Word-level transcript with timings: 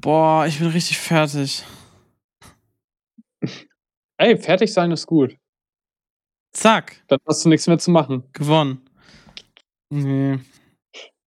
Boah, 0.00 0.46
ich 0.46 0.58
bin 0.58 0.68
richtig 0.68 0.98
fertig. 0.98 1.64
Ey, 4.18 4.36
fertig 4.38 4.72
sein 4.72 4.90
ist 4.92 5.06
gut. 5.06 5.36
Zack, 6.52 7.02
Dann 7.08 7.18
hast 7.26 7.44
du 7.44 7.48
nichts 7.50 7.66
mehr 7.66 7.78
zu 7.78 7.90
machen. 7.90 8.24
gewonnen. 8.32 8.80
Nee. 9.90 10.38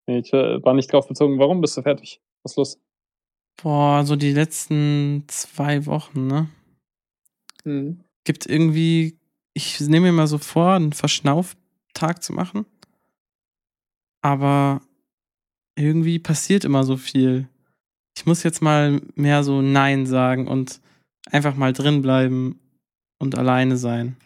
Nee, 0.07 0.19
ich 0.19 0.33
äh, 0.33 0.63
war 0.63 0.73
nicht 0.73 0.91
drauf 0.91 1.07
bezogen. 1.07 1.37
Warum 1.37 1.61
bist 1.61 1.77
du 1.77 1.81
fertig? 1.83 2.19
Was 2.43 2.53
ist 2.53 2.57
los? 2.57 2.79
Boah, 3.61 4.03
so 4.05 4.15
die 4.15 4.31
letzten 4.31 5.23
zwei 5.27 5.85
Wochen, 5.85 6.27
ne? 6.27 6.49
Mhm. 7.63 8.03
Gibt 8.23 8.47
irgendwie, 8.47 9.19
ich 9.53 9.79
nehme 9.81 10.07
mir 10.07 10.13
mal 10.13 10.27
so 10.27 10.37
vor, 10.39 10.73
einen 10.73 10.93
Verschnauftag 10.93 12.23
zu 12.23 12.33
machen. 12.33 12.65
Aber 14.21 14.81
irgendwie 15.77 16.19
passiert 16.19 16.65
immer 16.65 16.83
so 16.83 16.97
viel. 16.97 17.47
Ich 18.19 18.25
muss 18.25 18.43
jetzt 18.43 18.61
mal 18.61 19.01
mehr 19.15 19.45
so 19.45 19.61
Nein 19.61 20.05
sagen 20.05 20.49
und 20.49 20.81
einfach 21.31 21.55
mal 21.55 21.71
drin 21.71 22.01
bleiben 22.01 22.59
und 23.17 23.37
alleine 23.37 23.77
sein. 23.77 24.17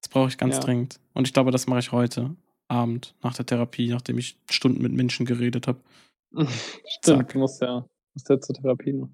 Das 0.00 0.08
brauche 0.08 0.28
ich 0.28 0.38
ganz 0.38 0.54
Ja. 0.54 0.60
dringend. 0.62 0.98
Und 1.12 1.28
ich 1.28 1.34
glaube, 1.34 1.50
das 1.50 1.66
mache 1.66 1.80
ich 1.80 1.92
heute 1.92 2.34
Abend 2.68 3.14
nach 3.22 3.34
der 3.34 3.44
Therapie, 3.44 3.90
nachdem 3.90 4.16
ich 4.16 4.38
Stunden 4.50 4.80
mit 4.80 4.92
Menschen 4.92 5.26
geredet 5.26 5.66
habe. 5.66 5.78
Stimmt, 6.88 7.34
du 7.34 7.40
musst 7.40 7.60
ja, 7.60 7.84
musst 8.14 8.26
ja 8.30 8.40
zur 8.40 8.54
Therapie 8.56 8.94
noch. 8.94 9.10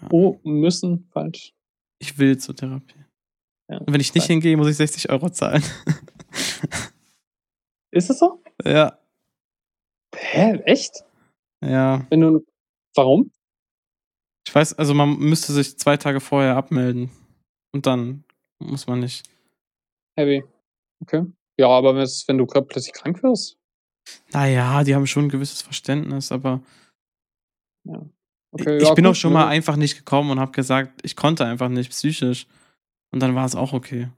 Ja. 0.00 0.08
Oh, 0.10 0.40
müssen, 0.42 1.06
falsch. 1.12 1.52
Ich 1.98 2.16
will 2.18 2.38
zur 2.38 2.56
Therapie. 2.56 3.04
Ja, 3.70 3.76
Und 3.76 3.92
wenn 3.92 4.00
ich 4.00 4.14
nicht 4.14 4.22
fein. 4.24 4.36
hingehe, 4.36 4.56
muss 4.56 4.68
ich 4.68 4.76
60 4.78 5.10
Euro 5.10 5.28
zahlen. 5.28 5.62
Ist 7.92 8.08
es 8.08 8.18
so? 8.20 8.42
ja, 8.64 8.98
Hä, 10.16 10.54
echt? 10.64 11.04
ja. 11.62 12.06
Wenn 12.08 12.22
du. 12.22 12.46
Warum? 12.96 13.30
Ich 14.50 14.54
weiß, 14.56 14.74
also 14.74 14.94
man 14.94 15.16
müsste 15.16 15.52
sich 15.52 15.78
zwei 15.78 15.96
Tage 15.96 16.18
vorher 16.18 16.56
abmelden. 16.56 17.08
Und 17.72 17.86
dann 17.86 18.24
muss 18.58 18.88
man 18.88 18.98
nicht. 18.98 19.22
Heavy. 20.18 20.42
Okay. 21.00 21.24
Ja, 21.56 21.68
aber 21.68 21.94
wenn 21.94 22.38
du 22.38 22.46
plötzlich 22.46 22.92
krank 22.92 23.22
wirst? 23.22 23.58
Naja, 24.32 24.82
die 24.82 24.96
haben 24.96 25.06
schon 25.06 25.26
ein 25.26 25.28
gewisses 25.28 25.62
Verständnis, 25.62 26.32
aber 26.32 26.60
Okay, 28.52 28.78
ich 28.78 28.82
ja, 28.82 28.94
bin 28.94 29.04
gut, 29.04 29.12
auch 29.12 29.14
schon 29.14 29.32
ne? 29.32 29.38
mal 29.38 29.46
einfach 29.46 29.76
nicht 29.76 29.96
gekommen 29.96 30.32
und 30.32 30.40
habe 30.40 30.50
gesagt, 30.50 30.98
ich 31.04 31.14
konnte 31.14 31.44
einfach 31.44 31.68
nicht 31.68 31.90
psychisch. 31.90 32.48
Und 33.12 33.20
dann 33.20 33.36
war 33.36 33.46
es 33.46 33.54
auch 33.54 33.72
okay. 33.72 34.08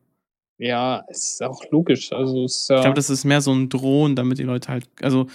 Ja, 0.56 1.04
es 1.08 1.32
ist 1.32 1.42
auch 1.42 1.62
logisch. 1.70 2.10
Also, 2.10 2.44
es 2.44 2.68
ja. 2.68 2.76
Ich 2.76 2.82
glaube, 2.82 2.96
das 2.96 3.10
ist 3.10 3.24
mehr 3.24 3.42
so 3.42 3.52
ein 3.52 3.68
Drohen, 3.68 4.16
damit 4.16 4.38
die 4.38 4.44
Leute 4.44 4.68
halt, 4.68 4.88
also, 5.02 5.26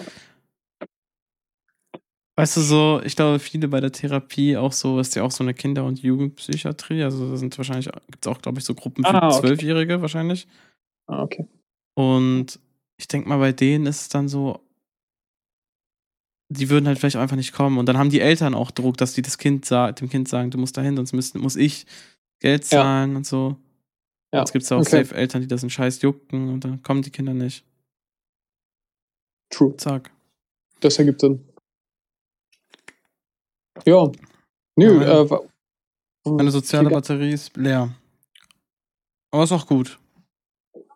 weißt 2.38 2.58
du 2.58 2.62
so, 2.62 3.02
ich 3.04 3.16
glaube, 3.16 3.40
viele 3.40 3.68
bei 3.68 3.82
der 3.82 3.92
Therapie 3.92 4.56
auch 4.58 4.72
so, 4.72 5.00
ist 5.00 5.16
ja 5.16 5.24
auch 5.24 5.32
so 5.32 5.44
eine 5.44 5.54
Kinder- 5.54 5.84
und 5.86 6.00
Jugendpsychiatrie, 6.02 7.04
also 7.04 7.30
da 7.32 7.38
sind 7.38 7.58
wahrscheinlich, 7.58 7.90
gibt 8.12 8.26
es 8.26 8.28
auch, 8.28 8.42
glaube 8.42 8.60
ich, 8.60 8.66
so 8.66 8.76
Gruppen 8.76 9.04
für 9.04 9.10
Ah, 9.22 9.30
okay. 9.30 9.40
Zwölfjährige 9.48 10.02
wahrscheinlich. 10.02 10.48
ah, 11.08 11.24
okay. 11.24 11.48
Und 11.96 12.60
ich 13.00 13.08
denke 13.08 13.28
mal, 13.28 13.40
bei 13.40 13.52
denen 13.52 13.88
ist 13.88 14.02
es 14.02 14.10
dann 14.10 14.28
so, 14.30 14.60
die 16.50 16.70
würden 16.70 16.88
halt 16.88 17.00
vielleicht 17.00 17.16
einfach 17.18 17.36
nicht 17.36 17.52
kommen. 17.54 17.78
Und 17.78 17.88
dann 17.88 17.98
haben 17.98 18.10
die 18.10 18.22
Eltern 18.22 18.54
auch 18.54 18.72
Druck, 18.72 18.98
dass 18.98 19.14
die 19.14 19.22
das 19.22 19.38
Kind 19.38 19.70
dem 19.70 20.10
Kind 20.10 20.30
sagen, 20.30 20.50
du 20.52 20.58
musst 20.58 20.78
dahin, 20.78 20.96
sonst 20.96 21.12
müssen, 21.14 21.42
muss 21.42 21.56
ich 21.56 21.86
Geld 22.40 22.64
Ja. 22.72 22.82
zahlen 22.82 23.16
und 23.16 23.26
so. 23.26 23.58
Ja, 24.34 24.40
Jetzt 24.42 24.54
gibt 24.54 24.64
es 24.64 24.72
auch 24.72 24.80
okay. 24.82 25.04
safe 25.04 25.16
Eltern, 25.16 25.42
die 25.42 25.48
das 25.48 25.64
in 25.64 25.70
Scheiß 25.70 26.02
jucken 26.04 26.50
und 26.54 26.64
dann 26.64 26.84
kommen 26.84 27.02
die 27.02 27.10
Kinder 27.10 27.34
nicht. 27.34 27.66
True. 29.50 29.76
Zack. 29.78 30.12
Das 30.82 31.00
ergibt 31.00 31.22
Sinn. 31.22 31.47
Ja. 33.86 34.12
Nö, 34.76 35.02
Ja, 35.04 35.22
äh, 35.22 35.30
wa- 35.30 35.42
Meine 36.26 36.52
soziale. 36.52 36.90
Batterie 36.90 37.32
ist 37.32 37.56
leer. 37.58 37.94
Aber 39.32 39.44
ist 39.44 39.52
auch 39.52 39.66
gut. 39.68 40.00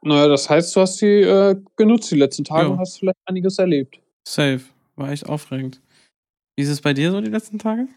Naja, 0.04 0.28
das 0.28 0.50
heißt, 0.50 0.76
du 0.76 0.82
hast 0.82 0.98
sie 0.98 1.22
äh, 1.22 1.56
genutzt 1.76 2.12
die 2.12 2.16
letzten 2.18 2.44
Tage 2.44 2.64
Ja. 2.68 2.74
und 2.74 2.80
hast 2.80 2.98
vielleicht 3.00 3.18
einiges 3.26 3.60
erlebt. 3.60 4.00
Safe. 4.28 4.62
War 4.96 5.10
echt 5.12 5.28
aufregend. 5.28 5.82
Wie 6.56 6.64
ist 6.64 6.70
es 6.70 6.82
bei 6.82 6.94
dir 6.94 7.12
so 7.12 7.22
die 7.22 7.30
letzten 7.30 7.60
Tage? 7.60 7.88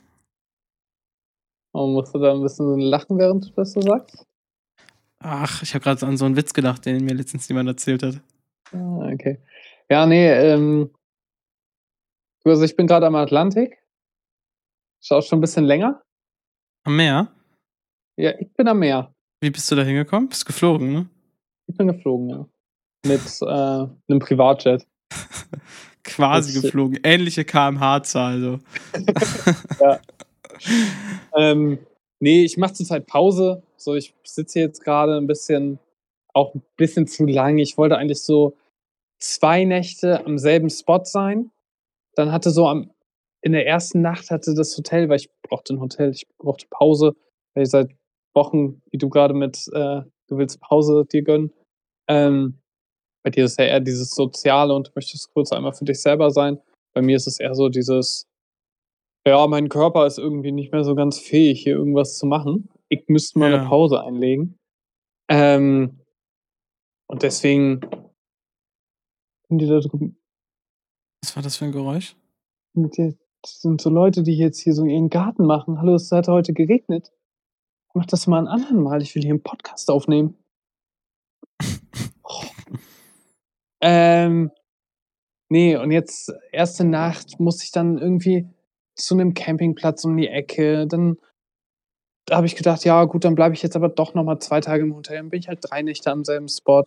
Aber 1.72 1.86
musst 1.88 2.14
du 2.14 2.18
da 2.18 2.32
ein 2.32 2.42
bisschen 2.42 2.78
lachen, 2.80 3.18
während 3.18 3.46
du 3.46 3.50
das 3.56 3.72
so 3.72 3.80
sagst? 3.80 4.24
Ach, 5.18 5.62
ich 5.62 5.74
habe 5.74 5.82
gerade 5.82 6.06
an 6.06 6.16
so 6.16 6.24
einen 6.24 6.36
Witz 6.36 6.52
gedacht, 6.52 6.84
den 6.86 7.04
mir 7.04 7.14
letztens 7.14 7.48
jemand 7.48 7.68
erzählt 7.68 8.02
hat. 8.02 8.20
Ah, 8.72 9.10
okay. 9.12 9.40
Ja, 9.90 10.06
nee, 10.06 10.28
ähm. 10.30 10.90
Also 12.44 12.62
ich 12.62 12.76
bin 12.76 12.86
gerade 12.86 13.06
am 13.06 13.14
Atlantik. 13.16 13.78
Schau 15.06 15.20
schon 15.20 15.38
ein 15.38 15.40
bisschen 15.42 15.64
länger. 15.64 16.02
Am 16.84 16.96
Meer? 16.96 17.28
Ja, 18.16 18.32
ich 18.38 18.50
bin 18.54 18.66
am 18.68 18.78
Meer. 18.78 19.12
Wie 19.42 19.50
bist 19.50 19.70
du 19.70 19.74
da 19.76 19.82
hingekommen? 19.82 20.30
Bist 20.30 20.46
geflogen, 20.46 20.92
ne? 20.92 21.08
Ich 21.66 21.76
bin 21.76 21.88
geflogen, 21.88 22.30
ja. 22.30 22.46
Mit 23.06 23.20
äh, 23.42 23.44
einem 24.10 24.18
Privatjet. 24.20 24.86
Quasi 26.04 26.54
Das- 26.54 26.62
geflogen. 26.62 26.98
Ähnliche 27.02 27.44
kmh-Zahl, 27.44 28.40
so. 28.40 28.58
Ähm, 31.36 31.78
nee, 32.20 32.44
ich 32.44 32.56
mache 32.56 32.74
zurzeit 32.74 33.06
Pause. 33.06 33.62
So, 33.76 33.94
ich 33.96 34.14
sitze 34.22 34.60
jetzt 34.60 34.82
gerade 34.84 35.16
ein 35.16 35.26
bisschen, 35.26 35.78
auch 36.32 36.54
ein 36.54 36.62
bisschen 36.76 37.06
zu 37.08 37.26
lang. 37.26 37.58
Ich 37.58 37.76
wollte 37.76 37.98
eigentlich 37.98 38.22
so 38.22 38.56
zwei 39.18 39.64
Nächte 39.64 40.24
am 40.24 40.38
selben 40.38 40.70
Spot 40.70 41.04
sein. 41.04 41.50
Dann 42.14 42.30
hatte 42.30 42.50
so 42.50 42.68
am, 42.68 42.90
in 43.44 43.52
der 43.52 43.66
ersten 43.66 44.00
Nacht 44.00 44.30
hatte 44.30 44.54
das 44.54 44.76
Hotel, 44.76 45.08
weil 45.08 45.16
ich 45.16 45.28
brauchte 45.42 45.74
ein 45.74 45.80
Hotel, 45.80 46.10
ich 46.10 46.26
brauchte 46.38 46.66
Pause, 46.70 47.14
weil 47.54 47.64
ich 47.64 47.70
seit 47.70 47.90
Wochen, 48.34 48.80
wie 48.90 48.96
du 48.98 49.10
gerade 49.10 49.34
mit, 49.34 49.68
äh, 49.72 50.00
du 50.28 50.38
willst 50.38 50.60
Pause 50.60 51.04
dir 51.04 51.22
gönnen. 51.22 51.52
Ähm, 52.08 52.58
bei 53.22 53.30
dir 53.30 53.44
ist 53.44 53.58
ja 53.58 53.66
eher 53.66 53.80
dieses 53.80 54.10
Soziale 54.10 54.74
und 54.74 54.88
du 54.88 54.92
möchtest 54.94 55.30
kurz 55.34 55.52
einmal 55.52 55.72
für 55.74 55.84
dich 55.84 56.00
selber 56.00 56.30
sein. 56.30 56.58
Bei 56.94 57.02
mir 57.02 57.16
ist 57.16 57.26
es 57.26 57.38
eher 57.38 57.54
so 57.54 57.68
dieses, 57.68 58.26
ja, 59.26 59.46
mein 59.46 59.68
Körper 59.68 60.06
ist 60.06 60.18
irgendwie 60.18 60.52
nicht 60.52 60.72
mehr 60.72 60.84
so 60.84 60.94
ganz 60.94 61.18
fähig, 61.18 61.62
hier 61.62 61.74
irgendwas 61.74 62.16
zu 62.16 62.26
machen. 62.26 62.68
Ich 62.88 63.08
müsste 63.08 63.38
mal 63.38 63.50
Ja. 63.52 63.58
eine 63.60 63.68
Pause 63.68 64.00
einlegen. 64.02 64.58
Ähm, 65.30 66.00
und 67.10 67.22
deswegen 67.22 67.80
sind 69.48 69.58
die 69.58 69.66
da 69.66 69.80
drüben. 69.80 70.18
Was 71.22 71.36
war 71.36 71.42
das 71.42 71.56
für 71.56 71.66
ein 71.66 71.72
Geräusch? 71.72 72.16
mit 72.76 72.96
dir- 72.96 73.16
Das 73.44 73.60
sind 73.60 73.78
so 73.78 73.90
Leute, 73.90 74.22
die 74.22 74.38
jetzt 74.38 74.58
hier 74.60 74.72
so 74.72 74.86
ihren 74.86 75.10
Garten 75.10 75.44
machen. 75.44 75.78
Hallo, 75.78 75.96
es 75.96 76.10
hat 76.10 76.28
heute 76.28 76.54
geregnet. 76.54 77.12
Mach 77.92 78.06
das 78.06 78.26
mal 78.26 78.38
ein 78.38 78.48
anderen 78.48 78.82
Mal. 78.82 79.02
Ich 79.02 79.14
will 79.14 79.22
hier 79.22 79.32
einen 79.32 79.42
Podcast 79.42 79.90
aufnehmen. 79.90 80.36
Oh. 82.22 82.42
Ähm, 83.86 84.50
nee, 85.50 85.76
und 85.76 85.90
jetzt 85.90 86.32
erste 86.52 86.86
Nacht 86.86 87.38
muss 87.38 87.62
ich 87.62 87.70
dann 87.70 87.98
irgendwie 87.98 88.48
zu 88.94 89.12
einem 89.12 89.34
Campingplatz 89.34 90.06
um 90.06 90.16
die 90.16 90.28
Ecke. 90.28 90.86
Dann 90.86 91.18
da 92.24 92.36
habe 92.36 92.46
ich 92.46 92.56
gedacht, 92.56 92.86
ja 92.86 93.04
gut, 93.04 93.26
dann 93.26 93.34
bleibe 93.34 93.54
ich 93.54 93.62
jetzt 93.62 93.76
aber 93.76 93.90
doch 93.90 94.14
noch 94.14 94.24
mal 94.24 94.40
zwei 94.40 94.62
Tage 94.62 94.84
im 94.84 94.96
Hotel. 94.96 95.18
Dann 95.18 95.28
bin 95.28 95.38
ich 95.38 95.48
halt 95.48 95.58
drei 95.60 95.82
Nächte 95.82 96.10
am 96.10 96.24
selben 96.24 96.48
Spot. 96.48 96.84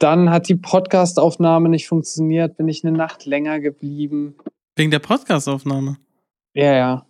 Dann 0.00 0.30
hat 0.30 0.48
die 0.48 0.56
Podcastaufnahme 0.56 1.68
nicht 1.68 1.86
funktioniert, 1.86 2.56
bin 2.56 2.66
ich 2.66 2.84
eine 2.84 2.96
Nacht 2.96 3.24
länger 3.24 3.60
geblieben. 3.60 4.34
Wegen 4.76 4.90
der 4.90 5.00
Podcastaufnahme. 5.00 5.98
Ja, 6.54 6.74
ja. 6.74 7.06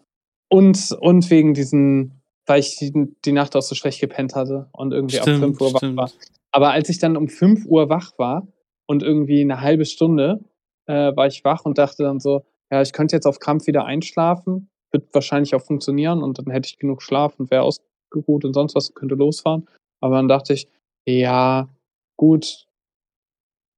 Und, 0.49 0.97
und 1.01 1.31
wegen 1.31 1.55
diesen, 1.55 2.23
weil 2.47 2.61
ich 2.61 2.77
die, 2.77 2.93
die 3.25 3.33
Nacht 3.33 3.57
auch 3.57 3.63
so 3.63 3.75
schlecht 3.75 4.01
gepennt 4.01 4.35
hatte 4.35 4.69
und 4.73 4.93
irgendwie 4.93 5.19
ab 5.21 5.25
5 5.25 5.61
Uhr 5.61 5.73
wach 5.73 5.83
war. 5.97 6.11
Aber 6.51 6.71
als 6.73 6.89
ich 6.89 6.99
dann 6.99 7.17
um 7.17 7.29
5 7.29 7.65
Uhr 7.67 7.89
wach 7.89 8.13
war 8.19 8.47
und 8.87 9.03
irgendwie 9.03 9.41
eine 9.41 9.61
halbe 9.61 9.85
Stunde 9.85 10.45
äh, 10.87 11.17
war 11.17 11.27
ich 11.27 11.45
wach 11.45 11.65
und 11.65 11.79
dachte 11.79 12.03
dann 12.03 12.21
so, 12.21 12.45
ja, 12.71 12.83
ich 12.83 12.93
könnte 12.93 13.17
jetzt 13.17 13.27
auf 13.27 13.39
Krampf 13.39 13.67
wieder 13.67 13.85
einschlafen, 13.85 14.69
wird 14.91 15.13
wahrscheinlich 15.15 15.55
auch 15.55 15.63
funktionieren 15.63 16.23
und 16.23 16.39
dann 16.39 16.51
hätte 16.51 16.69
ich 16.69 16.79
genug 16.79 17.03
Schlaf 17.03 17.39
und 17.39 17.51
wäre 17.51 17.63
ausgeruht 17.63 18.45
und 18.45 18.53
sonst 18.53 18.75
was 18.75 18.89
und 18.89 18.97
könnte 18.97 19.15
losfahren. 19.15 19.67
Aber 20.01 20.17
dann 20.17 20.29
dachte 20.29 20.53
ich, 20.53 20.69
ja, 21.07 21.69
gut, 22.17 22.67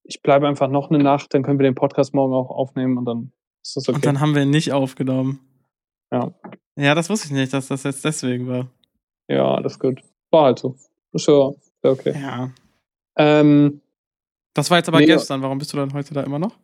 ich 0.05 0.23
bleibe 0.23 0.49
einfach 0.49 0.69
noch 0.69 0.91
eine 0.91 1.03
Nacht, 1.03 1.35
dann 1.35 1.43
können 1.43 1.59
wir 1.59 1.65
den 1.65 1.75
Podcast 1.75 2.15
morgen 2.15 2.35
auch 2.35 2.51
aufnehmen 2.51 2.99
und 2.99 3.05
dann 3.05 3.33
ist 3.65 3.77
das 3.77 3.89
okay. 3.89 3.97
Und 3.97 4.07
dann 4.07 4.21
haben 4.21 4.35
wir 4.35 4.43
ihn 4.43 4.51
nicht 4.51 4.73
aufgenommen. 4.73 5.41
Ja. 6.13 6.33
Ja, 6.77 6.95
das 6.95 7.09
wusste 7.11 7.27
ich 7.29 7.33
nicht, 7.33 7.53
dass 7.53 7.69
das 7.69 7.83
jetzt 7.85 8.05
deswegen 8.05 8.49
war. 8.49 8.69
Ja, 9.29 9.61
das 9.61 9.75
ist 9.75 9.79
gut. 9.81 10.03
War 10.31 10.45
halt 10.47 10.59
so. 10.59 10.77
Ist 11.13 11.27
ja, 11.29 11.51
ist 11.51 11.85
ja 11.85 11.91
okay. 11.91 12.13
Ja. 12.21 12.51
Ähm, 13.17 13.81
Das 14.55 14.71
war 14.71 14.79
jetzt 14.79 14.89
aber 14.89 14.99
Nee, 15.01 15.07
gestern. 15.07 15.41
Warum 15.43 15.59
bist 15.59 15.73
du 15.73 15.77
dann 15.77 15.93
heute 15.93 16.15
da 16.15 16.23
immer 16.23 16.39
noch? 16.39 16.57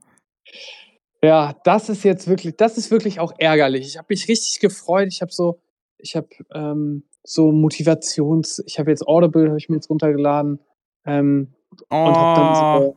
ja, 1.22 1.54
das 1.64 1.88
ist 1.88 2.02
jetzt 2.04 2.26
wirklich, 2.28 2.56
das 2.56 2.78
ist 2.78 2.90
wirklich 2.90 3.20
auch 3.20 3.32
ärgerlich. 3.38 3.86
Ich 3.86 3.98
habe 3.98 4.06
mich 4.10 4.26
richtig 4.28 4.58
gefreut. 4.60 5.08
Ich 5.08 5.20
habe 5.22 5.32
so, 5.32 5.60
ich 5.98 6.16
habe 6.16 6.28
ähm, 6.54 7.04
so 7.22 7.52
Motivations, 7.52 8.62
ich 8.66 8.78
habe 8.78 8.90
jetzt 8.90 9.06
Audible, 9.06 9.48
habe 9.48 9.58
ich 9.58 9.68
mir 9.68 9.76
jetzt 9.76 9.90
runtergeladen 9.90 10.58
ähm, 11.04 11.54
Oh, 11.90 11.96
und 11.96 12.16
habe 12.16 12.40
dann 12.40 12.54
so, 12.80 12.96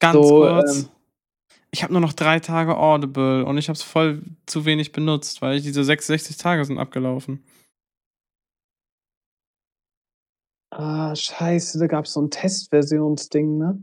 ganz 0.00 0.14
so, 0.14 0.36
kurz. 0.40 0.76
ähm, 0.82 0.88
ich 1.78 1.84
habe 1.84 1.92
nur 1.92 2.02
noch 2.02 2.12
drei 2.12 2.40
Tage 2.40 2.76
Audible 2.76 3.44
und 3.44 3.56
ich 3.56 3.68
habe 3.68 3.76
es 3.76 3.84
voll 3.84 4.24
zu 4.46 4.64
wenig 4.64 4.90
benutzt, 4.90 5.42
weil 5.42 5.60
diese 5.60 5.84
66 5.84 6.36
Tage 6.36 6.64
sind 6.64 6.76
abgelaufen. 6.76 7.44
Ah, 10.70 11.14
scheiße, 11.14 11.78
da 11.78 11.86
gab 11.86 12.06
es 12.06 12.14
so 12.14 12.22
ein 12.22 12.30
Testversionsding, 12.30 13.58
ne? 13.58 13.80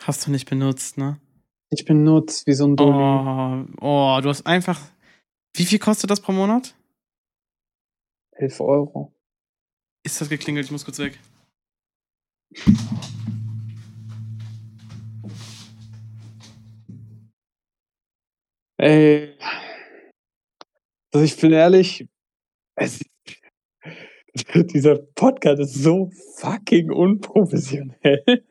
Hast 0.00 0.26
du 0.26 0.30
nicht 0.30 0.48
benutzt, 0.48 0.96
ne? 0.96 1.20
Ich 1.68 1.84
benutze 1.84 2.46
wie 2.46 2.54
so 2.54 2.66
ein 2.66 2.76
Dulli. 2.76 2.90
Oh, 2.90 3.66
oh, 3.82 4.20
du 4.22 4.30
hast 4.30 4.46
einfach. 4.46 4.80
Wie 5.54 5.66
viel 5.66 5.78
kostet 5.78 6.10
das 6.10 6.22
pro 6.22 6.32
Monat? 6.32 6.74
11 8.32 8.60
Euro. 8.60 9.14
Ist 10.04 10.18
das 10.22 10.30
geklingelt? 10.30 10.64
Ich 10.64 10.72
muss 10.72 10.86
kurz 10.86 10.98
weg. 10.98 11.18
Ey. 18.80 19.36
Also 21.12 21.24
ich 21.24 21.38
bin 21.38 21.52
ehrlich, 21.52 22.08
es, 22.76 23.00
dieser 24.54 24.96
Podcast 24.96 25.60
ist 25.60 25.74
so 25.74 26.10
fucking 26.38 26.90
unprofessionell. 26.90 28.46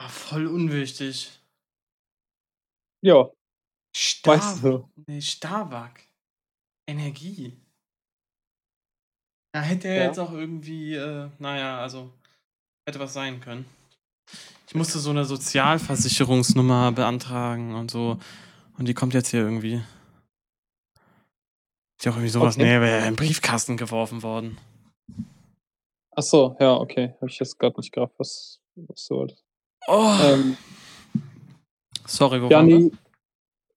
Ah, 0.00 0.08
voll 0.08 0.46
unwichtig. 0.46 1.42
Ja, 3.04 3.28
Stark. 3.94 4.38
weißt 4.38 4.64
du. 4.64 4.90
Nee, 5.06 5.20
Starbuck. 5.20 6.00
Energie. 6.88 7.52
Ja, 9.54 9.62
hätte 9.62 9.88
er 9.88 9.96
Ja. 9.96 10.04
jetzt 10.04 10.18
auch 10.18 10.32
irgendwie, 10.32 10.94
äh, 10.94 11.28
naja, 11.38 11.80
also 11.80 12.12
hätte 12.88 12.98
was 13.00 13.12
sein 13.12 13.40
können. 13.40 13.66
Ich 14.68 14.74
musste 14.74 14.98
so 15.00 15.10
eine 15.10 15.24
Sozialversicherungsnummer 15.24 16.92
beantragen 16.92 17.74
und 17.74 17.90
so. 17.90 18.18
Und 18.78 18.86
die 18.88 18.94
kommt 18.94 19.14
jetzt 19.14 19.28
hier 19.30 19.40
irgendwie. 19.40 19.82
Ist 21.98 22.04
ja 22.04 22.12
auch 22.12 22.16
irgendwie 22.16 22.28
sowas, 22.30 22.56
Okay. 22.56 22.64
nee, 22.64 22.80
wäre 22.80 23.06
im 23.06 23.16
Briefkasten 23.16 23.76
geworfen 23.76 24.22
worden. 24.22 24.58
Ach 26.14 26.22
so, 26.22 26.56
ja, 26.60 26.74
okay. 26.76 27.14
Habe 27.20 27.30
ich 27.30 27.38
jetzt 27.38 27.58
gerade 27.58 27.76
nicht 27.80 27.92
gerafft, 27.92 28.14
was, 28.18 28.60
was 28.74 29.06
du 29.06 29.16
wolltest. 29.16 29.44
Oh, 29.88 30.14
Ähm, 30.22 30.56
sorry, 32.06 32.42
wo 32.42 32.48
ja, 32.48 32.62
nee. 32.62 32.90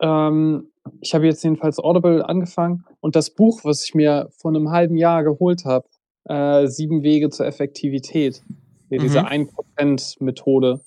Ähm, 0.01 0.71
ich 1.01 1.13
habe 1.13 1.25
jetzt 1.25 1.43
jedenfalls 1.43 1.77
Audible 1.79 2.25
angefangen 2.27 2.85
und 2.99 3.15
das 3.15 3.29
Buch, 3.33 3.61
was 3.63 3.83
ich 3.85 3.93
mir 3.93 4.29
vor 4.31 4.51
einem 4.51 4.69
halben 4.71 4.97
Jahr 4.97 5.23
geholt 5.23 5.65
habe, 5.65 5.87
äh, 6.25 6.67
Sieben 6.67 7.03
Wege 7.03 7.29
zur 7.29 7.45
Effektivität, 7.45 8.41
hier 8.89 8.99
diese 8.99 9.21
Mhm. 9.21 9.27
1%-Methode. 9.27 10.81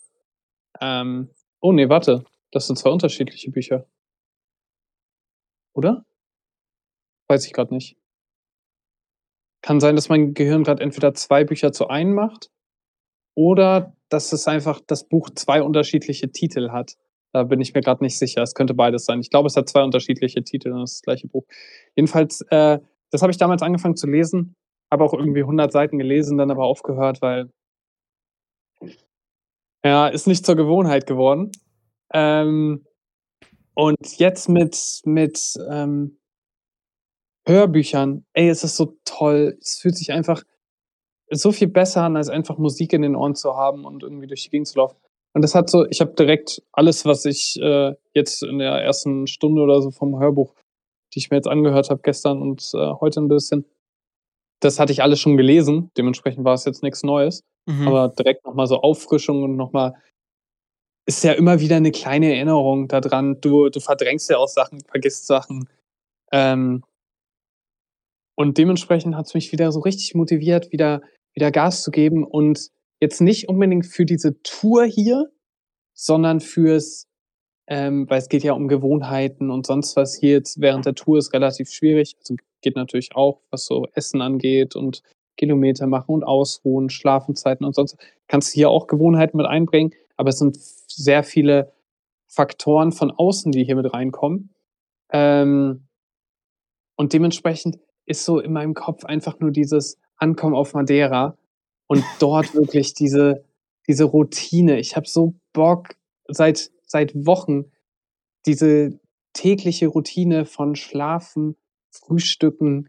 Ähm, 0.81 1.31
oh 1.61 1.73
nee, 1.73 1.89
warte, 1.89 2.25
das 2.51 2.67
sind 2.67 2.77
zwei 2.79 2.91
unterschiedliche 2.91 3.51
Bücher. 3.51 3.87
Oder? 5.75 6.05
Weiß 7.29 7.47
ich 7.47 7.53
gerade 7.53 7.75
nicht. 7.75 7.97
Kann 9.63 9.81
sein, 9.81 9.97
dass 9.97 10.09
mein 10.09 10.35
Gehirn 10.35 10.65
gerade 10.65 10.83
entweder 10.83 11.15
zwei 11.15 11.45
Bücher 11.45 11.73
zu 11.73 11.89
einem 11.89 12.15
macht 12.15 12.51
oder 13.35 13.97
dass 14.09 14.33
es 14.33 14.47
einfach 14.47 14.81
das 14.87 15.09
Buch 15.09 15.31
zwei 15.31 15.63
unterschiedliche 15.63 16.31
Titel 16.31 16.71
hat. 16.71 16.97
Da 17.33 17.45
bin 17.45 17.61
ich 17.61 17.73
mir 17.73 17.81
gerade 17.81 18.05
nicht 18.05 18.19
sicher. 18.19 18.43
Es 18.43 18.55
könnte 18.55 18.75
beides 18.75 19.07
sein. 19.07 19.21
Ich 19.21 19.31
glaube, 19.31 19.47
es 19.47 19.57
hat 19.57 19.69
zwei 19.69 19.83
unterschiedliche 19.83 20.43
Titel 20.43 20.73
und 20.73 20.81
das 20.81 20.95
das 20.95 21.03
gleiche 21.03 21.29
Buch. 21.29 21.47
Jedenfalls, 21.97 22.43
äh, 22.51 22.79
das 23.11 23.23
habe 23.23 23.31
ich 23.31 23.39
damals 23.39 23.63
angefangen 23.63 23.97
zu 23.97 24.07
lesen, 24.07 24.55
habe 24.91 25.05
auch 25.05 25.15
irgendwie 25.15 25.41
100 25.41 25.73
Seiten 25.73 25.99
gelesen, 25.99 26.37
dann 26.37 26.51
aber 26.51 26.65
aufgehört, 26.65 27.23
weil 27.23 27.51
ja, 29.85 30.09
ist 30.09 30.27
nicht 30.27 30.45
zur 30.45 30.57
Gewohnheit 30.57 31.07
geworden. 31.07 31.51
Ähm, 32.13 32.85
und 33.75 34.19
jetzt 34.19 34.49
mit, 34.49 35.01
mit 35.05 35.55
ähm, 35.71 36.19
Hörbüchern, 37.47 38.25
ey, 38.35 38.49
es 38.49 38.65
ist 38.65 38.77
so 38.77 38.97
toll. 39.05 39.57
Es 39.61 39.79
fühlt 39.81 39.97
sich 39.97 40.13
einfach 40.13 40.43
so 41.31 41.51
viel 41.51 41.69
besser 41.69 42.03
an, 42.03 42.17
als 42.17 42.29
einfach 42.29 42.59
Musik 42.59 42.93
in 42.93 43.03
den 43.03 43.17
Ohren 43.17 43.35
zu 43.35 43.57
haben 43.57 43.85
und 43.85 44.03
irgendwie 44.03 44.27
durch 44.27 44.45
die 44.45 44.51
Gegend 44.51 44.69
zu 44.69 44.79
laufen. 44.79 44.97
Und 45.35 45.43
das 45.43 45.55
hat 45.55 45.71
so, 45.71 45.87
ich 45.87 46.01
habe 46.01 46.13
direkt 46.13 46.63
alles, 46.73 47.05
was 47.07 47.25
ich 47.25 47.59
äh, 47.61 47.95
jetzt 48.13 48.43
in 48.43 48.59
der 48.59 48.73
ersten 48.73 49.27
Stunde 49.27 49.63
oder 49.63 49.81
so 49.81 49.91
vom 49.91 50.19
Hörbuch, 50.19 50.55
die 51.15 51.21
ich 51.21 51.31
mir 51.31 51.39
jetzt 51.39 51.49
angehört 51.49 51.89
habe 51.89 52.03
gestern 52.03 52.43
und 52.43 52.71
äh, 52.75 52.93
heute 53.01 53.21
ein 53.21 53.29
bisschen, 53.29 53.65
das 54.61 54.79
hatte 54.79 54.93
ich 54.93 55.03
alles 55.03 55.21
schon 55.21 55.37
gelesen. 55.37 55.91
Dementsprechend 55.97 56.45
war 56.45 56.55
es 56.55 56.65
jetzt 56.67 56.83
nichts 56.83 57.03
Neues. 57.03 57.45
Mhm. 57.67 57.89
Aber 57.89 58.09
direkt 58.09 58.45
nochmal 58.45 58.67
so 58.67 58.81
Auffrischung 58.81 59.43
und 59.43 59.57
nochmal 59.57 59.95
ist 61.07 61.25
ja 61.25 61.33
immer 61.33 61.61
wieder 61.61 61.77
eine 61.77 61.91
kleine 61.91 62.35
Erinnerung 62.35 62.89
daran. 62.89 63.41
Du, 63.41 63.69
du 63.69 63.81
verdrängst 63.81 64.31
ja 64.31 64.39
auch 64.39 64.49
Sachen, 64.49 64.81
vergisst 64.81 65.27
Sachen. 65.27 65.69
Ähm, 66.31 66.85
und 68.35 68.59
dementsprechend 68.59 69.17
hat 69.17 69.27
es 69.27 69.35
mich 69.35 69.53
wieder 69.53 69.73
so 69.73 69.81
richtig 69.81 70.15
motiviert, 70.15 70.73
wieder, 70.73 71.03
wieder 71.35 71.51
Gas 71.51 71.83
zu 71.83 71.91
geben 71.91 72.25
und 72.25 72.71
jetzt 73.01 73.21
nicht 73.21 73.49
unbedingt 73.49 73.87
für 73.87 74.07
diese 74.07 74.41
Tour 74.43 74.85
hier, 74.85 75.31
sondern 75.93 76.41
fürs, 76.41 77.09
ähm, 77.67 78.09
weil 78.09 78.19
es 78.19 78.29
geht 78.29 78.45
ja 78.45 78.53
um 78.53 78.69
Gewohnheiten 78.69 79.51
und 79.51 79.67
sonst 79.67 79.97
was 79.97 80.17
hier 80.17 80.33
jetzt 80.33 80.61
während 80.61 80.87
der 80.87 80.95
Tour 80.95 81.19
ist 81.19 81.33
relativ 81.33 81.71
schwierig. 81.71 82.17
Also 82.19 82.37
geht 82.63 82.77
natürlich 82.77 83.15
auch, 83.15 83.41
was 83.51 83.67
so 83.67 83.87
Essen 83.93 84.23
angeht 84.23 84.77
und 84.77 85.03
Kilometer 85.37 85.87
machen 85.87 86.15
und 86.15 86.25
ausruhen, 86.25 86.91
Schlafenzeiten 86.91 87.67
und 87.67 87.75
sonst. 87.75 87.97
Kannst 88.29 88.55
du 88.55 88.55
hier 88.55 88.71
auch 88.71 88.87
Gewohnheiten 88.87 89.37
mit 89.37 89.47
einbringen, 89.47 89.93
aber 90.23 90.31
es 90.31 90.39
sind 90.39 90.57
sehr 90.57 91.25
viele 91.25 91.73
Faktoren 92.29 92.93
von 92.93 93.11
außen, 93.11 93.51
die 93.51 93.65
hier 93.65 93.75
mit 93.75 93.93
reinkommen. 93.93 94.55
Ähm, 95.13 95.89
und 96.97 97.13
dementsprechend 97.13 97.81
ist 98.07 98.25
so 98.25 98.39
in 98.39 98.53
meinem 98.53 98.75
Kopf 98.75 99.05
einfach 99.05 99.41
nur 99.41 99.51
dieses 99.51 99.99
Ankommen 100.17 100.55
auf 100.55 100.75
Madeira 100.75 101.37
und 101.89 102.05
dort 102.21 102.55
wirklich 102.55 102.95
diese, 102.95 103.45
diese 103.89 104.05
Routine. 104.05 104.79
Ich 104.79 104.95
habe 104.97 105.09
so 105.09 105.35
Bock 105.53 105.97
seit, 106.29 106.71
seit 106.87 107.15
Wochen, 107.27 107.73
diese 108.47 109.01
tägliche 109.33 109.89
Routine 109.89 110.47
von 110.47 110.77
Schlafen, 110.77 111.57
Frühstücken, 111.91 112.89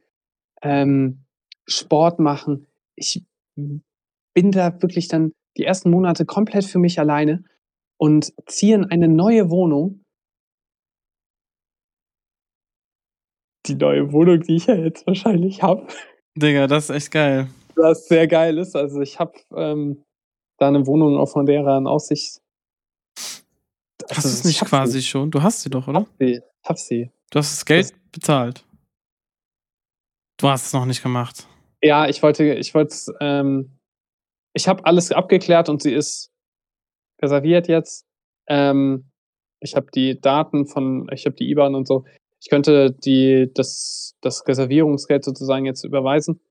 ähm, 0.62 1.26
Sport 1.66 2.20
machen. 2.20 2.68
Ich 2.96 3.26
bin 3.56 4.52
da 4.52 4.80
wirklich 4.82 5.08
dann 5.08 5.34
die 5.58 5.64
ersten 5.64 5.90
Monate 5.90 6.26
komplett 6.26 6.66
für 6.66 6.80
mich 6.80 7.00
alleine 7.00 7.44
und 7.98 8.34
ziehe 8.48 8.76
in 8.76 8.86
eine 8.86 9.08
neue 9.08 9.50
Wohnung. 9.50 10.04
Die 13.66 13.76
neue 13.76 14.12
Wohnung, 14.12 14.42
die 14.42 14.56
ich 14.58 14.66
ja 14.66 14.76
jetzt 14.76 15.08
wahrscheinlich 15.08 15.64
habe, 15.64 15.88
Digga, 16.36 16.68
das 16.68 16.90
ist 16.90 16.96
echt 16.96 17.12
geil. 17.12 17.48
was 17.76 18.08
sehr 18.08 18.28
geil 18.28 18.58
ist. 18.58 18.76
Also 18.76 19.02
ich 19.02 19.20
habe 19.20 19.34
ähm, 19.56 20.04
da 20.58 20.68
eine 20.68 20.86
Wohnung 20.88 21.16
auf 21.18 21.36
Madeira 21.36 21.78
in 21.78 21.88
Aussicht. 21.88 22.42
Hast 23.18 24.18
Also 24.18 24.22
du 24.30 24.34
es 24.34 24.40
ich 24.40 24.46
nicht 24.62 24.66
quasi 24.66 25.02
schon? 25.02 25.32
Du 25.32 25.42
hast 25.42 25.62
sie 25.62 25.70
doch, 25.70 25.88
oder? 25.88 26.06
Sie. 26.20 26.42
Hab 26.66 26.78
sie. 26.78 27.12
Du 27.32 27.40
hast 27.40 27.54
das 27.54 27.66
Geld 27.66 27.94
bezahlt. 28.12 28.66
Du 30.38 30.50
hast 30.50 30.66
es 30.68 30.74
noch 30.74 30.86
nicht 30.86 31.02
gemacht. 31.04 31.48
Ja, 31.82 32.08
ich 32.08 32.22
wollte, 32.24 32.44
ich 32.56 32.74
wollte, 32.74 32.96
ähm, 33.22 33.78
ich 34.54 34.68
habe 34.68 34.86
alles 34.86 35.12
abgeklärt 35.12 35.70
und 35.70 35.82
sie 35.82 35.94
ist 35.94 36.32
reserviert 37.22 37.68
jetzt. 37.68 38.06
Ähm, 38.48 39.10
ich 39.62 39.76
habe 39.76 39.88
die 39.94 40.20
Daten 40.20 40.68
von, 40.68 41.08
ich 41.14 41.26
habe 41.26 41.36
die 41.36 41.50
IBAN 41.50 41.76
und 41.76 41.88
so. 41.88 42.06
Ich 42.42 42.50
könnte 42.50 42.92
die, 42.92 43.50
das, 43.54 44.16
das 44.22 44.46
Reservierungsgeld 44.48 45.24
sozusagen 45.24 45.66
jetzt 45.66 45.84
überweisen. 45.86 46.42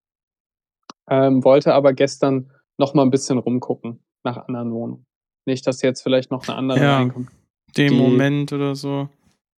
Ähm, 1.11 1.45
wollte 1.45 1.75
aber 1.75 1.93
gestern 1.93 2.51
noch 2.79 2.95
mal 2.95 3.03
ein 3.03 3.11
bisschen 3.11 3.39
rumgucken 3.39 4.03
nach 4.25 4.37
anderen 4.49 4.73
Wohnungen. 4.73 5.05
Nicht, 5.47 5.67
dass 5.67 5.83
jetzt 5.83 6.03
vielleicht 6.03 6.31
noch 6.31 6.47
eine 6.49 6.57
andere 6.57 6.79
Ja. 6.81 6.97
reinkommt. 6.97 7.29
Dem 7.77 7.89
Die- 7.89 7.95
Moment 8.01 8.53
oder 8.53 8.75
so. 8.75 9.09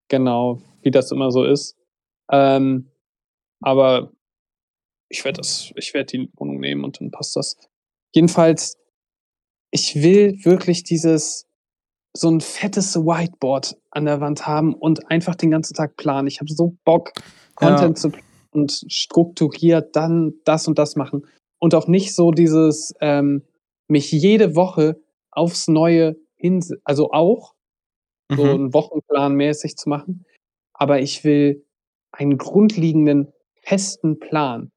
Genau, 0.08 0.60
wie 0.82 0.90
das 0.90 1.12
immer 1.12 1.30
so 1.30 1.44
ist. 1.44 1.76
Ähm, 2.30 2.90
aber 3.62 4.12
ich 5.08 5.24
werde 5.24 5.38
das, 5.38 5.72
ich 5.76 5.94
werde 5.94 6.06
die 6.18 6.30
Wohnung 6.36 6.58
nehmen 6.58 6.84
und 6.84 7.00
dann 7.00 7.10
passt 7.10 7.36
das. 7.36 7.56
Jedenfalls, 8.14 8.76
ich 9.72 9.96
will 9.96 10.38
wirklich 10.44 10.84
dieses 10.84 11.46
so 12.16 12.30
ein 12.30 12.40
fettes 12.40 12.94
Whiteboard 12.96 13.76
an 13.90 14.04
der 14.04 14.20
Wand 14.20 14.46
haben 14.46 14.72
und 14.72 15.10
einfach 15.10 15.34
den 15.34 15.50
ganzen 15.50 15.74
Tag 15.74 15.96
planen. 15.96 16.28
Ich 16.28 16.38
habe 16.40 16.52
so 16.52 16.76
Bock, 16.84 17.12
Content 17.56 17.98
zu 17.98 18.10
planen 18.10 18.24
und 18.52 18.84
strukturiert 18.88 19.96
dann 19.96 20.34
das 20.44 20.68
und 20.68 20.78
das 20.78 20.94
machen. 20.94 21.26
Und 21.58 21.74
auch 21.74 21.88
nicht 21.88 22.14
so 22.14 22.30
dieses, 22.30 22.94
ähm, 23.00 23.42
mich 23.88 24.12
jede 24.12 24.54
Woche 24.54 25.02
aufs 25.32 25.66
Neue 25.66 26.16
hin, 26.36 26.64
also 26.84 27.10
auch, 27.10 27.54
so 28.36 28.44
Mhm. 28.44 28.50
einen 28.50 28.74
Wochenplan 28.74 29.34
mäßig 29.34 29.76
zu 29.76 29.88
machen. 29.88 30.24
Aber 30.72 31.00
ich 31.00 31.24
will 31.24 31.66
einen 32.12 32.38
grundlegenden, 32.38 33.32
festen 33.62 34.20
Plan 34.20 34.70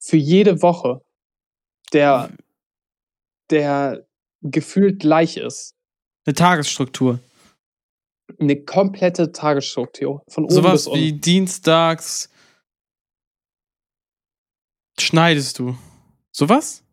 für 0.00 0.16
jede 0.16 0.62
Woche, 0.62 1.02
der, 1.92 2.30
der 3.50 4.06
gefühlt 4.42 5.00
gleich 5.00 5.36
ist. 5.36 5.74
Eine 6.26 6.34
Tagesstruktur. 6.34 7.18
eine 8.38 8.62
komplette 8.62 9.32
Tagesstruktur. 9.32 10.22
Von 10.28 10.44
oben 10.44 10.54
Sowas 10.54 10.72
bis 10.72 10.86
unten. 10.88 11.00
wie 11.00 11.12
dienstags 11.12 12.30
schneidest 14.98 15.58
du. 15.58 15.76
Sowas? 16.32 16.84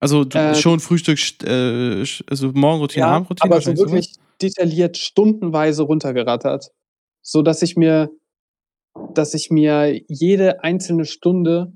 Also 0.00 0.24
du, 0.24 0.38
Äh, 0.38 0.54
schon 0.54 0.80
Frühstück, 0.80 1.18
st- 1.18 1.44
äh, 1.44 2.06
also 2.28 2.52
Morgenroutine, 2.52 3.00
Ja, 3.06 3.12
Abendroutine. 3.16 3.44
aber 3.50 3.60
so 3.60 3.70
wahrscheinlich 3.70 3.80
sowas? 3.80 3.92
wirklich 3.92 4.14
detailliert 4.40 4.96
stundenweise 4.96 5.82
runtergerattert. 5.82 6.70
So 7.22 7.42
dass 7.42 7.62
ich 7.62 7.76
mir, 7.76 8.10
dass 9.14 9.34
ich 9.34 9.50
mir 9.50 10.00
jede 10.08 10.62
einzelne 10.62 11.04
Stunde 11.04 11.72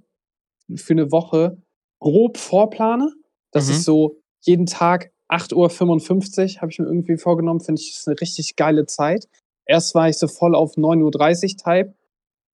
für 0.76 0.92
eine 0.92 1.11
Woche 1.11 1.61
grob 2.02 2.37
vorplane. 2.37 3.12
Dass 3.52 3.66
Mhm. 3.68 3.73
ich 3.73 3.82
so 3.85 4.16
jeden 4.42 4.66
Tag 4.66 5.11
8.55 5.28 6.56
Uhr 6.56 6.61
habe 6.62 6.71
ich 6.73 6.78
mir 6.78 6.87
irgendwie 6.87 7.16
vorgenommen, 7.16 7.61
finde 7.61 7.80
ich, 7.80 7.90
ist 7.92 8.06
eine 8.09 8.21
richtig 8.21 8.56
geile 8.56 8.87
Zeit. 8.87 9.28
Erst 9.66 9.94
war 9.94 10.09
ich 10.09 10.18
so 10.18 10.26
voll 10.28 10.54
auf 10.54 10.76
9.30 10.76 11.52
Uhr 11.54 11.59
Type, 11.59 11.94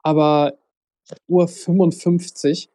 aber 0.03 0.55
Uhr 1.27 1.49
55 1.49 2.69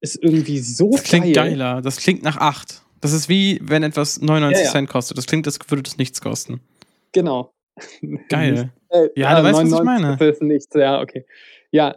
ist 0.00 0.22
irgendwie 0.22 0.58
so 0.58 0.90
Das 0.92 1.02
klingt 1.04 1.24
geil. 1.26 1.50
geiler. 1.50 1.82
Das 1.82 1.96
klingt 1.98 2.22
nach 2.22 2.36
8. 2.38 2.82
Das 3.00 3.12
ist 3.12 3.28
wie, 3.28 3.60
wenn 3.62 3.82
etwas 3.82 4.20
99 4.20 4.60
Ja, 4.60 4.64
ja. 4.66 4.72
Cent 4.72 4.88
kostet. 4.88 5.18
Das 5.18 5.26
klingt, 5.26 5.46
als 5.46 5.58
würde 5.68 5.82
das 5.82 5.98
nichts 5.98 6.20
kosten. 6.20 6.60
Genau. 7.12 7.52
Geil. 8.28 8.72
Äh, 8.88 9.08
Ja, 9.14 9.36
du 9.40 9.44
weißt, 9.44 9.58
was 9.58 9.64
ich 9.64 9.70
99 9.70 9.84
meine. 9.84 10.30
ist 10.30 10.42
nichts, 10.42 10.74
ja, 10.74 11.00
okay. 11.00 11.24
Ja. 11.70 11.88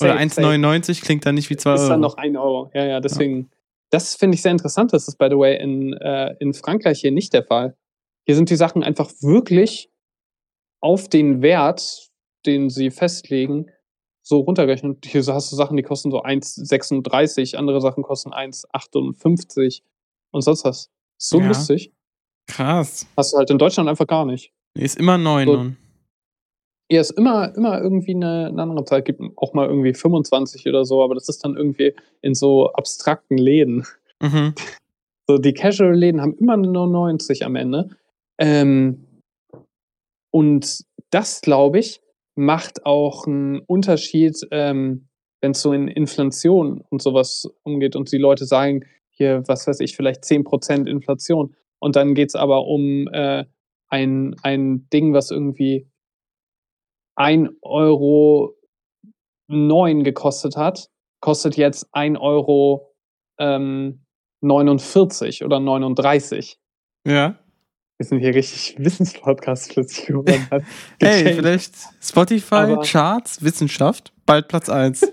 Oder 0.00 0.18
safe, 0.18 0.28
safe. 0.28 0.46
1,99 0.48 1.02
klingt 1.02 1.26
dann 1.26 1.34
nicht 1.34 1.50
wie 1.50 1.56
2 1.56 1.74
Ist 1.74 1.80
Euro. 1.80 1.88
dann 1.90 2.00
noch 2.00 2.16
1 2.16 2.36
Euro. 2.36 2.70
Ja, 2.74 2.84
ja, 2.86 3.00
deswegen. 3.00 3.50
Das 3.90 4.14
finde 4.14 4.34
ich 4.34 4.42
sehr 4.42 4.52
interessant. 4.52 4.92
Das 4.92 5.06
ist, 5.08 5.16
by 5.18 5.26
the 5.30 5.36
way, 5.36 5.56
in, 5.60 5.92
äh, 5.94 6.34
in 6.40 6.54
Frankreich 6.54 7.00
hier 7.00 7.12
nicht 7.12 7.32
der 7.32 7.44
Fall. 7.44 7.76
Hier 8.26 8.34
sind 8.34 8.50
die 8.50 8.56
Sachen 8.56 8.82
einfach 8.82 9.10
wirklich 9.20 9.90
auf 10.80 11.08
den 11.08 11.42
Wert, 11.42 12.08
den 12.44 12.68
sie 12.68 12.90
festlegen, 12.90 13.70
so 14.22 14.40
runtergerechnet. 14.40 15.06
Hier 15.06 15.24
hast 15.26 15.52
du 15.52 15.56
Sachen, 15.56 15.76
die 15.76 15.82
kosten 15.84 16.10
so 16.10 16.22
1,36, 16.22 17.56
andere 17.56 17.80
Sachen 17.80 18.02
kosten 18.02 18.32
1,58 18.32 19.82
und 20.32 20.42
sonst 20.42 20.64
was. 20.64 20.90
So 21.18 21.40
Ja. 21.40 21.48
lustig. 21.48 21.92
Krass. 22.48 23.06
Hast 23.16 23.32
du 23.32 23.38
halt 23.38 23.50
in 23.50 23.58
Deutschland 23.58 23.88
einfach 23.88 24.06
gar 24.06 24.24
nicht. 24.24 24.52
Nee, 24.74 24.84
Ist 24.84 24.98
immer 24.98 25.18
9 25.18 25.46
So. 25.46 25.56
nun. 25.56 25.76
Ja, 26.90 27.00
ist 27.00 27.10
immer, 27.10 27.54
immer 27.56 27.80
irgendwie 27.80 28.14
eine, 28.14 28.46
eine 28.46 28.62
andere 28.62 28.84
Zeit. 28.84 29.04
Gibt 29.06 29.20
auch 29.36 29.54
mal 29.54 29.66
irgendwie 29.66 29.92
25 29.92 30.66
oder 30.68 30.84
so, 30.84 31.02
aber 31.02 31.14
das 31.14 31.28
ist 31.28 31.44
dann 31.44 31.56
irgendwie 31.56 31.94
in 32.22 32.34
so 32.34 32.72
abstrakten 32.72 33.38
Läden. 33.38 33.84
Mhm. 34.20 34.54
So, 35.28 35.38
die 35.38 35.52
Casual-Läden 35.52 36.20
haben 36.20 36.36
immer 36.38 36.56
nur 36.56 36.86
90 36.86 37.44
am 37.44 37.56
Ende. 37.56 37.90
Ähm, 38.38 39.04
und 40.30 40.84
das, 41.10 41.40
glaube 41.40 41.80
ich, 41.80 42.00
macht 42.36 42.86
auch 42.86 43.26
einen 43.26 43.60
Unterschied, 43.60 44.38
ähm, 44.52 45.08
wenn 45.40 45.52
es 45.52 45.62
so 45.62 45.72
in 45.72 45.88
Inflation 45.88 46.84
und 46.90 47.02
sowas 47.02 47.48
umgeht 47.62 47.96
und 47.96 48.12
die 48.12 48.18
Leute 48.18 48.44
sagen, 48.44 48.84
hier, 49.10 49.42
was 49.46 49.66
weiß 49.66 49.80
ich, 49.80 49.96
vielleicht 49.96 50.22
10% 50.24 50.86
Inflation. 50.86 51.56
Und 51.78 51.96
dann 51.96 52.14
geht 52.14 52.28
es 52.28 52.34
aber 52.36 52.66
um 52.66 53.08
äh, 53.08 53.44
ein, 53.88 54.36
ein 54.42 54.88
Ding, 54.92 55.14
was 55.14 55.30
irgendwie 55.30 55.88
1 57.16 57.50
Euro 57.62 58.54
9 59.48 60.04
gekostet 60.04 60.56
hat, 60.56 60.88
kostet 61.20 61.56
jetzt 61.56 61.86
1 61.92 62.18
Euro 62.18 62.94
ähm, 63.38 64.04
49 64.42 65.44
oder 65.44 65.60
39. 65.60 66.58
Ja. 67.06 67.38
Wir 67.98 68.06
sind 68.06 68.18
hier 68.20 68.34
richtig 68.34 68.76
Wissenspodcast 68.78 69.70
plötzlich 69.72 70.06
geworden. 70.06 70.46
Hey, 71.00 71.34
vielleicht 71.34 71.74
Spotify, 72.00 72.54
Aber- 72.54 72.82
Charts, 72.82 73.42
Wissenschaft, 73.42 74.12
bald 74.26 74.48
Platz 74.48 74.68
1. 74.68 75.12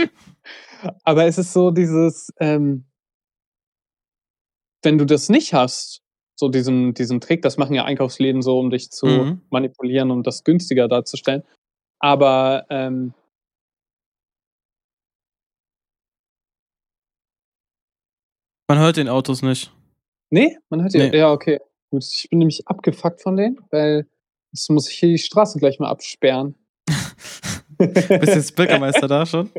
Aber 1.04 1.24
es 1.26 1.38
ist 1.38 1.52
so 1.52 1.70
dieses, 1.70 2.30
ähm, 2.38 2.86
wenn 4.82 4.98
du 4.98 5.04
das 5.04 5.28
nicht 5.28 5.52
hast, 5.52 6.02
so 6.38 6.48
diesen, 6.48 6.92
diesen 6.94 7.20
Trick, 7.20 7.42
das 7.42 7.56
machen 7.56 7.74
ja 7.74 7.84
Einkaufsläden 7.84 8.42
so, 8.42 8.58
um 8.58 8.70
dich 8.70 8.90
zu 8.90 9.06
Mhm. 9.06 9.40
manipulieren, 9.50 10.10
um 10.10 10.22
das 10.22 10.44
günstiger 10.44 10.86
darzustellen. 10.88 11.42
Aber 11.98 12.66
ähm, 12.70 13.14
Man 18.68 18.78
hört 18.78 18.96
den 18.96 19.08
Autos 19.08 19.42
nicht. 19.42 19.72
nee, 20.30 20.56
man 20.70 20.82
hört 20.82 20.92
ja, 20.94 21.08
Nee. 21.08 21.16
ja, 21.16 21.32
okay. 21.32 21.60
Gut, 21.90 22.04
ich 22.04 22.28
bin 22.30 22.40
nämlich 22.40 22.66
abgefuckt 22.66 23.22
von 23.22 23.36
denen, 23.36 23.60
weil 23.70 24.06
jetzt 24.52 24.68
muss 24.70 24.90
ich 24.90 24.98
hier 24.98 25.08
die 25.10 25.18
Straße 25.18 25.58
gleich 25.60 25.78
mal 25.78 25.88
absperren. 25.88 26.56
Bist 27.78 28.34
jetzt 28.34 28.56
Bürgermeister 28.56 29.06
da 29.06 29.24
schon? 29.24 29.50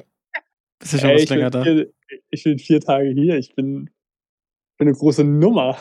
Bist 0.80 0.94
ja 0.94 1.00
schon 1.00 1.10
Ey, 1.10 1.16
was 1.16 1.24
ich, 1.24 1.30
länger 1.30 1.50
bin 1.50 1.60
da. 1.60 1.64
vier, 1.64 1.94
ich 2.30 2.44
bin 2.44 2.60
vier 2.60 2.82
Tage 2.82 3.10
hier. 3.12 3.38
Ich 3.38 3.56
bin, 3.56 3.90
bin 4.78 4.88
eine 4.90 4.94
große 4.94 5.24
Nummer. 5.24 5.78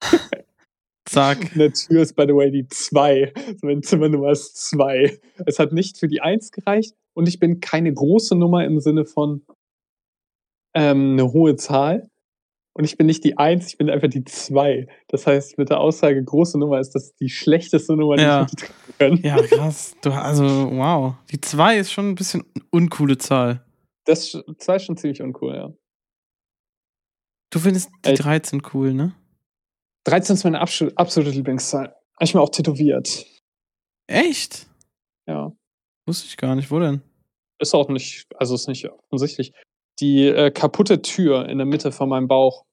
Zack. 1.08 1.52
In 1.52 1.58
der 1.58 1.72
Tür 1.72 2.02
ist, 2.02 2.14
by 2.14 2.22
the 2.26 2.34
way, 2.34 2.50
die 2.50 2.68
2. 2.68 3.32
Meine 3.62 3.80
Zimmernummer 3.80 4.30
ist 4.30 4.56
2. 4.68 5.18
Es 5.46 5.58
hat 5.58 5.72
nicht 5.72 5.98
für 5.98 6.06
die 6.08 6.20
1 6.20 6.52
gereicht 6.52 6.94
und 7.14 7.26
ich 7.28 7.40
bin 7.40 7.60
keine 7.60 7.92
große 7.92 8.36
Nummer 8.36 8.64
im 8.64 8.80
Sinne 8.80 9.04
von 9.04 9.44
ähm, 10.74 11.12
eine 11.12 11.32
hohe 11.32 11.56
Zahl. 11.56 12.08
Und 12.72 12.84
ich 12.84 12.96
bin 12.96 13.08
nicht 13.08 13.24
die 13.24 13.36
1, 13.36 13.66
ich 13.66 13.78
bin 13.78 13.90
einfach 13.90 14.08
die 14.08 14.22
2. 14.24 14.86
Das 15.08 15.26
heißt, 15.26 15.58
mit 15.58 15.70
der 15.70 15.80
Aussage 15.80 16.22
große 16.22 16.56
Nummer 16.56 16.78
ist 16.78 16.92
das 16.94 17.14
die 17.16 17.28
schlechteste 17.28 17.96
Nummer, 17.96 18.16
die 18.16 18.22
Ja. 18.22 18.46
ich 18.46 18.54
treffen 18.54 18.94
können. 18.96 19.20
Ja, 19.24 19.42
krass. 19.42 19.96
Du, 20.02 20.12
also, 20.12 20.44
wow. 20.70 21.14
Die 21.32 21.40
2 21.40 21.78
ist 21.78 21.90
schon 21.90 22.10
ein 22.10 22.14
bisschen 22.14 22.44
uncoole 22.70 23.18
Zahl. 23.18 23.64
Das 24.04 24.30
2 24.58 24.76
ist 24.76 24.84
schon 24.84 24.96
ziemlich 24.96 25.20
uncool, 25.20 25.54
ja. 25.56 25.72
Du 27.52 27.58
findest 27.58 27.90
die 28.04 28.10
Echt? 28.10 28.22
13 28.24 28.62
cool, 28.72 28.94
ne? 28.94 29.16
13 30.04 30.34
ist 30.34 30.44
meine 30.44 30.60
absol- 30.62 30.94
absolute 30.96 31.30
Lieblingszahl. 31.30 31.88
Habe 31.88 32.24
ich 32.24 32.34
mir 32.34 32.40
auch 32.40 32.50
tätowiert. 32.50 33.26
Echt? 34.06 34.66
Ja. 35.26 35.52
Wusste 36.06 36.26
ich 36.26 36.36
gar 36.36 36.54
nicht. 36.56 36.70
Wo 36.70 36.78
denn? 36.80 37.02
Ist 37.60 37.74
auch 37.74 37.88
nicht, 37.88 38.26
also 38.36 38.54
ist 38.54 38.68
nicht 38.68 38.88
offensichtlich. 38.90 39.52
Die 40.00 40.26
äh, 40.26 40.50
kaputte 40.50 41.02
Tür 41.02 41.48
in 41.48 41.58
der 41.58 41.66
Mitte 41.66 41.92
von 41.92 42.08
meinem 42.08 42.26
Bauch. 42.28 42.64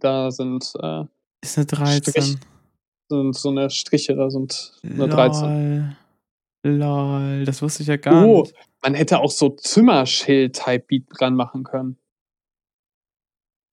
Da 0.00 0.30
sind, 0.30 0.72
äh, 0.80 1.04
Ist 1.42 1.56
eine 1.56 1.66
13. 1.66 2.12
Strich. 2.12 2.36
sind 3.10 3.34
so 3.36 3.48
eine 3.48 3.70
Striche, 3.70 4.14
da 4.14 4.28
sind 4.30 4.78
eine 4.84 5.08
13. 5.08 5.96
Lol. 6.64 6.76
Lol. 6.78 7.44
Das 7.44 7.62
wusste 7.62 7.82
ich 7.82 7.88
ja 7.88 7.96
gar 7.96 8.26
Oh, 8.26 8.42
nicht. 8.42 8.54
man 8.82 8.94
hätte 8.94 9.18
auch 9.20 9.30
so 9.30 9.48
Zimmerschild-Type-Beat 9.50 11.04
dran 11.18 11.34
machen 11.34 11.64
können. 11.64 11.98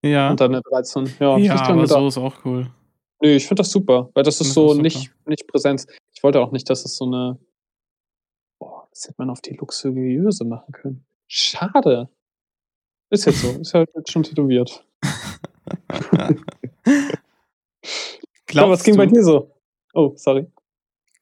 Ja. 0.06 0.30
Und 0.30 0.40
dann 0.40 0.54
eine 0.54 0.62
13. 0.62 1.06
Ja, 1.20 1.38
ja, 1.38 1.56
aber 1.56 1.82
gedacht. 1.82 1.90
so 2.00 2.08
ist 2.08 2.18
auch 2.18 2.46
cool. 2.46 2.70
Nee, 3.22 3.36
ich 3.38 3.48
finde 3.48 3.62
das 3.62 3.72
super, 3.72 4.10
weil 4.14 4.24
das 4.24 4.36
ist 4.36 4.48
Das 4.50 4.54
so 4.54 4.66
ist 4.68 4.72
super. 4.74 4.82
nicht, 4.84 5.12
nicht 5.26 5.48
Präsenz. 5.48 5.88
Ich 6.14 6.22
wollte 6.22 6.40
auch 6.40 6.52
nicht, 6.52 6.70
dass 6.70 6.86
es 6.86 6.96
so 6.98 7.06
eine. 7.06 7.40
Boah, 8.60 8.88
das 8.92 9.04
hätte 9.06 9.16
man 9.18 9.30
auf 9.30 9.42
die 9.42 9.56
luxuriöse 9.56 10.46
machen 10.46 10.72
können. 10.74 11.06
Schade. 11.28 12.10
Ist 13.10 13.26
jetzt 13.26 13.42
so. 13.42 13.50
Ist 13.50 13.74
halt 13.74 13.90
jetzt 13.96 14.12
schon 14.12 14.24
tätowiert. 14.24 14.86
Ja, 18.52 18.70
was 18.70 18.84
ging 18.84 18.94
du, 18.94 19.00
bei 19.00 19.06
dir 19.06 19.22
so? 19.24 19.52
Oh, 19.94 20.14
sorry. 20.16 20.48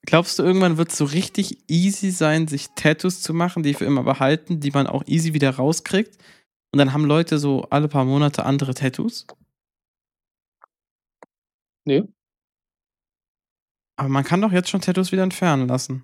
Glaubst 0.06 0.38
du, 0.38 0.44
irgendwann 0.44 0.78
wird 0.78 0.90
es 0.92 0.98
so 0.98 1.06
richtig 1.06 1.64
easy 1.68 2.12
sein, 2.12 2.48
sich 2.48 2.68
Tattoos 2.76 3.22
zu 3.22 3.34
machen, 3.34 3.64
die 3.64 3.74
für 3.74 3.86
immer 3.86 4.04
behalten, 4.04 4.60
die 4.60 4.72
man 4.72 4.86
auch 4.86 5.04
easy 5.08 5.34
wieder 5.34 5.50
rauskriegt? 5.52 6.18
Und 6.74 6.80
dann 6.80 6.92
haben 6.92 7.06
Leute 7.06 7.38
so 7.38 7.68
alle 7.70 7.88
paar 7.88 8.04
Monate 8.04 8.46
andere 8.46 8.74
Tattoos? 8.74 9.28
Nee. 11.86 12.04
Aber 13.96 14.10
man 14.10 14.24
kann 14.24 14.42
doch 14.42 14.52
jetzt 14.52 14.70
schon 14.70 14.82
Tattoos 14.82 15.12
wieder 15.12 15.22
entfernen 15.22 15.68
lassen. 15.68 16.04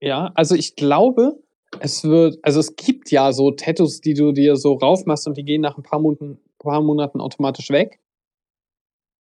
Ja, 0.00 0.30
also 0.36 0.54
ich 0.54 0.76
glaube, 0.76 1.42
es 1.80 2.04
wird, 2.04 2.38
also 2.44 2.60
es 2.60 2.76
gibt 2.76 3.10
ja 3.10 3.32
so 3.32 3.50
Tattoos, 3.50 4.00
die 4.00 4.14
du 4.14 4.30
dir 4.30 4.54
so 4.54 4.74
raufmachst 4.74 5.26
und 5.26 5.36
die 5.36 5.44
gehen 5.44 5.62
nach 5.62 5.76
ein 5.76 5.82
paar 5.82 5.98
Monaten, 5.98 6.38
paar 6.60 6.80
Monaten 6.80 7.20
automatisch 7.20 7.70
weg. 7.70 7.98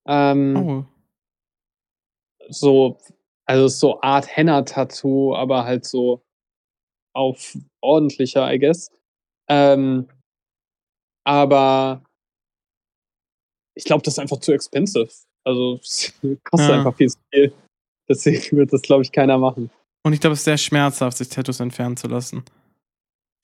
Ähm, 0.06 0.56
Oh. 0.56 0.86
so, 2.50 3.00
also 3.46 3.68
so 3.68 4.02
Art 4.02 4.28
Henna-Tattoo, 4.28 5.34
aber 5.36 5.64
halt 5.64 5.86
so 5.86 6.22
auf 7.14 7.58
ordentlicher, 7.82 8.52
I 8.54 8.60
guess. 8.60 8.92
Ähm, 9.48 10.08
aber 11.26 12.04
ich 13.76 13.84
glaube, 13.86 14.04
das 14.04 14.16
ist 14.16 14.20
einfach 14.20 14.40
zu 14.40 14.52
expensive. 14.52 15.10
Also 15.46 15.80
es 15.82 16.14
kostet 16.44 16.70
Ja. 16.70 16.78
einfach 16.78 16.96
viel 16.96 17.10
zu 17.10 17.18
viel. 17.34 17.54
Deswegen 18.10 18.58
wird 18.58 18.74
das, 18.74 18.82
glaube 18.82 19.04
ich, 19.04 19.12
keiner 19.12 19.38
machen. 19.38 19.70
Und 20.04 20.14
ich 20.14 20.20
glaube, 20.20 20.34
es 20.34 20.40
ist 20.40 20.46
sehr 20.46 20.58
schmerzhaft, 20.58 21.18
sich 21.18 21.30
Tattoos 21.30 21.60
entfernen 21.60 21.96
zu 21.96 22.08
lassen. 22.08 22.44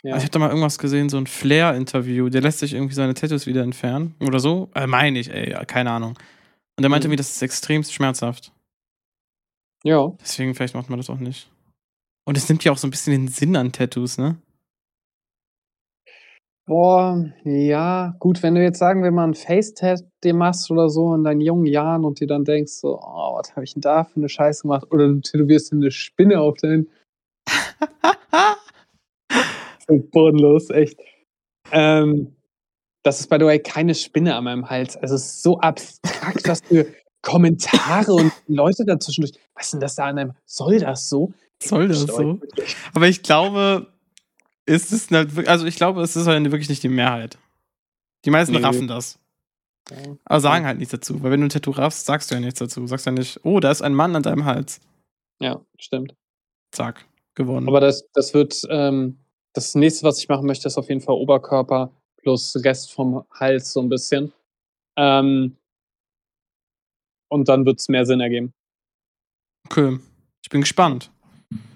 Ja. 0.03 0.13
Also 0.13 0.23
ich 0.25 0.29
habe 0.29 0.31
da 0.31 0.39
mal 0.39 0.49
irgendwas 0.49 0.77
gesehen, 0.79 1.09
so 1.09 1.17
ein 1.17 1.27
Flair-Interview, 1.27 2.29
der 2.29 2.41
lässt 2.41 2.59
sich 2.59 2.73
irgendwie 2.73 2.93
seine 2.95 3.13
Tattoos 3.13 3.45
wieder 3.47 3.63
entfernen. 3.63 4.15
Oder 4.19 4.39
so. 4.39 4.69
Äh, 4.75 4.87
meine 4.87 5.19
ich, 5.19 5.29
ey, 5.29 5.51
ja, 5.51 5.63
keine 5.65 5.91
Ahnung. 5.91 6.11
Und 6.77 6.81
der 6.83 6.89
meinte 6.89 7.07
Mhm. 7.07 7.11
mir, 7.11 7.17
das 7.17 7.31
ist 7.31 7.41
extremst 7.41 7.93
schmerzhaft. 7.93 8.51
Ja. 9.83 10.11
Deswegen 10.21 10.53
vielleicht 10.55 10.75
macht 10.75 10.89
man 10.89 10.97
das 10.99 11.09
auch 11.09 11.19
nicht. 11.19 11.49
Und 12.25 12.37
es 12.37 12.49
nimmt 12.49 12.63
ja 12.63 12.71
auch 12.71 12.77
so 12.77 12.87
ein 12.87 12.91
bisschen 12.91 13.13
den 13.13 13.27
Sinn 13.29 13.55
an 13.55 13.71
Tattoos, 13.71 14.17
ne? 14.17 14.37
Boah, 16.67 17.31
ja, 17.45 18.13
gut, 18.19 18.43
wenn 18.43 18.53
du 18.53 18.61
jetzt 18.61 18.79
sagen 18.79 19.01
wir 19.01 19.11
mal 19.11 19.25
ein 19.25 19.35
Face-Tat 19.35 20.03
dir 20.21 20.33
machst 20.33 20.69
oder 20.69 20.89
so 20.89 21.15
in 21.15 21.23
deinen 21.23 21.39
jungen 21.39 21.65
Jahren 21.65 22.03
und 22.03 22.19
dir 22.19 22.27
dann 22.27 22.43
denkst 22.43 22.73
so, 22.73 22.99
oh, 23.01 23.37
was 23.37 23.55
habe 23.55 23.63
ich 23.63 23.73
denn 23.73 23.81
da 23.81 24.03
für 24.03 24.17
eine 24.17 24.27
Scheiße 24.27 24.63
gemacht? 24.63 24.85
Oder 24.91 25.07
du 25.07 25.21
tätowierst 25.21 25.71
dir 25.71 25.77
eine 25.77 25.91
Spinne 25.91 26.41
auf 26.41 26.57
dein 26.61 26.87
so 29.87 29.97
bodenlos, 30.11 30.69
echt. 30.69 30.99
Ähm, 31.71 32.35
das 33.01 33.21
ist 33.21 33.29
by 33.29 33.37
the 33.39 33.45
way 33.45 33.59
keine 33.59 33.95
Spinne 33.95 34.35
an 34.35 34.43
meinem 34.43 34.69
Hals. 34.69 34.97
Also 34.97 35.15
es 35.15 35.23
ist 35.23 35.43
so 35.43 35.59
abstrakt, 35.59 36.45
was 36.49 36.59
für 36.59 36.85
Kommentare 37.21 38.11
und 38.11 38.33
Leute 38.47 38.83
dazwischendurch. 38.83 39.39
Was 39.55 39.67
ist 39.67 39.73
denn 39.73 39.79
das 39.79 39.95
da 39.95 40.07
an 40.07 40.19
einem? 40.19 40.33
Soll 40.45 40.79
das 40.79 41.07
so? 41.07 41.31
Soll 41.63 41.87
das 41.87 42.01
so? 42.01 42.41
Aber 42.93 43.07
ich 43.07 43.23
glaube, 43.23 43.87
ist 44.67 44.91
es 44.91 45.11
eine, 45.11 45.27
also 45.47 45.65
ich 45.65 45.75
glaube, 45.75 46.01
es 46.01 46.15
ist 46.15 46.27
halt 46.27 46.43
wirklich 46.51 46.69
nicht 46.69 46.83
die 46.83 46.89
Mehrheit. 46.89 47.37
Die 48.25 48.29
meisten 48.29 48.53
Nee. 48.53 48.61
raffen 48.61 48.87
das. 48.87 49.17
Aber 50.25 50.39
sagen 50.41 50.65
halt 50.65 50.77
nichts 50.79 50.91
dazu. 50.91 51.23
Weil 51.23 51.31
wenn 51.31 51.39
du 51.39 51.47
ein 51.47 51.49
Tattoo 51.49 51.71
raffst, 51.71 52.05
sagst 52.05 52.29
du 52.29 52.35
ja 52.35 52.41
nichts 52.41 52.59
dazu. 52.59 52.85
Sagst 52.87 53.05
ja 53.05 53.11
nicht, 53.13 53.39
oh, 53.43 53.59
da 53.61 53.71
ist 53.71 53.81
ein 53.81 53.93
Mann 53.95 54.15
an 54.15 54.23
deinem 54.23 54.43
Hals. 54.45 54.81
Ja, 55.39 55.61
stimmt. 55.79 56.13
Zack, 56.71 57.05
gewonnen. 57.35 57.67
Aber 57.69 57.79
das, 57.79 58.05
das 58.13 58.33
wird, 58.33 58.61
ähm, 58.69 59.17
das 59.53 59.75
nächste, 59.75 60.03
was 60.05 60.19
ich 60.19 60.27
machen 60.27 60.45
möchte, 60.45 60.67
ist 60.67 60.77
auf 60.77 60.89
jeden 60.89 60.99
Fall 61.01 61.15
Oberkörper 61.15 61.91
plus 62.17 62.55
Rest 62.65 62.91
vom 62.91 63.23
Hals 63.31 63.71
so 63.71 63.79
ein 63.81 63.87
bisschen. 63.87 64.33
Ähm, 64.97 65.55
und 67.29 67.47
dann 67.47 67.65
wird 67.65 67.79
es 67.79 67.87
mehr 67.87 68.05
Sinn 68.05 68.19
ergeben. 68.19 68.53
okay. 69.69 69.99
Ich 70.43 70.49
bin 70.49 70.61
gespannt. 70.61 71.11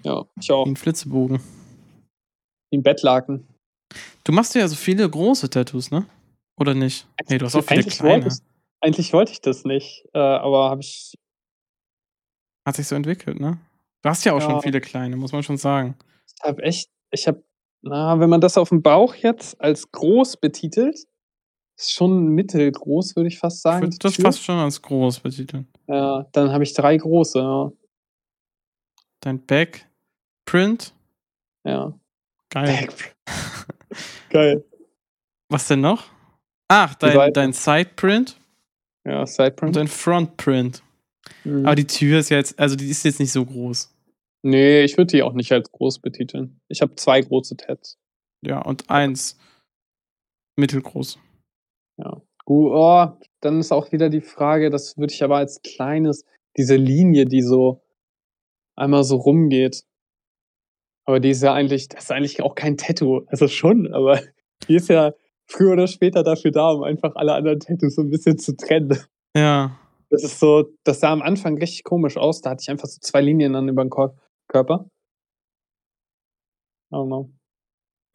Ja, 0.02 0.24
ich 0.40 0.50
auch. 0.50 0.66
Ein 0.66 0.76
Flitzebogen. 0.76 1.40
Wie 2.72 2.78
ein 2.78 2.82
Bettlaken. 2.82 3.46
Du 4.24 4.32
machst 4.32 4.54
ja 4.54 4.66
so 4.66 4.74
viele 4.76 5.08
große 5.08 5.50
Tattoos, 5.50 5.90
ne? 5.90 6.06
Oder 6.58 6.74
nicht? 6.74 7.06
Nee, 7.28 7.36
du 7.38 7.44
hast 7.46 7.54
auch 7.54 7.62
viele 7.62 7.80
Eigentlich 7.82 7.98
kleine. 7.98 8.24
wollte, 8.24 8.28
ich, 8.28 8.40
eigentlich 8.80 9.12
wollte 9.12 9.32
ich 9.32 9.40
das 9.42 9.64
nicht, 9.64 10.04
äh, 10.14 10.18
aber 10.18 10.70
habe 10.70 10.80
ich. 10.80 11.14
Hat 12.66 12.76
sich 12.76 12.86
so 12.86 12.94
entwickelt, 12.94 13.38
ne? 13.40 13.58
Du 14.02 14.08
hast 14.08 14.24
ja 14.24 14.32
auch 14.32 14.40
Ja. 14.40 14.50
schon 14.50 14.62
viele 14.62 14.80
kleine, 14.80 15.16
muss 15.16 15.32
man 15.32 15.42
schon 15.42 15.58
sagen. 15.58 15.96
Ich 16.26 16.42
habe 16.42 16.62
echt, 16.62 16.90
ich 17.10 17.26
habe, 17.28 17.44
na, 17.82 18.18
wenn 18.20 18.30
man 18.30 18.40
das 18.40 18.56
auf 18.56 18.70
dem 18.70 18.80
Bauch 18.82 19.14
jetzt 19.16 19.60
als 19.60 19.90
groß 19.92 20.38
betitelt, 20.38 20.96
ist 21.76 21.92
schon 21.92 22.28
mittelgroß, 22.28 23.16
würde 23.16 23.28
ich 23.28 23.38
fast 23.38 23.58
Ich 23.58 23.62
sagen. 23.62 23.90
die 23.90 23.98
das 23.98 24.16
fast 24.16 24.42
schon 24.42 24.56
als 24.58 24.80
groß 24.80 25.20
betiteln. 25.20 25.68
Ja, 25.88 26.26
dann 26.32 26.52
habe 26.52 26.64
ich 26.64 26.72
drei 26.72 26.96
große, 26.96 27.38
ja. 27.38 27.70
Dein 29.20 29.44
Backprint. 29.44 30.94
ja. 31.64 31.92
Geil. 32.52 32.88
Geil. 34.30 34.64
Was 35.48 35.68
denn 35.68 35.80
noch? 35.80 36.04
Ach, 36.68 36.94
dein, 36.94 37.32
dein 37.32 37.52
Sideprint 37.52 38.38
Ja, 39.06 39.20
und 39.20 39.28
Sideprint. 39.28 39.76
dein 39.76 39.88
Frontprint. 39.88 40.82
Mhm. 41.44 41.66
Aber 41.66 41.74
die 41.74 41.86
Tür 41.86 42.18
ist 42.20 42.30
ja 42.30 42.38
jetzt, 42.38 42.58
also 42.58 42.76
die 42.76 42.88
ist 42.88 43.04
jetzt 43.04 43.20
nicht 43.20 43.32
so 43.32 43.44
groß. 43.44 43.94
Nee, 44.42 44.82
ich 44.82 44.96
würde 44.96 45.12
die 45.12 45.22
auch 45.22 45.34
nicht 45.34 45.52
als 45.52 45.70
groß 45.70 46.00
betiteln. 46.00 46.60
Ich 46.68 46.82
habe 46.82 46.94
zwei 46.96 47.20
große 47.20 47.56
Tats. 47.56 47.98
Ja, 48.44 48.60
und 48.60 48.90
eins 48.90 49.38
mittelgroß. 50.56 51.18
Gut, 52.44 52.72
oh, 52.72 53.06
dann 53.40 53.60
ist 53.60 53.70
auch 53.70 53.92
wieder 53.92 54.10
die 54.10 54.20
Frage, 54.20 54.68
das 54.70 54.98
würde 54.98 55.12
ich 55.12 55.22
aber 55.22 55.36
als 55.36 55.62
kleines, 55.62 56.24
diese 56.56 56.74
Linie, 56.74 57.24
die 57.24 57.40
so 57.42 57.82
einmal 58.74 59.04
so 59.04 59.16
rumgeht. 59.16 59.84
Aber 61.04 61.18
die 61.20 61.30
ist 61.30 61.42
ja 61.42 61.52
eigentlich, 61.52 61.88
das 61.88 62.04
ist 62.04 62.12
eigentlich 62.12 62.42
auch 62.42 62.54
kein 62.54 62.76
Tattoo. 62.76 63.22
Also 63.26 63.48
schon, 63.48 63.92
aber 63.92 64.20
die 64.68 64.76
ist 64.76 64.88
ja 64.88 65.12
früher 65.48 65.72
oder 65.72 65.86
später 65.86 66.22
dafür 66.22 66.50
da, 66.52 66.70
um 66.70 66.82
einfach 66.84 67.14
alle 67.16 67.34
anderen 67.34 67.60
Tattoos 67.60 67.96
so 67.96 68.02
ein 68.02 68.10
bisschen 68.10 68.38
zu 68.38 68.56
trennen. 68.56 68.98
Ja. 69.36 69.78
Das 70.10 70.22
ist 70.24 70.38
so, 70.40 70.68
das 70.84 71.00
sah 71.00 71.10
am 71.12 71.22
Anfang 71.22 71.56
richtig 71.58 71.84
komisch 71.84 72.16
aus. 72.16 72.40
Da 72.42 72.50
hatte 72.50 72.62
ich 72.62 72.70
einfach 72.70 72.86
so 72.86 72.98
zwei 73.00 73.20
Linien 73.22 73.54
dann 73.54 73.68
über 73.68 73.82
den 73.84 73.90
Kor 73.90 74.14
Körper. 74.48 74.86
I 76.90 76.94
don't 76.94 77.06
know. 77.06 77.30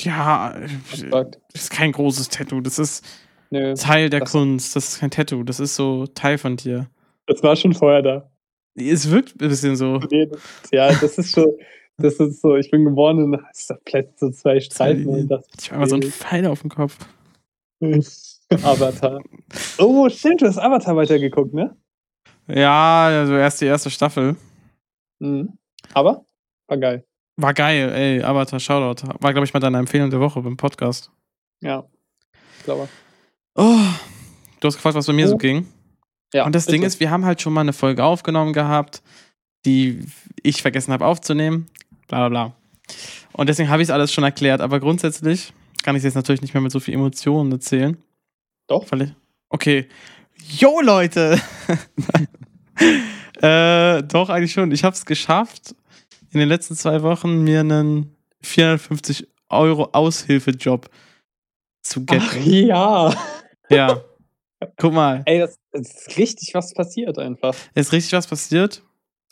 Ja, 0.02 0.56
das 0.60 1.02
ist 1.64 1.72
kein 1.72 1.92
großes 1.92 2.30
Tattoo. 2.30 2.62
Das 2.62 2.78
ist 2.78 3.04
Nö, 3.50 3.74
Teil 3.74 4.10
der 4.12 4.20
Das- 4.22 4.32
Kunst. 4.32 4.76
Das 4.76 4.90
ist 4.90 5.00
kein 5.00 5.10
Tattoo. 5.10 5.44
Das 5.44 5.60
ist 5.60 5.76
so 5.76 6.06
Teil 6.08 6.38
von 6.38 6.56
dir. 6.56 6.90
das 7.26 7.42
war 7.44 7.56
schon 7.56 7.74
vorher 7.74 8.02
da. 8.04 8.32
Es 8.76 9.10
wirkt 9.10 9.42
ein 9.42 9.50
bisschen 9.50 9.76
so. 9.76 9.98
Nee, 10.12 10.28
das- 10.28 10.42
Ja, 10.72 10.88
das 10.94 11.18
ist 11.18 11.32
schon, 11.34 11.52
das 11.98 12.16
ist 12.16 12.42
so, 12.42 12.56
ich 12.56 12.70
bin 12.72 12.86
geboren 12.86 13.24
und 13.24 13.42
hast 13.48 13.70
da 13.70 13.78
plötzlich 13.86 14.20
so 14.20 14.30
zwei 14.32 14.60
Streifen 14.60 15.08
und 15.08 15.28
das 15.28 15.46
Ich 15.60 15.72
habe 15.72 15.82
mal 15.82 15.90
so 15.90 15.96
einen 15.96 16.12
Pfeil 16.12 16.46
auf 16.48 16.62
dem 16.62 16.70
Kopf. 16.70 16.98
Avatar. 18.64 19.22
Oh, 19.78 20.08
stimmt, 20.10 20.42
du 20.42 20.48
hast 20.48 20.58
Avatar 20.58 20.96
weitergeguckt, 20.96 21.54
ne? 21.54 21.76
Ja, 22.48 23.08
also 23.08 23.36
erst 23.36 23.62
die 23.62 23.66
erste 23.66 23.90
Staffel. 23.90 24.36
Mhm. 25.20 25.58
Aber 25.94 26.26
war 26.68 26.78
geil. 26.78 27.06
War 27.36 27.54
geil, 27.54 27.92
ey. 27.94 28.24
Avatar 28.24 28.60
Shoutout. 28.60 29.08
War, 29.20 29.34
glaube 29.34 29.46
ich, 29.46 29.54
mal 29.54 29.60
deine 29.60 29.78
Empfehlung 29.78 30.10
der 30.10 30.20
Woche 30.20 30.42
beim 30.42 30.58
Podcast. 30.58 31.12
Ja. 31.62 31.86
Ich 32.58 32.64
glaube. 32.64 32.88
Oh, 33.56 33.78
du 34.60 34.68
hast 34.68 34.76
gefragt, 34.76 34.96
was 34.96 35.06
bei 35.08 35.14
mir 35.14 35.28
so 35.28 35.36
Oh. 35.36 35.38
ging. 35.38 35.68
Ja, 36.34 36.46
Und 36.46 36.56
das 36.56 36.66
Ding 36.66 36.82
bitte. 36.82 36.88
ist, 36.88 37.00
wir 37.00 37.12
haben 37.12 37.26
halt 37.26 37.42
schon 37.42 37.54
mal 37.54 37.62
eine 37.62 37.74
Folge 37.74 38.04
aufgenommen 38.04 38.54
gehabt, 38.54 39.02
die 39.66 40.04
ich 40.42 40.62
vergessen 40.62 40.94
habe 40.94 41.06
aufzunehmen. 41.06 41.68
Bla 42.08 42.28
bla 42.28 42.30
bla. 42.30 42.56
Und 43.34 43.50
deswegen 43.50 43.70
habe 43.70 43.82
ich 43.82 43.90
es 43.90 43.94
alles 43.94 44.12
schon 44.12 44.24
erklärt. 44.24 44.62
Aber 44.62 44.80
grundsätzlich 44.80 45.54
kann 45.84 45.96
ich 45.96 46.00
es 46.02 46.06
jetzt 46.06 46.16
natürlich 46.16 46.42
nicht 46.42 46.54
mehr 46.54 46.62
mit 46.62 46.72
so 46.72 46.80
viel 46.80 46.94
Emotionen 46.94 47.52
erzählen. 47.52 47.98
Doch. 48.68 48.86
Okay. 49.50 49.88
Yo, 50.58 50.82
Leute! 50.82 51.40
äh, 53.42 54.04
doch, 54.04 54.30
eigentlich 54.30 54.52
schon. 54.52 54.72
Ich 54.72 54.84
habe 54.84 54.96
es 54.96 55.06
geschafft, 55.06 55.76
in 56.32 56.40
den 56.40 56.50
letzten 56.50 56.76
zwei 56.76 57.02
Wochen 57.02 57.44
mir 57.44 57.62
einen 57.62 58.16
450 58.42 59.28
Euro 59.50 59.90
Aushilfejob 59.94 60.90
zu 61.82 62.04
Ach 62.08 62.32
getten. 62.32 62.68
ja. 62.68 63.14
Ja. 63.70 64.02
Guck 64.78 64.94
mal. 64.94 65.22
Ey, 65.26 65.40
das, 65.40 65.58
das 65.72 65.88
ist 65.88 66.18
richtig 66.18 66.54
was 66.54 66.74
passiert 66.74 67.18
einfach. 67.20 67.56
ist 67.76 67.92
richtig 67.92 68.14
was 68.14 68.28
passiert. 68.28 68.82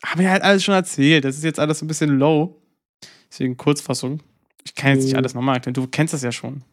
Habe 0.03 0.23
ich 0.23 0.27
halt 0.29 0.43
alles 0.43 0.63
schon 0.63 0.75
erzählt. 0.75 1.25
Das 1.25 1.35
ist 1.35 1.43
jetzt 1.43 1.59
alles 1.59 1.81
ein 1.81 1.87
bisschen 1.87 2.17
low. 2.17 2.61
Deswegen 3.35 3.57
Kurzfassung. 3.57 4.21
Ich 4.63 4.75
kann 4.75 4.91
jetzt 4.91 5.03
nicht 5.03 5.11
Mhm. 5.11 5.17
alles 5.17 5.33
nochmal 5.33 5.55
erklären. 5.55 5.73
Du 5.73 5.87
kennst 5.87 6.13
das 6.13 6.23
ja 6.23 6.31
schon. 6.31 6.63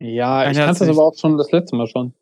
Ja, 0.00 0.38
Einer 0.38 0.52
ich 0.52 0.56
kannte 0.56 0.86
das 0.86 0.88
aber 0.88 1.04
auch 1.06 1.14
schon 1.14 1.36
das 1.36 1.52
letzte 1.52 1.76
Mal 1.76 1.86
schon. 1.86 2.14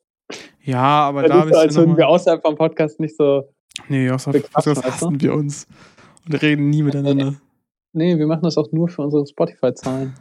Ja, 0.65 0.83
aber 1.07 1.23
da 1.23 1.29
ist 1.29 1.41
habe 1.41 1.51
so, 1.51 1.55
ich 1.55 1.63
als 1.63 1.75
würden 1.77 1.97
wir 1.97 2.09
außerhalb 2.09 2.43
vom 2.43 2.57
Podcast 2.57 2.99
nicht 2.99 3.17
so. 3.17 3.49
Nee, 3.89 4.11
außer 4.11 4.33
wir 4.33 4.41
quatschen, 4.43 4.75
Podcast 4.75 5.03
du? 5.03 5.07
hassen 5.07 5.21
wir 5.21 5.35
uns. 5.35 5.69
Und 6.27 6.35
reden 6.43 6.69
nie 6.71 6.83
miteinander. 6.83 7.35
Nee, 7.93 8.19
wir 8.19 8.27
machen 8.27 8.43
das 8.43 8.59
auch 8.59 8.71
nur 8.73 8.89
für 8.89 9.01
unsere 9.03 9.25
Spotify-Zahlen. 9.27 10.13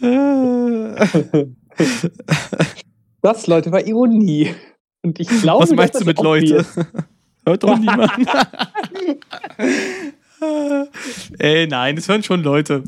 Das, 3.22 3.46
Leute, 3.46 3.72
war 3.72 3.84
Ironie. 3.86 4.54
Und 5.02 5.18
ich 5.18 5.28
glaube, 5.28 5.62
Was 5.64 5.72
meinst 5.72 6.00
du 6.00 6.04
mit 6.04 6.20
Leute? 6.22 6.64
Hört 7.46 7.62
doch 7.62 7.78
niemand. 7.78 8.12
Ey, 11.38 11.66
nein, 11.66 11.96
das 11.96 12.08
hören 12.08 12.22
schon 12.22 12.42
Leute. 12.42 12.84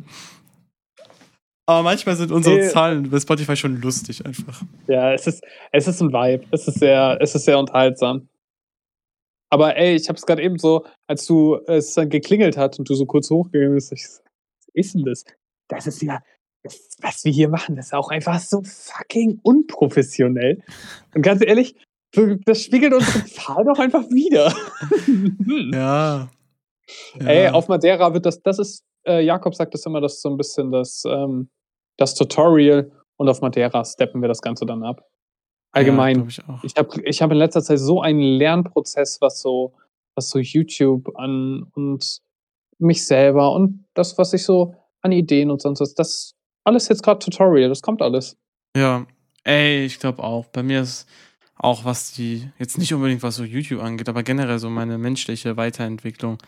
Aber 1.67 1.83
manchmal 1.83 2.17
sind 2.17 2.33
unsere 2.33 2.57
Nee. 2.57 2.69
Zahlen 2.69 3.11
bei 3.11 3.21
Spotify 3.21 3.57
schon 3.57 3.81
lustig 3.81 4.25
einfach. 4.27 4.63
Ja, 4.89 5.13
es 5.13 5.27
ist, 5.27 5.45
es 5.71 5.87
ist 5.87 6.01
ein 6.03 6.13
Vibe. 6.13 6.45
Es 6.51 6.67
ist 6.67 6.81
sehr, 6.81 7.19
es 7.21 7.35
ist 7.35 7.45
sehr 7.45 7.59
unterhaltsam. 7.59 8.29
Aber 9.51 9.77
ey, 9.77 9.95
ich 9.95 10.09
hab's 10.09 10.27
gerade 10.27 10.43
eben 10.43 10.59
so, 10.59 10.87
als 11.07 11.27
du 11.27 11.59
es 11.67 11.95
dann 11.95 12.09
geklingelt 12.09 12.57
hat 12.57 12.79
und 12.79 12.89
du 12.89 12.95
so 12.95 13.07
kurz 13.07 13.31
hochgegangen 13.31 13.75
bist, 13.75 13.93
ich 13.93 14.03
was 14.03 14.23
ist 14.73 14.95
denn 14.95 15.05
das? 15.05 15.25
Das 15.69 15.87
ist 15.87 16.03
ja, 16.03 16.21
das, 16.63 16.89
was 17.01 17.25
wir 17.25 17.33
hier 17.33 17.49
machen, 17.49 17.77
das 17.77 17.87
ist 17.87 17.95
auch 17.95 18.11
einfach 18.11 18.41
so 18.41 18.63
fucking 18.63 19.41
unprofessionell. 19.43 20.63
Und 21.15 21.23
ganz 21.23 21.43
ehrlich, 21.45 21.77
das 22.45 22.63
spiegelt 22.63 22.95
unsere 22.95 23.25
Zahl 23.27 23.65
doch 23.65 23.79
einfach 23.79 24.05
wieder. 24.11 24.55
Ja. 25.73 26.31
Ey, 27.19 27.49
auf 27.49 27.69
Madeira 27.69 28.13
wird 28.15 28.27
das, 28.27 28.43
das 28.43 28.59
ist, 28.59 28.85
äh, 29.07 29.25
Jakob 29.25 29.55
sagt 29.55 29.75
das 29.75 29.87
immer, 29.87 30.01
das 30.01 30.15
ist 30.15 30.23
so 30.23 30.31
ein 30.31 30.37
bisschen 30.37 30.71
das, 30.73 31.05
ähm, 31.07 31.49
das 31.97 32.15
Tutorial 32.15 32.91
und 33.17 33.29
auf 33.29 33.41
Madeira 33.41 33.85
steppen 33.85 34.21
wir 34.21 34.29
das 34.29 34.43
Ganze 34.43 34.67
dann 34.67 34.83
ab. 34.83 35.07
Allgemein. 35.73 36.21
Ja, 36.21 36.27
ich 36.29 36.49
auch. 36.49 36.65
Ich 36.65 36.75
habe 36.77 37.03
ich 37.03 37.23
hab 37.23 37.31
in 37.31 37.39
letzter 37.39 37.63
Zeit 37.63 37.79
so 37.79 38.03
einen 38.03 38.21
Lernprozess, 38.21 39.21
was 39.21 39.41
so, 39.41 39.75
was 40.15 40.29
so 40.29 40.39
YouTube 40.39 41.17
an 41.17 41.67
und 41.75 42.19
mich 42.79 43.07
selber 43.07 43.53
und 43.53 43.85
das, 43.95 44.19
was 44.19 44.33
ich 44.33 44.45
so 44.45 44.75
an 45.01 45.13
Ideen 45.13 45.51
und 45.51 45.63
sonst 45.63 45.81
was, 45.81 45.95
das 45.95 46.35
alles 46.65 46.89
jetzt 46.89 47.03
gerade 47.03 47.21
Tutorial, 47.21 47.69
das 47.69 47.81
kommt 47.81 48.03
alles. 48.03 48.37
Ja, 48.77 49.07
ey, 49.45 49.85
ich 49.85 49.99
glaube 49.99 50.23
auch. 50.23 50.47
Bei 50.47 50.63
mir 50.63 50.83
ist 50.83 51.07
Auch 51.57 51.85
was 51.85 52.13
die, 52.13 52.51
jetzt 52.59 52.77
nicht 52.77 52.93
unbedingt 52.93 53.23
was 53.23 53.37
so 53.37 53.45
YouTube 53.45 53.83
angeht, 53.83 54.09
aber 54.09 54.25
generell 54.25 54.59
so 54.59 54.69
meine 54.69 54.99
menschliche 54.99 55.57
Weiterentwicklung. 55.57 56.39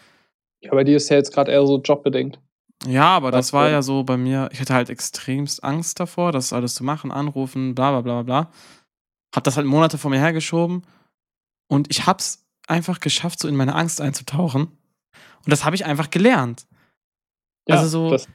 Ja, 0.65 0.73
aber 0.73 0.85
die 0.85 0.95
ist 0.95 1.09
ja 1.11 1.17
jetzt 1.17 1.33
gerade 1.33 1.53
eher 1.53 1.67
so 1.67 1.81
jobbedingt. 1.81 2.41
Ja, 2.87 3.17
aber 3.17 3.31
das 3.31 3.47
Was 3.47 3.53
war 3.53 3.71
ja 3.71 3.83
so 3.83 4.03
bei 4.03 4.17
mir, 4.17 4.49
ich 4.53 4.61
hatte 4.61 4.75
halt 4.75 4.91
extremst 4.91 5.63
Angst 5.63 6.01
davor, 6.01 6.33
das 6.33 6.53
alles 6.53 6.75
zu 6.75 6.85
machen, 6.85 7.13
anrufen, 7.13 7.75
bla 7.75 7.91
bla 7.93 8.01
bla 8.01 8.23
bla. 8.23 8.51
Hab 9.35 9.45
das 9.45 9.57
halt 9.57 9.67
Monate 9.67 9.97
vor 9.99 10.11
mir 10.11 10.19
hergeschoben 10.19 10.83
und 11.69 11.91
ich 11.91 12.07
hab's 12.07 12.45
einfach 12.67 13.01
geschafft, 13.01 13.39
so 13.41 13.49
in 13.49 13.57
meine 13.57 13.75
Angst 13.75 14.01
einzutauchen. 14.01 14.65
Und 15.45 15.53
das 15.53 15.65
habe 15.65 15.77
ich 15.77 15.85
einfach 15.85 16.11
gelernt. 16.11 16.67
Also 17.69 17.89
so- 17.89 18.11
das, 18.11 18.29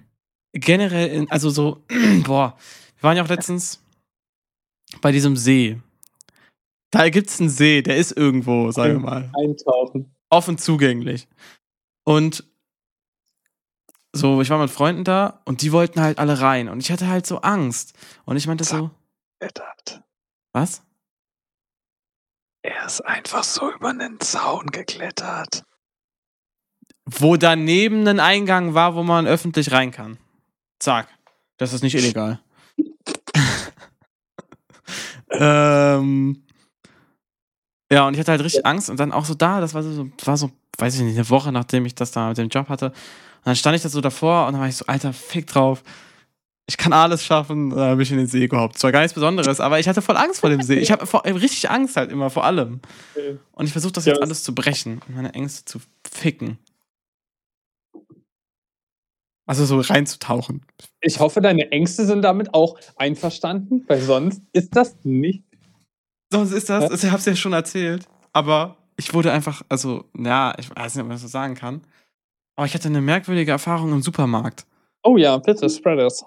Generell, 0.52 1.10
in, 1.10 1.30
also 1.32 1.52
so, 1.52 1.84
boah, 2.24 2.56
wir 2.98 3.04
waren 3.04 3.16
ja 3.18 3.24
auch 3.24 3.28
letztens 3.30 3.84
bei 5.02 5.12
diesem 5.12 5.36
See. 5.38 5.80
Da 6.92 7.10
gibt's 7.10 7.40
einen 7.40 7.50
See, 7.50 7.84
der 7.84 7.98
ist 7.98 8.18
irgendwo, 8.18 8.72
sagen 8.72 8.94
wir 8.94 9.00
mal. 9.00 9.32
Eintauchen. 9.38 10.12
offen 10.32 10.58
zugänglich. 10.58 11.28
Und 12.10 12.44
so, 14.14 14.42
ich 14.42 14.50
war 14.50 14.58
mit 14.58 14.72
Freunden 14.72 15.04
da 15.04 15.44
und 15.46 15.62
die 15.62 15.72
wollten 15.72 16.02
halt 16.02 16.18
alle 16.18 16.42
rein. 16.42 16.68
Und 16.68 16.80
ich 16.80 16.92
hatte 16.92 17.08
halt 17.08 17.28
so 17.28 17.42
Angst. 17.42 17.94
Und 18.26 18.36
ich 18.36 18.48
meinte 18.48 18.64
so, 18.64 18.90
Geklettert. 19.40 20.02
was? 20.52 20.82
Er 22.64 22.88
ist 22.88 23.02
einfach 23.02 23.44
so 23.44 23.72
über 23.72 23.90
einen 23.90 24.20
Zaun 24.20 24.72
geklettert. 24.72 25.64
Wo 27.06 27.38
daneben 27.38 28.08
ein 28.08 28.20
Eingang 28.20 28.74
war, 28.74 28.96
wo 28.96 29.04
man 29.04 29.28
öffentlich 29.28 29.72
rein 29.72 29.92
kann. 29.92 30.18
Zack. 30.80 31.10
Das 31.58 31.74
ist 31.74 31.84
nicht 31.84 31.94
illegal. 31.94 32.40
ähm, 35.30 36.44
ja, 37.92 38.08
und 38.08 38.16
ich 38.16 38.20
hatte 38.20 38.32
halt 38.32 38.44
richtig 38.44 38.66
Angst 38.66 38.90
und 38.90 39.00
dann 39.00 39.12
auch 39.12 39.26
so 39.26 39.36
da, 39.36 39.62
das 39.62 39.76
war 39.76 39.84
so, 39.84 40.10
war 40.26 40.38
so, 40.38 40.50
weiß 40.80 40.96
ich 40.96 41.02
nicht, 41.02 41.16
eine 41.16 41.30
Woche 41.30 41.52
nachdem 41.52 41.86
ich 41.86 41.96
das 41.96 42.12
da 42.12 42.30
mit 42.30 42.38
dem 42.38 42.50
Job 42.50 42.70
hatte. 42.70 42.88
Und 42.88 43.46
dann 43.46 43.56
stand 43.56 43.76
ich 43.76 43.82
da 43.82 43.90
so 43.90 44.02
davor 44.02 44.48
und 44.48 44.54
dann 44.54 44.62
war 44.62 44.68
ich 44.70 44.76
so, 44.76 44.86
Alter, 44.86 45.14
fick 45.14 45.48
drauf. 45.48 45.84
Ich 46.68 46.78
kann 46.78 46.94
alles 46.94 47.24
schaffen, 47.24 47.72
dann 47.72 47.98
bin 47.98 48.02
ich 48.02 48.12
in 48.12 48.18
den 48.18 48.28
See 48.28 48.48
gehoppt. 48.48 48.78
Zwar 48.78 48.92
gar 48.92 49.02
nichts 49.02 49.16
Besonderes, 49.16 49.60
aber 49.60 49.80
ich 49.80 49.88
hatte 49.88 50.04
voll 50.04 50.18
Angst 50.18 50.42
vor 50.42 50.52
dem 50.52 50.62
See. 50.62 50.78
Ich 50.78 50.92
habe 50.92 51.08
vor- 51.08 51.26
richtig 51.26 51.70
Angst 51.70 51.96
halt 51.96 52.12
immer 52.12 52.30
vor 52.30 52.46
allem. 52.46 52.80
Und 53.54 53.66
ich 53.66 53.72
versuche 53.72 53.94
das 53.94 54.06
jetzt 54.06 54.22
alles 54.22 54.44
zu 54.44 54.54
brechen 54.54 55.02
und 55.08 55.16
meine 55.16 55.34
Ängste 55.34 55.66
zu 55.66 55.80
ficken. 56.08 56.60
Also 59.48 59.66
so 59.66 59.80
reinzutauchen. 59.80 60.62
Ich 61.02 61.20
hoffe, 61.20 61.42
deine 61.42 61.72
Ängste 61.72 62.06
sind 62.06 62.22
damit 62.22 62.54
auch 62.54 62.78
einverstanden, 62.98 63.84
weil 63.88 64.00
sonst 64.00 64.44
ist 64.54 64.76
das 64.76 64.96
nicht. 65.04 65.44
Sonst 66.32 66.52
ist 66.52 66.70
das, 66.70 67.04
ich 67.04 67.10
hab's 67.12 67.26
ja 67.26 67.36
schon 67.36 67.54
erzählt, 67.54 68.06
aber 68.32 68.78
ich 69.00 69.14
wurde 69.14 69.32
einfach, 69.32 69.62
also, 69.70 70.04
ja, 70.14 70.54
ich 70.60 70.70
weiß 70.70 70.96
nicht, 70.96 71.02
ob 71.02 71.08
man 71.08 71.16
das 71.16 71.22
so 71.22 71.30
sagen 71.30 71.56
kann, 71.56 71.82
aber 72.58 72.66
ich 72.66 72.74
hatte 72.74 72.90
eine 72.90 73.00
merkwürdige 73.00 73.52
Erfahrung 73.52 73.94
im 73.94 74.02
Supermarkt. 74.02 74.66
Oh 75.04 75.16
ja, 75.16 75.38
bitte, 75.38 75.70
Spreaders. 75.70 76.26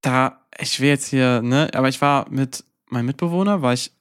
Da, 0.00 0.40
ich 0.58 0.80
will 0.80 0.88
jetzt 0.88 1.08
hier, 1.08 1.42
ne, 1.42 1.70
aber 1.74 1.90
ich 1.90 2.00
war 2.00 2.28
mit 2.30 2.64
meinem 2.88 3.06
Mitbewohner, 3.06 3.60
war 3.60 3.74
ich 3.74 3.92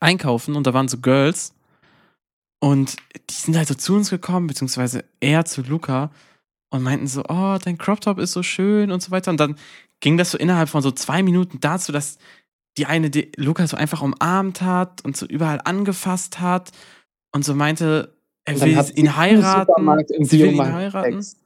einkaufen 0.00 0.56
und 0.56 0.66
da 0.66 0.74
waren 0.74 0.88
so 0.88 0.98
Girls 0.98 1.54
und 2.58 2.96
die 3.14 3.34
sind 3.34 3.56
halt 3.56 3.68
so 3.68 3.74
zu 3.74 3.94
uns 3.94 4.10
gekommen, 4.10 4.48
beziehungsweise 4.48 5.04
er 5.20 5.44
zu 5.44 5.62
Luca 5.62 6.10
und 6.70 6.82
meinten 6.82 7.06
so, 7.06 7.22
oh, 7.28 7.56
dein 7.62 7.78
Crop 7.78 8.00
Top 8.00 8.18
ist 8.18 8.32
so 8.32 8.42
schön 8.42 8.90
und 8.90 9.00
so 9.00 9.12
weiter. 9.12 9.30
Und 9.30 9.38
dann 9.38 9.56
ging 10.00 10.16
das 10.16 10.32
so 10.32 10.38
innerhalb 10.38 10.68
von 10.68 10.82
so 10.82 10.90
zwei 10.90 11.22
Minuten 11.22 11.60
dazu, 11.60 11.92
dass 11.92 12.18
die 12.80 12.86
eine 12.86 13.10
die 13.10 13.30
Luca 13.36 13.66
so 13.66 13.76
einfach 13.76 14.00
umarmt 14.00 14.62
hat 14.62 15.04
und 15.04 15.14
so 15.14 15.26
überall 15.26 15.60
angefasst 15.62 16.40
hat 16.40 16.72
und 17.30 17.44
so 17.44 17.54
meinte, 17.54 18.16
er 18.46 18.58
will 18.58 18.70
ihn 18.96 19.16
heiraten. 19.16 20.24
Sie 20.24 20.38
will 20.40 20.52
ihn 20.54 20.72
heiraten. 20.72 21.22
Sex. 21.22 21.36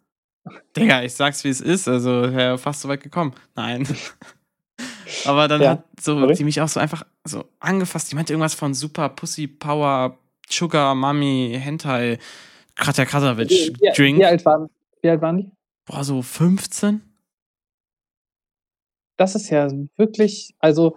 Digga, 0.76 1.02
ich 1.02 1.12
sag's 1.14 1.42
wie 1.42 1.48
es 1.48 1.60
ist, 1.60 1.88
also 1.88 2.32
wäre 2.32 2.56
fast 2.56 2.82
so 2.82 2.88
weit 2.88 3.02
gekommen. 3.02 3.34
Nein. 3.56 3.84
Aber 5.24 5.48
dann 5.48 5.60
Ja, 5.60 5.70
hat 5.70 5.84
so 6.00 6.20
sorry. 6.20 6.34
die 6.34 6.44
mich 6.44 6.60
auch 6.60 6.68
so 6.68 6.78
einfach 6.78 7.04
so 7.24 7.46
angefasst. 7.58 8.12
Die 8.12 8.14
meinte 8.14 8.32
irgendwas 8.32 8.54
von 8.54 8.72
Super 8.72 9.08
Pussy 9.08 9.48
Power 9.48 10.16
Sugar 10.48 10.94
Mami 10.94 11.58
Hentai 11.60 12.18
Katja 12.76 13.06
wie, 13.38 13.72
Drink. 13.96 14.18
wie, 14.20 14.24
alt 14.24 14.44
waren, 14.44 14.70
wie 15.02 15.08
alt 15.10 15.20
waren 15.20 15.36
die? 15.38 15.50
Boah, 15.84 16.04
so 16.04 16.22
15? 16.22 17.02
Das 19.16 19.34
ist 19.34 19.50
ja 19.50 19.68
wirklich, 19.96 20.54
also 20.60 20.96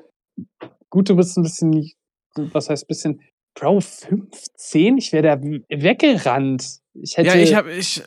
gut, 0.90 1.10
du 1.10 1.16
bist 1.16 1.38
ein 1.38 1.44
bisschen, 1.44 1.92
was 2.36 2.70
heißt 2.70 2.88
bisschen, 2.88 3.22
Bro, 3.56 3.82
15? 3.82 4.98
Ich 4.98 5.14
wäre 5.14 5.24
da 5.24 5.42
weggerannt. 5.42 6.80
Ich 6.94 7.18
hätte, 7.18 7.30
Ja, 7.30 7.36
ich 7.36 7.56
habe 7.56 7.74
ich 7.74 8.04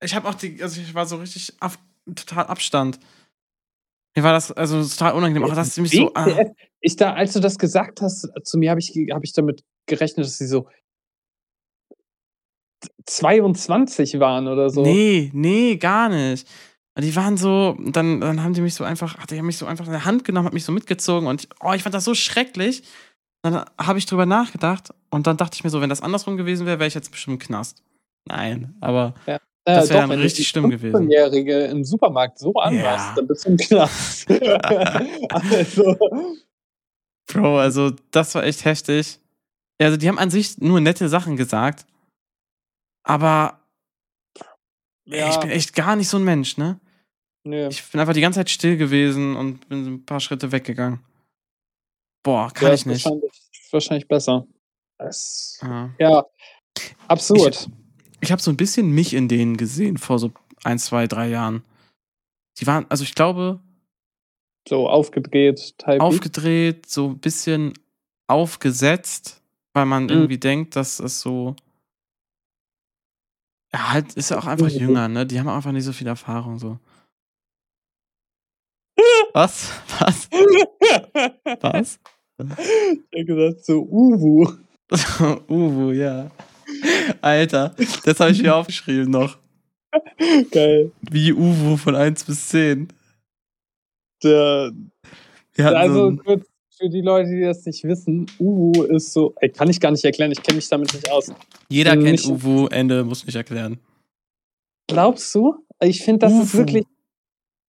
ich 0.00 0.14
habe 0.14 0.28
auch 0.28 0.34
die 0.34 0.62
also 0.62 0.80
ich 0.80 0.94
war 0.94 1.06
so 1.06 1.16
richtig 1.16 1.54
auf 1.60 1.78
total 2.06 2.46
Abstand. 2.46 2.98
Mir 4.16 4.24
war 4.24 4.32
das 4.32 4.50
also 4.50 4.82
total 4.82 5.12
unangenehm, 5.12 5.48
auch 5.48 5.54
dass 5.54 5.74
sie 5.74 5.82
mich 5.82 5.92
so 5.92 6.10
ah, 6.14 6.44
ich 6.80 6.96
da, 6.96 7.14
als 7.14 7.32
du 7.32 7.40
das 7.40 7.58
gesagt 7.58 8.00
hast, 8.00 8.28
zu 8.42 8.58
mir 8.58 8.70
habe 8.70 8.80
ich, 8.80 8.90
hab 9.12 9.22
ich 9.22 9.32
damit 9.32 9.64
gerechnet, 9.86 10.26
dass 10.26 10.38
sie 10.38 10.46
so 10.46 10.68
22 13.06 14.20
waren 14.20 14.48
oder 14.48 14.70
so. 14.70 14.82
Nee, 14.82 15.30
nee, 15.32 15.76
gar 15.76 16.08
nicht. 16.08 16.48
Die 17.00 17.14
waren 17.14 17.36
so, 17.36 17.76
dann, 17.80 18.20
dann 18.20 18.42
haben 18.42 18.54
die 18.54 18.60
mich 18.60 18.74
so 18.74 18.82
einfach, 18.82 19.16
ach, 19.20 19.26
die 19.26 19.38
haben 19.38 19.46
mich 19.46 19.56
so 19.58 19.66
einfach 19.66 19.86
in 19.86 19.92
der 19.92 20.04
Hand 20.04 20.24
genommen, 20.24 20.46
hat 20.46 20.52
mich 20.54 20.64
so 20.64 20.72
mitgezogen 20.72 21.28
und 21.28 21.44
ich, 21.44 21.48
oh, 21.62 21.72
ich 21.72 21.82
fand 21.84 21.94
das 21.94 22.04
so 22.04 22.14
schrecklich. 22.14 22.82
Dann 23.42 23.64
habe 23.78 23.98
ich 23.98 24.06
drüber 24.06 24.26
nachgedacht 24.26 24.92
und 25.10 25.28
dann 25.28 25.36
dachte 25.36 25.54
ich 25.54 25.62
mir 25.62 25.70
so, 25.70 25.80
wenn 25.80 25.90
das 25.90 26.00
andersrum 26.02 26.36
gewesen 26.36 26.66
wäre, 26.66 26.80
wäre 26.80 26.88
ich 26.88 26.94
jetzt 26.94 27.12
bestimmt 27.12 27.34
im 27.34 27.38
Knast. 27.46 27.84
Nein, 28.26 28.74
aber 28.80 29.14
Äh, 29.26 29.38
das 29.64 29.90
wäre 29.90 30.00
dann 30.00 30.10
wenn 30.10 30.18
du 30.18 30.24
richtig 30.24 30.48
schlimm 30.48 30.70
gewesen. 30.70 30.96
15-Jährige 31.08 31.66
im 31.66 31.84
Supermarkt 31.84 32.38
so 32.40 32.52
anmachst, 32.54 33.10
Ja. 33.10 33.14
dann 33.14 33.26
bist 33.28 33.44
du 33.44 33.50
im 33.50 33.56
Knast. 33.58 34.26
also, 35.30 35.96
Bro, 37.26 37.58
also 37.58 37.92
das 38.10 38.34
war 38.34 38.42
echt 38.44 38.64
heftig. 38.64 39.20
Ja, 39.80 39.86
Also 39.86 39.98
die 39.98 40.08
haben 40.08 40.18
an 40.18 40.30
sich 40.30 40.58
nur 40.58 40.80
nette 40.80 41.08
Sachen 41.08 41.36
gesagt, 41.36 41.86
aber 43.04 43.60
ey, 45.06 45.28
ich 45.28 45.34
Ja. 45.36 45.40
bin 45.42 45.50
echt 45.50 45.74
gar 45.74 45.94
nicht 45.94 46.08
so 46.08 46.16
ein 46.16 46.24
Mensch, 46.24 46.56
ne? 46.56 46.80
Nö. 47.48 47.68
Ich 47.68 47.84
bin 47.90 48.00
einfach 48.00 48.14
die 48.14 48.20
ganze 48.20 48.38
Zeit 48.40 48.50
still 48.50 48.76
gewesen 48.76 49.36
und 49.36 49.68
bin 49.68 49.84
so 49.84 49.90
ein 49.90 50.04
paar 50.04 50.20
Schritte 50.20 50.52
weggegangen. 50.52 51.00
Boah, 52.22 52.50
kann 52.52 52.68
Ja, 52.68 52.74
ich 52.74 52.86
nicht. 52.86 53.04
Wahrscheinlich, 53.04 53.32
wahrscheinlich 53.70 54.08
besser. 54.08 54.46
Das, 54.98 55.58
Ja. 55.62 55.90
ja, 55.98 56.24
absurd. 57.06 57.68
Ich 58.20 58.32
habe 58.32 58.42
so 58.42 58.50
ein 58.50 58.56
bisschen 58.56 58.90
mich 58.90 59.14
in 59.14 59.28
denen 59.28 59.56
gesehen 59.56 59.96
vor 59.96 60.18
so 60.18 60.32
ein, 60.64 60.78
zwei, 60.78 61.06
drei 61.06 61.28
Jahren. 61.28 61.62
Die 62.58 62.66
waren, 62.66 62.86
also 62.88 63.04
ich 63.04 63.14
glaube, 63.14 63.60
so 64.68 64.88
aufgedreht, 64.88 65.78
Type 65.78 66.00
aufgedreht, 66.02 66.86
so 66.86 67.10
ein 67.10 67.18
bisschen 67.18 67.74
aufgesetzt, 68.26 69.40
weil 69.72 69.86
man 69.86 70.04
Mhm. 70.04 70.10
irgendwie 70.10 70.38
denkt, 70.38 70.74
dass 70.76 70.98
es 70.98 71.20
so. 71.20 71.54
Ja, 73.72 73.92
halt, 73.92 74.14
ist 74.14 74.30
ja 74.30 74.38
auch 74.38 74.46
einfach 74.46 74.66
Mhm. 74.70 74.78
jünger, 74.78 75.08
ne? 75.08 75.26
Die 75.26 75.38
haben 75.38 75.48
einfach 75.48 75.72
nicht 75.72 75.84
so 75.84 75.92
viel 75.92 76.06
Erfahrung, 76.06 76.58
so. 76.58 76.78
Was? 79.32 79.70
Was? 79.98 80.28
Was? 81.60 81.98
Ich 83.10 83.20
hab 83.20 83.26
gesagt, 83.26 83.64
so 83.64 83.82
Uwu. 83.82 84.46
Uwu, 85.48 85.92
ja. 85.92 86.30
Alter, 87.20 87.74
das 88.04 88.20
habe 88.20 88.32
ich 88.32 88.42
mir 88.42 88.54
aufgeschrieben 88.54 89.10
noch. 89.10 89.38
Geil. 90.50 90.92
Wie 91.02 91.32
Uwu 91.32 91.76
von 91.76 91.94
1 91.94 92.24
bis 92.24 92.48
10. 92.48 92.88
Der, 94.22 94.72
so 95.56 95.64
also 95.64 96.06
ein, 96.08 96.18
kurz 96.18 96.46
für 96.76 96.88
die 96.88 97.00
Leute, 97.00 97.30
die 97.30 97.40
das 97.40 97.64
nicht 97.64 97.84
wissen, 97.84 98.26
Uwu 98.38 98.84
ist 98.84 99.12
so, 99.12 99.34
ey, 99.40 99.48
kann 99.48 99.68
ich 99.70 99.80
gar 99.80 99.90
nicht 99.90 100.04
erklären, 100.04 100.32
ich 100.32 100.42
kenne 100.42 100.56
mich 100.56 100.68
damit 100.68 100.92
nicht 100.92 101.10
aus. 101.10 101.32
jeder 101.68 101.96
kennt 101.96 102.24
Uwu, 102.24 102.66
Ende 102.66 103.04
muss 103.04 103.26
nicht 103.26 103.34
erklären. 103.34 103.78
Glaubst 104.86 105.34
du? 105.34 105.56
Ich 105.80 106.02
finde, 106.02 106.20
das 106.20 106.32
ist 106.32 106.54
Uwu. 106.54 106.58
wirklich. 106.58 106.86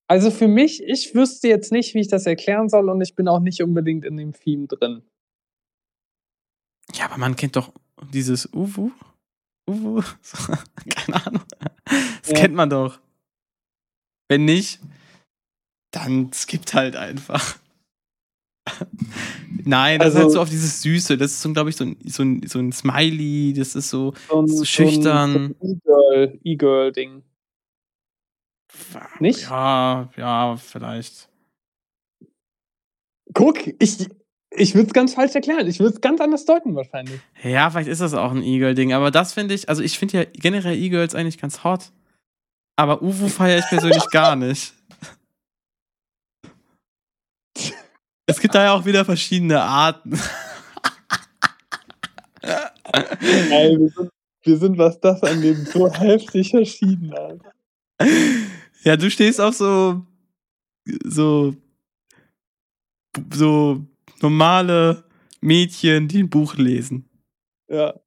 Also 0.10 0.32
für 0.32 0.48
mich, 0.48 0.82
ich 0.84 1.14
wüsste 1.14 1.48
jetzt 1.48 1.72
nicht, 1.72 1.94
wie 1.94 2.00
ich 2.00 2.08
das 2.08 2.26
erklären 2.26 2.68
soll 2.68 2.90
und 2.90 3.00
ich 3.02 3.14
bin 3.16 3.28
auch 3.28 3.40
nicht 3.40 3.62
unbedingt 3.62 4.04
in 4.06 4.18
dem 4.18 4.34
Theme 4.34 4.66
drin. 4.68 5.04
Ja, 6.96 7.06
aber 7.06 7.18
man 7.18 7.36
kennt 7.36 7.56
doch 7.56 7.72
dieses 8.12 8.52
Uwu. 8.52 8.90
Uwu? 9.70 10.02
Keine 10.96 11.26
Ahnung. 11.26 11.44
Das 11.86 12.30
Ja. 12.32 12.36
kennt 12.38 12.56
man 12.56 12.70
doch. 12.72 13.00
Wenn 14.28 14.46
nicht, 14.46 14.80
dann 15.92 16.34
skippt 16.34 16.74
halt 16.74 16.96
einfach. 16.96 17.58
Nein, 19.64 20.00
das 20.00 20.10
ist 20.10 20.16
Also- 20.16 20.24
halt 20.26 20.32
so 20.34 20.42
auf 20.42 20.50
dieses 20.50 20.82
Süße. 20.82 21.18
Das 21.18 21.32
ist 21.34 21.42
so, 21.42 21.54
glaube 21.54 21.70
ich, 21.70 21.76
so 21.76 21.84
ein, 21.86 21.98
so, 22.06 22.24
ein, 22.24 22.42
so 22.48 22.58
ein 22.58 22.72
Smiley. 22.72 23.54
Das 23.54 23.76
ist 23.76 23.90
so. 23.90 24.14
So 24.28 24.42
ein, 24.42 24.48
So 24.48 24.66
schüchtern. 24.66 25.56
So 25.62 25.78
E-Girl-Ding. 26.44 27.24
Nicht? 29.20 29.42
Ja, 29.50 30.10
ja, 30.16 30.56
vielleicht. 30.58 31.30
Guck, 33.34 33.68
ich, 33.68 34.08
Ich 34.52 34.74
würde 34.74 34.88
es 34.88 34.94
ganz 34.94 35.14
falsch 35.14 35.36
erklären. 35.36 35.68
Ich 35.68 35.80
würde 35.80 35.94
es 35.94 36.02
ganz 36.02 36.20
anders 36.22 36.46
deuten 36.46 36.76
wahrscheinlich. 36.76 37.20
Ja, 37.44 37.70
vielleicht 37.70 37.90
ist 37.90 38.02
das 38.02 38.14
auch 38.14 38.32
ein 38.32 38.44
E-Girl-Ding, 38.44 38.94
aber 38.94 39.12
das 39.12 39.34
finde 39.34 39.54
ich, 39.54 39.70
also 39.70 39.84
ich 39.84 40.00
finde 40.00 40.18
ja 40.18 40.26
generell 40.26 40.76
E-Girls 40.78 41.14
eigentlich 41.16 41.38
ganz 41.38 41.64
hot. 41.64 41.92
Aber 42.76 43.02
Uwu 43.02 43.28
feiere 43.28 43.60
ich 43.60 43.66
persönlich 43.66 44.08
gar 44.12 44.36
nicht. 44.36 44.74
Es 48.26 48.40
gibt 48.40 48.56
da 48.56 48.64
ja 48.64 48.74
auch 48.74 48.86
wieder 48.86 49.06
verschiedene 49.06 49.62
Arten. 49.62 50.20
Ey, 52.92 53.78
wir, 53.78 53.90
sind, 53.90 54.10
wir 54.44 54.58
sind, 54.58 54.78
was 54.78 55.00
das 55.00 55.22
angeht, 55.24 55.68
so 55.68 55.92
heftig 55.92 56.52
verschieden, 56.52 57.14
Alter. 57.14 57.52
Ja, 58.84 58.96
du 58.96 59.12
stehst 59.12 59.42
auf 59.42 59.56
so, 59.56 60.02
so, 61.04 61.54
so 63.34 63.82
normale 64.22 65.04
Mädchen, 65.42 66.08
die 66.08 66.24
ein 66.24 66.30
Buch 66.30 66.56
lesen. 66.56 67.10
Ja. 67.70 68.00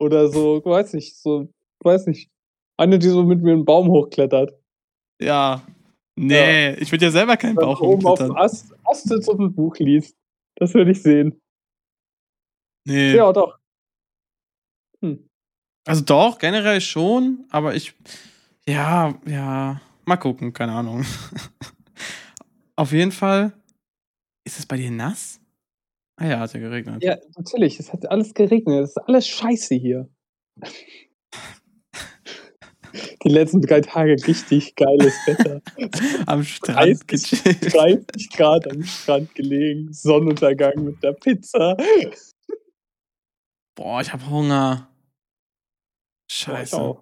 Oder 0.00 0.28
so, 0.28 0.58
ich 0.58 0.64
weiß 0.64 0.94
nicht, 0.94 1.16
so, 1.16 1.42
ich 1.42 1.84
weiß 1.84 2.06
nicht. 2.08 2.30
Eine, 2.76 2.98
die 2.98 3.08
so 3.08 3.22
mit 3.22 3.42
mir 3.42 3.52
einen 3.52 3.64
Baum 3.64 3.88
hochklettert. 3.88 4.52
Ja. 5.20 5.64
Nee, 6.16 6.70
ja. 6.70 6.78
ich 6.78 6.90
würde 6.90 7.04
ja 7.06 7.10
selber 7.10 7.36
keinen 7.36 7.54
Bauch 7.54 7.80
oben 7.80 8.04
auf 8.06 8.18
dem 8.18 8.36
Ast, 8.36 8.74
Ast 8.84 9.08
sitzt 9.08 9.28
und 9.28 9.40
ein 9.40 9.54
Buch 9.54 9.76
liest. 9.78 10.16
Das 10.56 10.74
würde 10.74 10.90
ich 10.90 11.02
sehen. 11.02 11.40
Nee. 12.84 13.14
Ja, 13.14 13.32
doch. 13.32 13.58
Hm. 15.00 15.28
Also 15.86 16.04
doch, 16.04 16.38
generell 16.38 16.80
schon, 16.80 17.46
aber 17.50 17.74
ich. 17.74 17.94
Ja, 18.68 19.18
ja. 19.26 19.80
Mal 20.04 20.16
gucken, 20.16 20.52
keine 20.52 20.72
Ahnung. 20.72 21.04
Auf 22.76 22.92
jeden 22.92 23.12
Fall. 23.12 23.52
Ist 24.44 24.58
es 24.58 24.66
bei 24.66 24.76
dir 24.76 24.90
nass? 24.90 25.40
Ah 26.16 26.26
ja, 26.26 26.40
hat 26.40 26.54
ja 26.54 26.60
geregnet. 26.60 27.02
Ja, 27.02 27.16
natürlich. 27.36 27.78
Es 27.80 27.92
hat 27.92 28.08
alles 28.10 28.34
geregnet. 28.34 28.84
Es 28.84 28.90
ist 28.90 28.98
alles 28.98 29.26
scheiße 29.28 29.74
hier. 29.74 30.08
Die 33.24 33.28
letzten 33.28 33.62
drei 33.62 33.80
Tage 33.80 34.16
richtig 34.26 34.74
geiles 34.74 35.14
Wetter. 35.26 35.62
am 36.26 36.44
Strand 36.44 37.10
30, 37.10 37.42
30 37.72 38.30
Grad 38.30 38.70
am 38.70 38.82
Strand 38.82 39.34
gelegen, 39.34 39.92
Sonnenuntergang 39.92 40.84
mit 40.84 41.02
der 41.02 41.12
Pizza. 41.12 41.76
Boah, 43.74 44.00
ich 44.00 44.12
hab 44.12 44.28
Hunger. 44.28 44.88
Scheiße. 46.30 46.76
Oh, 46.76 47.00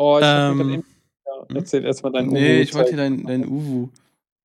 oh 0.00 0.18
ich 0.18 0.24
ähm, 0.26 0.84
ja, 1.26 1.56
erzähl 1.56 1.84
erstmal 1.84 2.12
deinen 2.12 2.30
Nee, 2.30 2.56
Uwu 2.56 2.62
ich 2.62 2.74
wollte 2.74 2.90
dir 2.92 2.96
deinen 2.96 3.26
dein 3.26 3.46
Uwu. 3.46 3.88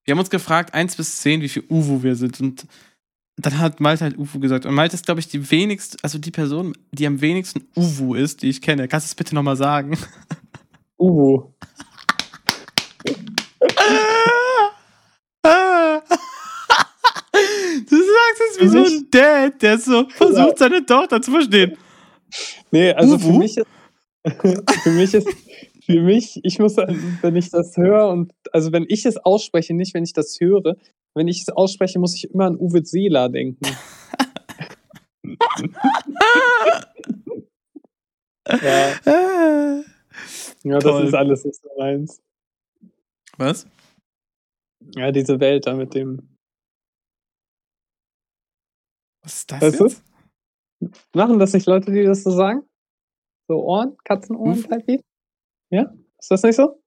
Wir 0.04 0.12
haben 0.12 0.20
uns 0.20 0.30
gefragt, 0.30 0.74
1 0.74 0.96
bis 0.98 1.22
10, 1.22 1.42
wie 1.42 1.50
viel 1.50 1.64
Uwu 1.70 2.04
wir 2.04 2.16
sind. 2.16 2.40
Und 2.40 2.68
dann 3.38 3.58
hat 3.58 3.80
Malte 3.80 4.04
halt 4.04 4.18
Uwu 4.18 4.40
gesagt. 4.40 4.66
Und 4.66 4.74
Malte 4.74 4.96
ist, 4.96 5.06
glaube 5.06 5.20
ich, 5.20 5.28
die 5.28 5.50
wenigste, 5.50 5.98
also 6.04 6.20
die 6.20 6.32
Person, 6.32 6.78
die 6.92 7.08
am 7.08 7.22
wenigsten 7.22 7.68
Uwu 7.76 8.14
ist, 8.16 8.42
die 8.44 8.50
ich 8.50 8.62
kenne. 8.62 8.88
Kannst 8.88 9.08
du 9.08 9.10
es 9.10 9.16
bitte 9.16 9.34
nochmal 9.34 9.56
sagen? 9.56 9.98
Uwu. 10.98 11.52
Du 17.90 17.96
sagst 17.98 18.42
es 18.52 18.62
wie 18.62 18.68
so 18.68 18.84
ein 18.84 19.08
Dad, 19.12 19.62
der 19.62 19.78
so 19.78 20.08
versucht, 20.10 20.58
seine 20.58 20.86
Tochter 20.86 21.22
zu 21.22 21.32
verstehen. 21.32 21.78
Nee, 22.72 22.92
also 22.94 23.20
für 23.20 23.32
mich 23.32 23.58
ist, 23.58 23.68
für 24.84 24.92
mich 24.92 25.14
ist, 25.14 25.28
für 25.86 26.02
mich, 26.02 26.40
ich 26.44 26.58
muss, 26.58 26.78
wenn 26.78 27.36
ich 27.36 27.52
das 27.52 27.78
höre 27.78 28.10
und, 28.10 28.34
also 28.52 28.72
wenn 28.72 28.86
ich 28.88 29.06
es 29.06 29.18
ausspreche, 29.18 29.76
nicht 29.76 29.94
wenn 29.94 30.04
ich 30.04 30.14
das 30.14 30.40
höre, 30.40 30.78
wenn 31.14 31.28
ich 31.28 31.42
es 31.42 31.50
ausspreche, 31.50 32.00
muss 32.00 32.16
ich 32.16 32.32
immer 32.32 32.46
an 32.46 32.58
Uwe 32.58 32.84
Seeler 32.84 33.30
denken. 33.30 33.64
ja. 38.48 39.84
Ja, 40.64 40.80
das 40.80 41.04
ist 41.04 41.14
alles 41.14 41.46
nicht 41.46 41.62
so 41.62 41.70
meins. 41.78 42.20
Was? 43.38 43.68
Ja, 44.96 45.12
diese 45.12 45.40
Welt 45.40 45.68
da 45.68 45.76
mit 45.76 45.94
dem. 45.94 46.36
Was 49.22 49.38
ist 49.40 49.52
das 49.52 49.62
weißt 49.62 49.80
jetzt? 49.80 50.04
Du? 50.80 50.90
Machen 51.14 51.38
das 51.40 51.54
nicht 51.54 51.68
Leute, 51.68 51.92
die 51.92 52.04
das 52.04 52.24
so 52.24 52.32
sagen? 52.32 52.64
So 53.48 53.64
Ohren, 53.64 53.96
Katzenohren, 54.04 54.64
type 54.64 55.04
Ja? 55.70 55.94
Ist 56.20 56.32
das 56.32 56.44
nicht 56.44 56.56
so? 56.56 56.82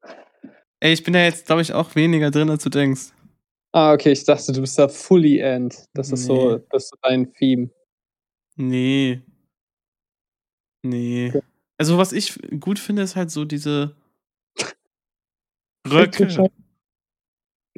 Ey, 0.80 0.92
ich 0.92 1.02
bin 1.02 1.14
da 1.14 1.20
jetzt, 1.20 1.46
glaube 1.46 1.62
ich, 1.62 1.72
auch 1.72 1.94
weniger 1.94 2.30
drin, 2.30 2.50
als 2.50 2.62
du 2.62 2.70
denkst. 2.70 3.12
Ah, 3.72 3.92
okay, 3.92 4.12
ich 4.12 4.24
dachte, 4.24 4.52
du 4.52 4.60
bist 4.60 4.78
da 4.78 4.88
fully 4.88 5.38
end. 5.38 5.84
Das 5.94 6.10
ist 6.10 6.20
nee. 6.20 6.26
so, 6.26 6.58
das 6.70 6.84
ist 6.84 6.94
dein 7.02 7.32
Theme. 7.34 7.70
Nee. 8.56 9.22
Nee. 10.82 11.28
Okay. 11.28 11.42
Also, 11.76 11.98
was 11.98 12.12
ich 12.12 12.38
gut 12.58 12.78
finde, 12.78 13.02
ist 13.02 13.14
halt 13.14 13.30
so 13.30 13.44
diese 13.44 13.94
Röcke. 15.88 16.50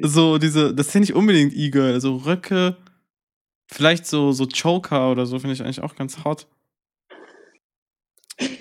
So, 0.03 0.37
diese, 0.39 0.73
das 0.73 0.93
ja 0.93 0.99
nicht 1.01 1.13
unbedingt 1.13 1.53
E-Girl, 1.53 1.93
also 1.93 2.15
Röcke, 2.15 2.77
vielleicht 3.71 4.07
so, 4.07 4.31
so 4.31 4.47
Choker 4.47 5.11
oder 5.11 5.27
so, 5.27 5.37
finde 5.37 5.53
ich 5.53 5.61
eigentlich 5.61 5.81
auch 5.81 5.95
ganz 5.95 6.23
hot. 6.23 6.47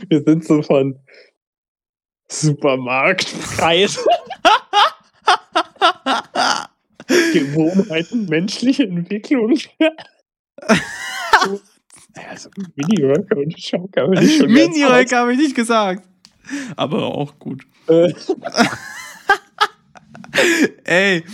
Wir 0.09 0.23
sind 0.23 0.45
so 0.45 0.63
von 0.63 0.99
Supermarktpreis. 2.29 3.99
Gewohnheiten, 7.33 8.27
menschliche 8.27 8.85
Entwicklung. 8.85 9.59
Also 12.29 12.51
Mini-Röcke 12.75 13.37
und 13.37 13.59
Schocker 13.59 14.03
habe 14.03 14.23
ich 14.23 14.39
schon 14.39 14.53
Mini-Röcke 14.53 15.17
habe 15.17 15.33
ich 15.33 15.39
nicht 15.39 15.55
gesagt. 15.55 16.07
Aber 16.77 17.05
auch 17.05 17.39
gut. 17.39 17.65
Äh. 17.87 18.13
Ey, 20.85 21.25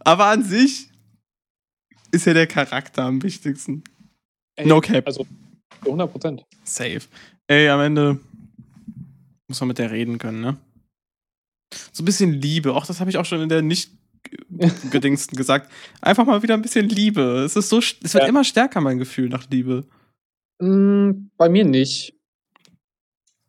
aber 0.00 0.26
an 0.26 0.42
sich 0.42 0.88
ist 2.10 2.26
ja 2.26 2.32
der 2.32 2.46
Charakter 2.46 3.02
am 3.04 3.22
wichtigsten. 3.22 3.84
Ey, 4.56 4.66
no 4.66 4.80
cap. 4.80 5.06
Also 5.06 5.26
100 5.82 6.10
Prozent. 6.10 6.44
Safe. 6.64 7.02
Ey, 7.46 7.68
am 7.68 7.80
Ende 7.80 8.20
muss 9.48 9.60
man 9.60 9.68
mit 9.68 9.78
der 9.78 9.90
reden 9.90 10.18
können, 10.18 10.40
ne? 10.40 10.56
So 11.92 12.02
ein 12.02 12.06
bisschen 12.06 12.32
Liebe. 12.32 12.74
Auch 12.74 12.86
das 12.86 13.00
habe 13.00 13.10
ich 13.10 13.18
auch 13.18 13.24
schon 13.24 13.40
in 13.40 13.48
der 13.48 13.62
nicht 13.62 13.90
gedingsten 14.90 15.36
gesagt. 15.36 15.70
Einfach 16.00 16.24
mal 16.24 16.42
wieder 16.42 16.54
ein 16.54 16.62
bisschen 16.62 16.88
Liebe. 16.88 17.42
Es 17.44 17.56
ist 17.56 17.68
so, 17.68 17.78
es 17.78 18.14
wird 18.14 18.24
ja. 18.24 18.28
immer 18.28 18.44
stärker, 18.44 18.80
mein 18.80 18.98
Gefühl 18.98 19.28
nach 19.28 19.48
Liebe. 19.50 19.84
Mm, 20.60 21.28
bei 21.36 21.48
mir 21.48 21.64
nicht. 21.64 22.14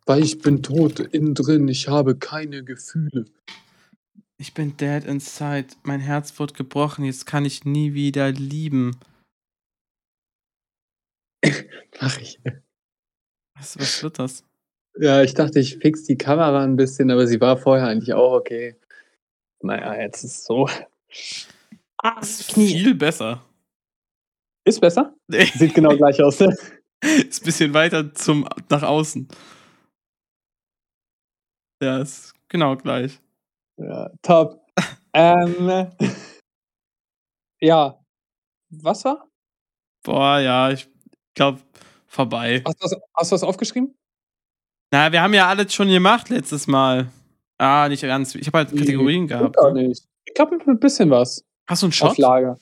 Weil 0.05 0.23
ich 0.23 0.39
bin 0.39 0.61
tot 0.61 0.99
innen 0.99 1.33
drin, 1.33 1.67
ich 1.67 1.87
habe 1.87 2.15
keine 2.15 2.63
Gefühle. 2.63 3.25
Ich 4.37 4.53
bin 4.53 4.75
dead 4.77 5.05
inside. 5.05 5.67
Mein 5.83 6.01
Herz 6.01 6.37
wird 6.39 6.53
gebrochen. 6.53 7.05
Jetzt 7.05 7.25
kann 7.25 7.45
ich 7.45 7.63
nie 7.63 7.93
wieder 7.93 8.31
lieben. 8.31 8.97
Mach 12.01 12.19
ich. 12.19 12.39
Was, 13.55 13.79
was 13.79 14.03
wird 14.03 14.19
das? 14.19 14.43
Ja, 14.97 15.21
ich 15.21 15.33
dachte, 15.33 15.59
ich 15.59 15.77
fix 15.77 16.03
die 16.03 16.17
Kamera 16.17 16.63
ein 16.63 16.75
bisschen, 16.75 17.11
aber 17.11 17.27
sie 17.27 17.41
war 17.41 17.57
vorher 17.57 17.87
eigentlich 17.87 18.13
auch 18.13 18.33
okay. 18.33 18.75
Naja, 19.61 20.01
jetzt 20.01 20.23
ist 20.23 20.37
es 20.37 20.45
so. 20.45 20.69
Ah, 21.97 22.19
ist 22.21 22.53
viel 22.53 22.95
besser. 22.95 23.43
Ist 24.65 24.79
besser? 24.79 25.13
Sieht 25.27 25.73
genau 25.73 25.95
gleich 25.95 26.21
aus. 26.21 26.39
ist 27.01 27.41
ein 27.41 27.45
bisschen 27.45 27.73
weiter 27.73 28.13
zum, 28.13 28.47
nach 28.69 28.83
außen. 28.83 29.27
Ja, 31.81 31.99
ist 31.99 32.33
genau 32.47 32.75
gleich. 32.75 33.19
Ja, 33.77 34.11
top. 34.21 34.61
ähm, 35.13 35.91
ja. 37.61 37.99
Was 38.69 39.05
war? 39.05 39.29
Boah, 40.03 40.39
ja, 40.39 40.71
ich 40.71 40.87
glaube, 41.35 41.61
vorbei. 42.15 42.63
Hast 42.65 42.81
du, 42.81 42.85
was, 42.85 43.01
hast 43.15 43.31
du 43.31 43.33
was 43.35 43.43
aufgeschrieben? 43.43 43.95
Na, 44.91 45.11
wir 45.11 45.21
haben 45.21 45.33
ja 45.33 45.47
alles 45.47 45.73
schon 45.73 45.89
gemacht 45.89 46.29
letztes 46.29 46.67
Mal. 46.67 47.11
Ah, 47.57 47.87
nicht 47.89 48.01
ganz. 48.01 48.35
Ich 48.35 48.47
habe 48.47 48.59
halt 48.59 48.69
Kategorien 48.75 49.23
nee, 49.23 49.27
gehabt. 49.27 49.55
Gar 49.55 49.73
nicht. 49.73 50.03
Ich 50.25 50.39
habe 50.39 50.57
ein 50.65 50.79
bisschen 50.79 51.09
was. 51.09 51.43
Hast 51.67 51.81
du 51.81 51.87
einen 51.87 51.93
Shot? 51.93 52.11
Auf 52.11 52.17
Lager. 52.17 52.57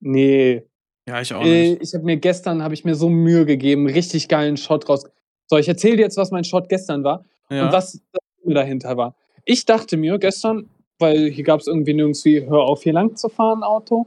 Nee. 0.00 0.62
Ja, 1.08 1.20
ich 1.20 1.32
auch 1.32 1.44
äh, 1.44 1.70
nicht. 1.70 1.82
Ich 1.82 1.94
habe 1.94 2.04
mir 2.04 2.16
gestern, 2.16 2.62
habe 2.62 2.74
ich 2.74 2.84
mir 2.84 2.94
so 2.94 3.08
Mühe 3.08 3.46
gegeben, 3.46 3.86
richtig 3.86 4.28
geilen 4.28 4.56
Shot 4.56 4.88
raus. 4.88 5.04
So, 5.46 5.56
ich 5.56 5.68
erzähle 5.68 5.96
dir 5.96 6.02
jetzt, 6.02 6.16
was 6.16 6.30
mein 6.30 6.44
Shot 6.44 6.68
gestern 6.68 7.04
war 7.04 7.24
ja. 7.50 7.66
und 7.66 7.72
was 7.72 8.00
dahinter 8.44 8.96
war. 8.96 9.14
Ich 9.44 9.64
dachte 9.64 9.96
mir 9.96 10.18
gestern, 10.18 10.68
weil 10.98 11.30
hier 11.30 11.44
gab 11.44 11.60
es 11.60 11.66
irgendwie 11.66 11.94
nirgendwie, 11.94 12.44
hör 12.46 12.62
auf, 12.62 12.82
hier 12.82 12.92
lang 12.92 13.16
zu 13.16 13.28
fahren, 13.28 13.62
Auto. 13.62 14.06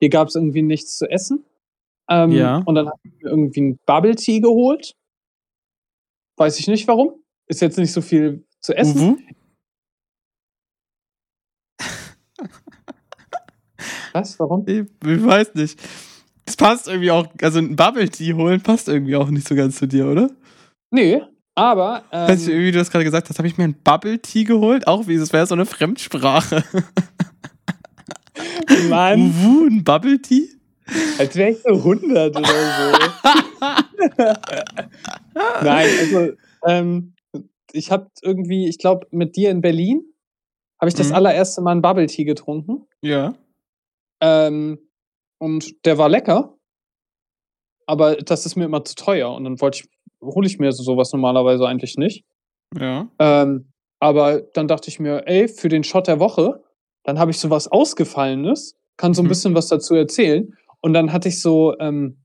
Hier 0.00 0.10
gab 0.10 0.28
es 0.28 0.36
irgendwie 0.36 0.62
nichts 0.62 0.98
zu 0.98 1.10
essen. 1.10 1.44
Ähm, 2.08 2.32
ja. 2.32 2.62
Und 2.64 2.74
dann 2.74 2.88
habe 2.88 2.98
ich 3.04 3.12
mir 3.22 3.30
irgendwie 3.30 3.60
ein 3.60 3.78
Bubble 3.86 4.16
Tea 4.16 4.40
geholt. 4.40 4.94
Weiß 6.36 6.58
ich 6.58 6.68
nicht 6.68 6.88
warum. 6.88 7.22
Ist 7.46 7.60
jetzt 7.60 7.78
nicht 7.78 7.92
so 7.92 8.00
viel 8.00 8.46
zu 8.60 8.74
essen. 8.74 9.00
Mhm. 9.00 9.18
Was? 14.12 14.38
Warum? 14.38 14.64
Ich, 14.66 14.80
ich, 14.80 15.24
weiß 15.24 15.54
nicht. 15.54 15.80
Das 16.44 16.56
passt 16.56 16.88
irgendwie 16.88 17.10
auch, 17.10 17.26
also 17.42 17.58
ein 17.58 17.76
Bubble 17.76 18.08
Tea 18.08 18.32
holen 18.32 18.62
passt 18.62 18.88
irgendwie 18.88 19.16
auch 19.16 19.28
nicht 19.28 19.46
so 19.46 19.54
ganz 19.54 19.76
zu 19.76 19.86
dir, 19.86 20.06
oder? 20.06 20.30
Nee, 20.90 21.20
aber. 21.54 22.04
Ähm, 22.10 22.28
weißt 22.28 22.48
du, 22.48 22.52
wie 22.52 22.72
du 22.72 22.78
das 22.78 22.90
gerade 22.90 23.04
gesagt 23.04 23.28
hast, 23.28 23.38
habe 23.38 23.48
ich 23.48 23.58
mir 23.58 23.64
ein 23.64 23.76
Bubble 23.82 24.18
Tea 24.18 24.44
geholt, 24.44 24.86
auch 24.86 25.06
wie 25.08 25.14
es 25.14 25.32
wäre 25.32 25.46
so 25.46 25.54
eine 25.54 25.66
Fremdsprache. 25.66 26.64
Mann. 28.88 29.20
Uwu, 29.20 29.66
ein 29.66 29.84
Bubble 29.84 30.22
Tea? 30.22 30.57
Als 31.18 31.36
wäre 31.36 31.50
ich 31.50 31.62
so 31.62 31.74
100 31.74 32.36
oder 32.36 32.46
so. 32.46 33.58
Nein, 35.62 35.88
also 36.00 36.32
ähm, 36.66 37.14
ich 37.72 37.90
habe 37.90 38.08
irgendwie, 38.22 38.68
ich 38.68 38.78
glaube, 38.78 39.06
mit 39.10 39.36
dir 39.36 39.50
in 39.50 39.60
Berlin 39.60 40.02
habe 40.80 40.88
ich 40.88 40.94
das 40.94 41.08
Mhm. 41.08 41.14
allererste 41.16 41.60
Mal 41.60 41.72
einen 41.72 41.82
Bubble 41.82 42.06
Tea 42.06 42.24
getrunken. 42.24 42.86
Ja. 43.02 43.34
Ähm, 44.20 44.78
und 45.38 45.84
der 45.84 45.98
war 45.98 46.08
lecker. 46.08 46.54
Aber 47.86 48.16
das 48.16 48.46
ist 48.46 48.56
mir 48.56 48.64
immer 48.64 48.84
zu 48.84 48.94
teuer. 48.94 49.32
Und 49.32 49.44
dann 49.44 49.60
wollte 49.60 49.80
ich, 49.80 49.88
hole 50.22 50.46
ich 50.46 50.58
mir 50.58 50.72
sowas 50.72 51.12
normalerweise 51.12 51.66
eigentlich 51.66 51.96
nicht. 51.96 52.24
Ja. 52.78 53.08
Ähm, 53.18 53.72
aber 54.00 54.42
dann 54.54 54.68
dachte 54.68 54.88
ich 54.88 55.00
mir, 55.00 55.26
ey, 55.26 55.48
für 55.48 55.68
den 55.68 55.84
Shot 55.84 56.06
der 56.06 56.20
Woche, 56.20 56.62
dann 57.04 57.18
habe 57.18 57.30
ich 57.30 57.40
sowas 57.40 57.66
Ausgefallenes, 57.68 58.76
kann 58.96 59.14
so 59.14 59.22
ein 59.22 59.24
Mhm. 59.24 59.28
bisschen 59.28 59.54
was 59.54 59.68
dazu 59.68 59.94
erzählen. 59.94 60.54
Und 60.80 60.92
dann 60.94 61.12
hatte 61.12 61.28
ich 61.28 61.40
so, 61.42 61.76
ähm, 61.78 62.24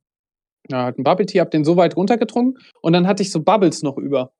ja, 0.69 0.83
halt 0.83 0.97
einen 0.97 1.03
Bubble 1.03 1.25
Tea, 1.25 1.39
hab 1.39 1.51
den 1.51 1.65
so 1.65 1.75
weit 1.77 1.95
runtergetrunken 1.97 2.61
und 2.81 2.93
dann 2.93 3.07
hatte 3.07 3.21
ich 3.23 3.31
so 3.31 3.41
Bubbles 3.43 3.83
noch 3.83 3.97
über. 3.97 4.31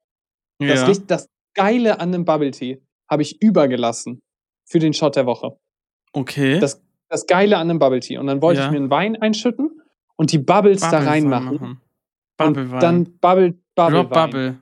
Das, 0.58 0.80
ja. 0.80 0.86
Richt- 0.86 1.10
das 1.10 1.28
Geile 1.54 2.00
an 2.00 2.14
einem 2.14 2.24
Bubble 2.24 2.50
Tea 2.50 2.80
habe 3.10 3.22
ich 3.22 3.40
übergelassen 3.42 4.22
für 4.66 4.78
den 4.78 4.92
Shot 4.94 5.16
der 5.16 5.26
Woche. 5.26 5.58
Okay. 6.12 6.58
Das- 6.58 6.80
Das 7.10 7.26
Geile 7.26 7.58
an 7.58 7.68
einem 7.70 7.78
Bubble 7.78 8.00
Tea. 8.00 8.16
Und 8.18 8.26
dann 8.26 8.40
wollte 8.42 8.60
Ja. 8.60 8.66
ich 8.66 8.72
mir 8.72 8.78
einen 8.78 8.90
Wein 8.90 9.14
einschütten 9.20 9.80
und 10.16 10.32
die 10.32 10.38
Bubbles 10.38 10.80
da 10.80 10.90
Bubble 10.90 11.06
reinmachen. 11.08 11.54
machen. 11.54 11.80
Bubble 12.38 12.78
dann 12.80 13.18
Bubble, 13.20 13.54
Bubble. 13.76 13.98
Rob 13.98 14.10
Wein. 14.10 14.30
Bubble. 14.30 14.60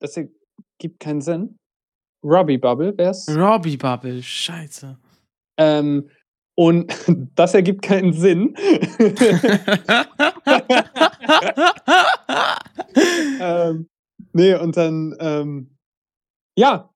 Das 0.00 0.16
ergibt 0.16 1.00
keinen 1.00 1.20
Sinn. 1.20 1.58
Robbie 2.24 2.58
Bubble 2.58 2.96
wär's. 2.96 3.28
Robbie 3.28 3.76
Bubble. 3.76 4.22
Scheiße. 4.22 4.98
Ähm, 5.58 6.08
und 6.56 6.92
das 7.36 7.54
ergibt 7.54 7.82
keinen 7.82 8.12
Sinn. 8.12 8.54
ähm, 13.40 13.88
nee, 14.32 14.54
und 14.54 14.76
dann, 14.76 15.14
ähm, 15.20 15.76
ja, 16.56 16.90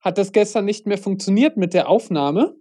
hat 0.00 0.18
das 0.18 0.32
gestern 0.32 0.64
nicht 0.64 0.86
mehr 0.86 0.98
funktioniert 0.98 1.56
mit 1.56 1.74
der 1.74 1.88
Aufnahme. 1.88 2.56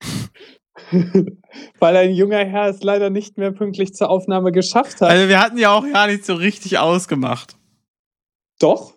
Weil 1.78 1.96
ein 1.96 2.14
junger 2.14 2.44
Herr 2.44 2.68
es 2.68 2.82
leider 2.82 3.10
nicht 3.10 3.36
mehr 3.36 3.52
pünktlich 3.52 3.94
zur 3.94 4.10
Aufnahme 4.10 4.50
geschafft 4.50 5.00
hat. 5.00 5.10
also 5.10 5.28
wir 5.28 5.40
hatten 5.40 5.58
ja 5.58 5.72
auch 5.72 5.84
gar 5.92 6.06
nicht 6.06 6.24
so 6.24 6.34
richtig 6.34 6.78
ausgemacht. 6.78 7.56
Doch. 8.58 8.93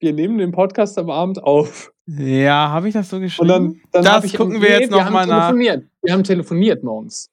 Wir 0.00 0.12
nehmen 0.12 0.38
den 0.38 0.52
Podcast 0.52 0.96
am 0.98 1.10
Abend 1.10 1.42
auf. 1.42 1.92
Ja, 2.06 2.70
habe 2.70 2.88
ich 2.88 2.94
das 2.94 3.10
so 3.10 3.16
Und 3.16 3.22
geschrieben? 3.22 3.48
dann, 3.48 3.80
dann 3.92 4.04
Das 4.22 4.32
gucken 4.32 4.62
wir 4.62 4.80
jetzt 4.80 4.90
noch 4.90 5.04
haben 5.04 5.12
mal 5.12 5.26
nach. 5.26 5.48
telefoniert. 5.50 5.90
Wir 6.02 6.12
haben 6.12 6.24
telefoniert 6.24 6.82
morgens. 6.84 7.30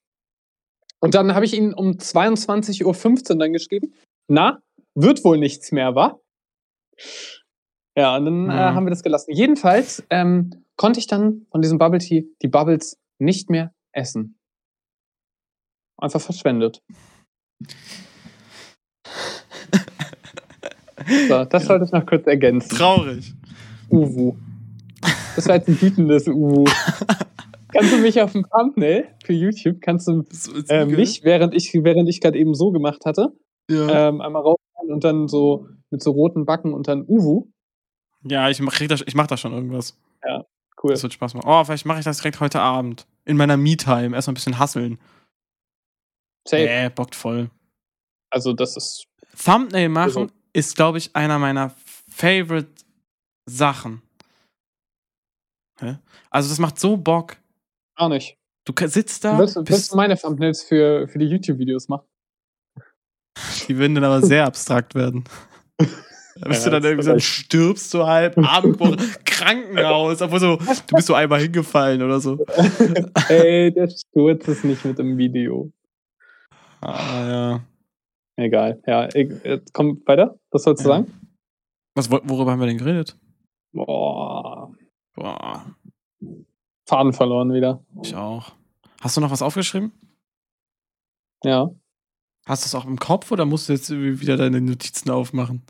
Und 1.00 1.14
dann 1.14 1.36
habe 1.36 1.46
ich 1.46 1.54
ihn 1.56 1.74
um 1.74 1.92
22.15 1.92 3.32
Uhr 3.32 3.38
dann 3.38 3.54
geschrieben. 3.54 3.94
Na, 4.28 4.62
wird 4.96 5.24
wohl 5.24 5.38
nichts 5.38 5.72
mehr, 5.72 5.94
wa? 5.96 6.20
Ja, 7.98 8.18
und 8.18 8.26
dann 8.26 8.50
äh, 8.50 8.54
haben 8.54 8.86
wir 8.86 8.90
das 8.90 9.04
gelassen. 9.04 9.32
Jedenfalls 9.32 10.04
ähm, 10.10 10.66
konnte 10.76 11.00
ich 11.00 11.08
dann 11.08 11.46
von 11.52 11.62
diesem 11.62 11.78
Bubble 11.78 12.00
Tea 12.00 12.26
die 12.42 12.48
Bubbles 12.48 12.98
nicht 13.20 13.50
mehr 13.50 13.74
essen. 13.94 14.38
Einfach 15.98 16.20
verschwendet. 16.22 16.82
So, 21.28 21.46
das 21.46 21.66
sollte 21.66 21.86
ich 21.86 21.92
noch 21.92 22.06
kurz 22.06 22.26
ergänzen. 22.28 22.76
Traurig. 22.78 23.34
Uwu. 23.90 24.36
Das 25.36 25.48
war 25.48 25.56
jetzt 25.56 25.68
ein 25.68 25.82
wütendes 25.82 26.28
Uwu. 26.28 26.64
kannst 27.72 27.94
du 27.94 27.98
mich 27.98 28.20
auf 28.22 28.32
dem 28.32 28.46
Thumbnail 28.50 29.10
für 29.24 29.34
YouTube, 29.34 29.82
kannst 29.82 30.08
du 30.08 30.24
äh, 30.70 30.86
mich, 30.86 31.24
während 31.24 31.54
ich, 31.54 31.74
während 31.74 32.10
ich 32.10 32.22
gerade 32.22 32.38
eben 32.38 32.56
so 32.56 32.72
gemacht 32.72 33.06
hatte, 33.06 33.34
Ja, 33.70 34.10
ähm, 34.10 34.22
einmal 34.22 34.42
rausfahren 34.42 34.92
und 34.92 35.04
dann 35.04 35.28
so 35.28 35.68
mit 35.92 36.02
so 36.02 36.12
roten 36.12 36.46
Backen 36.46 36.74
und 36.74 36.88
dann 36.88 37.04
Uwu. 37.08 37.48
ja 38.24 38.50
ich, 38.50 38.60
mach, 38.62 38.80
das, 38.88 39.04
ich 39.06 39.14
mach 39.16 39.28
da 39.28 39.38
schon 39.38 39.54
irgendwas. 39.54 39.98
Cool. 40.84 40.92
Das 40.92 41.04
wird 41.04 41.14
Spaß 41.14 41.34
machen. 41.36 41.48
Oh, 41.48 41.64
vielleicht 41.64 41.86
mache 41.86 42.00
ich 42.00 42.06
das 42.06 42.18
direkt 42.18 42.40
heute 42.42 42.60
Abend. 42.60 43.08
In 43.24 43.38
meiner 43.38 43.58
Me-Time. 43.58 44.14
Erstmal 44.16 44.34
ein 44.34 44.36
bisschen 44.36 44.60
hasseln. 44.60 45.00
Safe. 46.48 46.68
Äh, 46.68 46.90
bockt 46.94 47.16
voll. 47.16 47.50
Also 48.30 48.54
das 48.54 48.76
ist. 48.78 49.06
Thumbnail 49.44 49.90
machen 49.90 50.04
Also- 50.04 50.28
ist, 50.56 50.76
glaube 50.76 50.98
ich, 50.98 51.16
einer 51.16 51.38
meiner 51.40 51.72
favorite 52.10 52.70
Sachen. 53.46 54.02
Hä? 55.80 55.98
Also, 56.30 56.50
das 56.50 56.60
macht 56.60 56.80
so 56.80 56.98
Bock. 56.98 57.38
Auch 57.98 58.10
nicht. 58.10 58.38
Du 58.66 58.74
sitzt 58.88 59.24
da, 59.24 59.38
Willst, 59.38 59.56
du- 59.58 59.68
willst 59.68 59.92
du 59.92 59.96
meine 59.96 60.18
Thumbnails 60.18 60.64
für, 60.64 61.08
für 61.08 61.20
die 61.20 61.26
YouTube-Videos 61.28 61.88
machen? 61.88 62.08
die 63.68 63.78
würden 63.78 63.96
dann 63.96 64.04
aber 64.06 64.22
sehr 64.22 64.46
abstrakt 64.46 64.96
werden. 64.96 65.24
Da 66.38 66.50
bist 66.50 66.66
Ja, 66.66 66.72
du 66.72 66.82
dann 66.82 66.84
irgendwie 66.92 67.06
so, 67.06 67.18
stirbst 67.20 67.94
du 67.94 68.06
halb, 68.06 68.38
Abendwoche, 68.46 68.98
Krankenhaus, 69.24 70.22
obwohl 70.22 70.42
so, 70.42 70.58
du 70.58 70.96
bist 70.96 71.08
so 71.08 71.14
einmal 71.14 71.40
hingefallen 71.40 72.02
oder 72.04 72.20
so. 72.20 72.46
Ey, 73.30 73.72
der 73.74 73.88
Sturz 73.88 74.46
ist 74.50 74.66
nicht 74.66 74.84
mit 74.84 75.00
im 75.00 75.18
Video. 75.18 75.72
Ah, 76.82 77.26
ja. 77.26 77.64
Egal. 78.38 78.82
Ja, 78.86 79.08
ich, 79.14 79.30
komm 79.74 80.02
weiter. 80.06 80.38
Was 80.52 80.64
sollst 80.64 80.84
du 80.86 80.90
Ja. 80.90 80.96
sagen? 80.98 81.30
Was, 81.96 82.12
wo- 82.12 82.20
worüber 82.24 82.52
haben 82.52 82.60
wir 82.60 82.68
denn 82.68 82.78
geredet? 82.78 83.18
Boah. 83.74 84.74
Boah, 85.14 85.66
Faden 86.88 87.14
verloren 87.14 87.54
wieder. 87.54 87.84
ich 88.04 88.14
auch. 88.16 88.52
Hast 89.02 89.16
du 89.16 89.22
noch 89.22 89.32
was 89.32 89.42
aufgeschrieben? 89.42 89.94
Ja. 91.44 91.70
Hast 92.46 92.64
du 92.64 92.68
es 92.68 92.76
auch 92.76 92.86
im 92.86 93.00
Kopf 93.00 93.32
oder 93.32 93.46
musst 93.46 93.70
du 93.70 93.74
jetzt 93.74 93.90
wieder 93.92 94.36
deine 94.38 94.60
Notizen 94.62 95.10
aufmachen? 95.10 95.64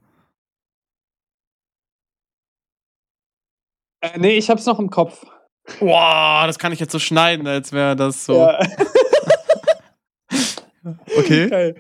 Äh, 4.02 4.18
nee, 4.20 4.38
ich 4.38 4.50
hab's 4.50 4.66
noch 4.66 4.80
im 4.80 4.90
Kopf. 4.90 5.26
Boah, 5.80 6.44
das 6.48 6.60
kann 6.60 6.72
ich 6.72 6.80
jetzt 6.80 6.92
so 6.92 7.00
schneiden, 7.00 7.48
als 7.48 7.72
wäre 7.72 7.96
das 7.96 8.26
so. 8.26 8.36
Ja. 8.38 8.60
Okay. 11.18 11.50
Geil. 11.50 11.76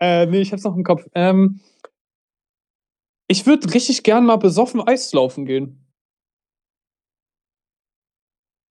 Äh, 0.00 0.26
nee, 0.26 0.40
ich 0.40 0.52
hab's 0.52 0.64
noch 0.64 0.76
im 0.76 0.84
Kopf. 0.84 1.06
Ähm, 1.14 1.60
ich 3.28 3.46
würde 3.46 3.72
richtig 3.74 4.02
gern 4.02 4.24
mal 4.24 4.36
besoffen 4.36 4.80
Eislaufen 4.80 5.44
gehen. 5.44 5.84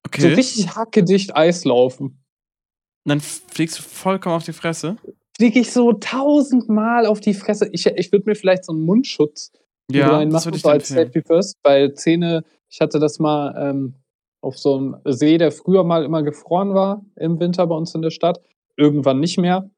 So 0.06 0.28
Okay. 0.28 0.34
richtig 0.34 0.76
hackedicht 0.76 1.36
Eislaufen. 1.36 2.06
Und 2.08 3.10
dann 3.10 3.20
fliegst 3.22 3.78
du 3.80 3.84
vollkommen 3.84 4.36
auf 4.36 4.44
die 4.44 4.54
Fresse. 4.54 4.98
Fliege 5.38 5.60
ich 5.60 5.72
so 5.72 5.94
tausendmal 5.94 7.06
auf 7.06 7.20
die 7.20 7.34
Fresse. 7.34 7.70
Ich, 7.72 7.86
ich 7.86 8.12
würde 8.12 8.26
mir 8.30 8.36
vielleicht 8.36 8.66
so 8.66 8.74
einen 8.74 8.82
Mundschutz 8.82 9.52
Ja, 9.92 10.18
reinmachen, 10.18 10.54
so 10.54 10.70
als. 10.70 10.90
Safety 10.90 11.22
First, 11.22 11.58
weil 11.64 11.94
Zähne, 11.94 12.44
ich 12.70 12.82
hatte 12.82 13.00
das 13.00 13.20
mal 13.20 13.54
ähm, 13.58 13.96
auf 14.42 14.58
so 14.58 14.78
einem 14.78 14.98
See, 15.06 15.38
der 15.38 15.52
früher 15.52 15.84
mal 15.84 16.04
immer 16.04 16.24
gefroren 16.24 16.74
war 16.74 17.06
im 17.16 17.40
Winter 17.40 17.68
bei 17.68 17.76
uns 17.76 17.94
in 17.94 18.02
der 18.02 18.10
Stadt. 18.12 18.42
Irgendwann 18.76 19.20
nicht 19.20 19.38
mehr. 19.38 19.70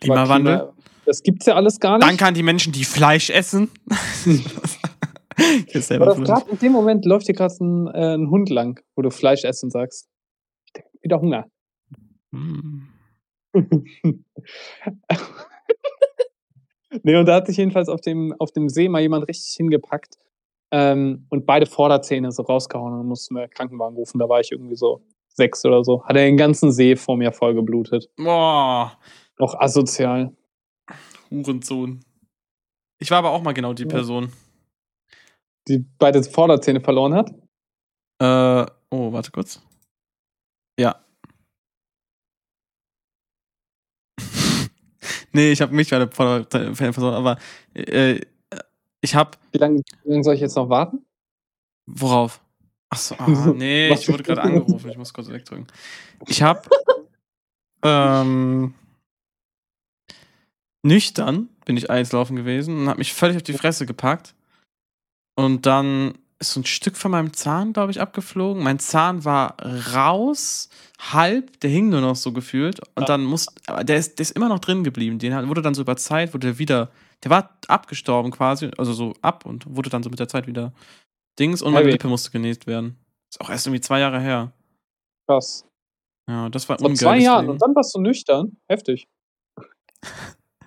Klimawandel. 0.00 0.58
Klima- 0.58 0.74
Das 1.06 1.22
gibt's 1.22 1.46
ja 1.46 1.54
alles 1.54 1.80
gar 1.80 1.98
nicht. 1.98 2.06
Danke 2.06 2.26
an 2.26 2.34
die 2.34 2.42
Menschen, 2.42 2.72
die 2.72 2.84
Fleisch 2.84 3.30
essen. 3.30 3.70
Aber 5.90 6.14
das 6.16 6.42
in 6.48 6.58
dem 6.58 6.72
Moment 6.72 7.04
läuft 7.04 7.28
dir 7.28 7.32
gerade 7.34 7.54
ein, 7.60 7.86
äh, 7.88 8.14
ein 8.14 8.28
Hund 8.30 8.50
lang, 8.50 8.80
wo 8.96 9.02
du 9.02 9.10
Fleisch 9.10 9.44
essen 9.44 9.70
sagst. 9.70 10.08
Wieder 11.00 11.20
Hunger. 11.20 11.46
Mm. 12.32 12.88
nee, 17.02 17.16
und 17.16 17.26
da 17.26 17.36
hat 17.36 17.46
sich 17.46 17.56
jedenfalls 17.56 17.88
auf 17.88 18.00
dem, 18.00 18.34
auf 18.38 18.50
dem 18.52 18.68
See 18.68 18.88
mal 18.88 19.00
jemand 19.00 19.28
richtig 19.28 19.54
hingepackt 19.56 20.16
ähm, 20.72 21.26
und 21.30 21.46
beide 21.46 21.66
Vorderzähne 21.66 22.32
so 22.32 22.42
rausgehauen 22.42 23.00
und 23.00 23.06
mussten 23.06 23.34
wir 23.34 23.48
Krankenwagen 23.48 23.96
rufen. 23.96 24.18
Da 24.18 24.28
war 24.28 24.40
ich 24.40 24.52
irgendwie 24.52 24.76
so 24.76 25.02
sechs 25.38 25.64
oder 25.64 25.82
so. 25.82 26.04
Hat 26.04 26.16
er 26.16 26.24
den 26.26 26.36
ganzen 26.36 26.70
See 26.70 26.94
vor 26.96 27.16
mir 27.16 27.32
voll 27.32 27.54
geblutet. 27.54 28.10
Boah, 28.16 28.98
Auch 29.38 29.54
asozial. 29.58 30.36
Hurensohn. 31.30 32.04
Ich 33.00 33.10
war 33.10 33.18
aber 33.18 33.30
auch 33.30 33.42
mal 33.42 33.52
genau 33.54 33.72
die 33.72 33.84
Ja. 33.84 33.88
Person. 33.88 34.32
Die 35.68 35.78
beide 35.98 36.22
Vorderzähne 36.22 36.80
verloren 36.80 37.14
hat. 37.14 37.30
Äh, 38.20 38.66
oh, 38.90 39.12
warte 39.12 39.30
kurz. 39.30 39.62
Ja. 40.78 40.96
nee, 45.32 45.52
ich 45.52 45.60
habe 45.60 45.74
mich 45.74 45.90
bei 45.90 45.98
der 45.98 46.06
Person, 46.06 47.14
aber 47.14 47.38
äh, 47.74 48.20
ich 49.00 49.14
habe 49.14 49.32
Wie 49.52 49.58
lange 49.58 49.82
wie 50.04 50.22
soll 50.22 50.34
ich 50.34 50.40
jetzt 50.40 50.56
noch 50.56 50.68
warten? 50.68 51.04
worauf? 51.86 52.40
Achso, 52.90 53.14
ah, 53.18 53.26
nee, 53.56 53.92
ich 53.92 54.08
wurde 54.08 54.22
gerade 54.22 54.42
angerufen. 54.42 54.90
Ich 54.90 54.96
muss 54.96 55.12
kurz 55.12 55.28
wegdrücken. 55.28 55.66
Ich 56.26 56.42
habe 56.42 56.68
ähm, 57.82 58.74
nüchtern 60.82 61.48
bin 61.64 61.76
ich 61.76 61.90
Eislaufen 61.90 62.36
gewesen 62.36 62.78
und 62.78 62.88
habe 62.88 62.98
mich 62.98 63.12
völlig 63.12 63.36
auf 63.36 63.42
die 63.42 63.52
Fresse 63.52 63.84
gepackt. 63.86 64.34
Und 65.36 65.66
dann 65.66 66.14
ist 66.40 66.52
so 66.52 66.60
ein 66.60 66.64
Stück 66.64 66.96
von 66.96 67.10
meinem 67.10 67.32
Zahn, 67.32 67.72
glaube 67.72 67.90
ich, 67.90 68.00
abgeflogen. 68.00 68.62
Mein 68.62 68.78
Zahn 68.78 69.24
war 69.24 69.56
raus, 69.94 70.68
halb, 70.98 71.60
der 71.60 71.70
hing 71.70 71.88
nur 71.90 72.00
noch 72.00 72.16
so 72.16 72.32
gefühlt. 72.32 72.80
Und 72.96 73.02
Ja. 73.02 73.06
dann 73.06 73.24
muss, 73.24 73.48
aber 73.66 73.84
der 73.84 73.98
ist, 73.98 74.18
der 74.18 74.22
ist 74.22 74.30
immer 74.32 74.48
noch 74.48 74.60
drin 74.60 74.82
geblieben. 74.84 75.18
Den 75.18 75.34
hat- 75.34 75.46
wurde 75.48 75.62
dann 75.62 75.74
so 75.74 75.82
über 75.82 75.96
Zeit, 75.96 76.32
wurde 76.32 76.46
der 76.48 76.58
wieder, 76.58 76.90
der 77.22 77.30
war 77.30 77.50
abgestorben 77.66 78.30
quasi, 78.30 78.70
also 78.78 78.92
so 78.92 79.14
ab 79.20 79.44
und 79.46 79.64
wurde 79.76 79.90
dann 79.90 80.02
so 80.02 80.10
mit 80.10 80.20
der 80.20 80.28
Zeit 80.28 80.46
wieder 80.46 80.72
Dings 81.38 81.62
und 81.62 81.72
meine 81.72 81.84
Heavy. 81.84 81.92
Lippe 81.92 82.08
musste 82.08 82.30
genäht 82.30 82.66
werden. 82.66 82.98
Ist 83.30 83.40
auch 83.40 83.50
erst 83.50 83.66
irgendwie 83.66 83.80
zwei 83.80 84.00
Jahre 84.00 84.20
her. 84.20 84.52
Krass. 85.26 85.64
Ja, 86.28 86.48
das 86.50 86.68
war 86.68 86.78
Vor 86.78 86.86
ungeil. 86.86 86.96
zwei 86.98 87.18
Jahren 87.18 87.46
deswegen. 87.46 87.52
und 87.52 87.62
dann 87.62 87.74
warst 87.74 87.94
du 87.94 88.00
nüchtern. 88.00 88.56
Heftig. 88.68 89.08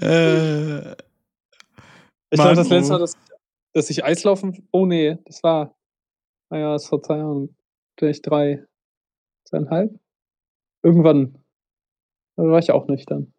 äh, 0.00 0.92
Ich 2.30 2.40
glaube, 2.40 2.54
das 2.54 2.68
letzte. 2.68 2.92
Mal, 2.92 2.98
dass, 2.98 3.16
dass 3.74 3.90
ich 3.90 4.04
Eislaufen. 4.04 4.68
Oh 4.72 4.86
nee, 4.86 5.16
das 5.24 5.42
war. 5.42 5.74
Naja, 6.50 6.72
das 6.72 6.86
vor 6.86 7.02
zwei 7.02 7.18
Jahren. 7.18 7.56
Vielleicht 7.98 8.28
drei, 8.28 8.64
zweieinhalb. 9.48 9.98
Irgendwann. 10.84 11.42
Da 12.36 12.44
war 12.44 12.58
ich 12.58 12.70
auch 12.70 12.86
nüchtern. 12.86 13.32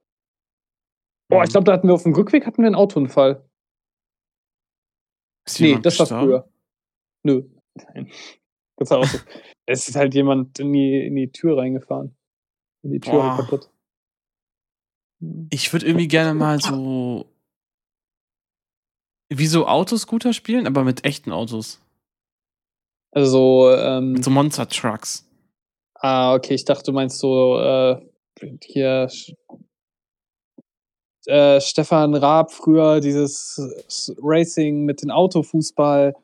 Boah, 1.30 1.44
ich 1.44 1.52
glaube, 1.52 1.66
da 1.66 1.74
hatten 1.74 1.88
wir 1.88 1.94
auf 1.94 2.04
dem 2.04 2.16
Rückweg 2.16 2.46
hatten 2.46 2.62
wir 2.62 2.68
einen 2.68 2.76
Autounfall. 2.76 3.47
Ist 5.48 5.60
Nee, 5.60 5.80
das 5.82 5.98
war 6.00 6.06
gestorben? 6.06 6.26
früher. 6.26 6.50
Nö. 7.24 7.44
Nein. 7.76 8.12
Das 8.76 8.92
war 8.92 9.00
auch 9.00 9.06
so. 9.06 9.18
es 9.66 9.88
ist 9.88 9.96
halt 9.96 10.14
jemand 10.14 10.60
in 10.60 10.72
die, 10.74 11.08
in 11.08 11.16
die 11.16 11.32
Tür 11.32 11.58
reingefahren. 11.58 12.16
In 12.84 12.92
die 12.92 13.00
Tür 13.00 13.14
Boah. 13.14 13.24
war 13.24 13.38
kaputt. 13.38 13.70
Ich 15.50 15.74
würde 15.74 15.88
irgendwie 15.88 16.08
gerne 16.08 16.34
mal 16.34 16.62
so. 16.62 17.26
Wie 19.30 19.48
so 19.48 19.68
Autoscooter 19.68 20.32
spielen, 20.32 20.68
aber 20.68 20.84
mit 20.84 21.04
echten 21.04 21.32
Autos. 21.32 21.82
Also, 23.12 23.72
ähm, 23.72 24.14
Mit 24.14 24.24
so 24.24 24.30
Monster-Trucks. 24.30 25.28
Ah, 25.96 26.36
okay, 26.36 26.54
ich 26.54 26.66
dachte, 26.66 26.84
du 26.84 26.92
meinst 26.94 27.18
so 27.20 27.60
äh, 27.60 28.00
hier 28.62 29.10
äh, 31.28 31.60
Stefan 31.62 32.16
Raab 32.16 32.52
früher 32.52 33.00
dieses 33.00 33.60
Racing 34.22 34.86
mit 34.86 35.02
dem 35.02 35.12
Autofußball 35.12 36.16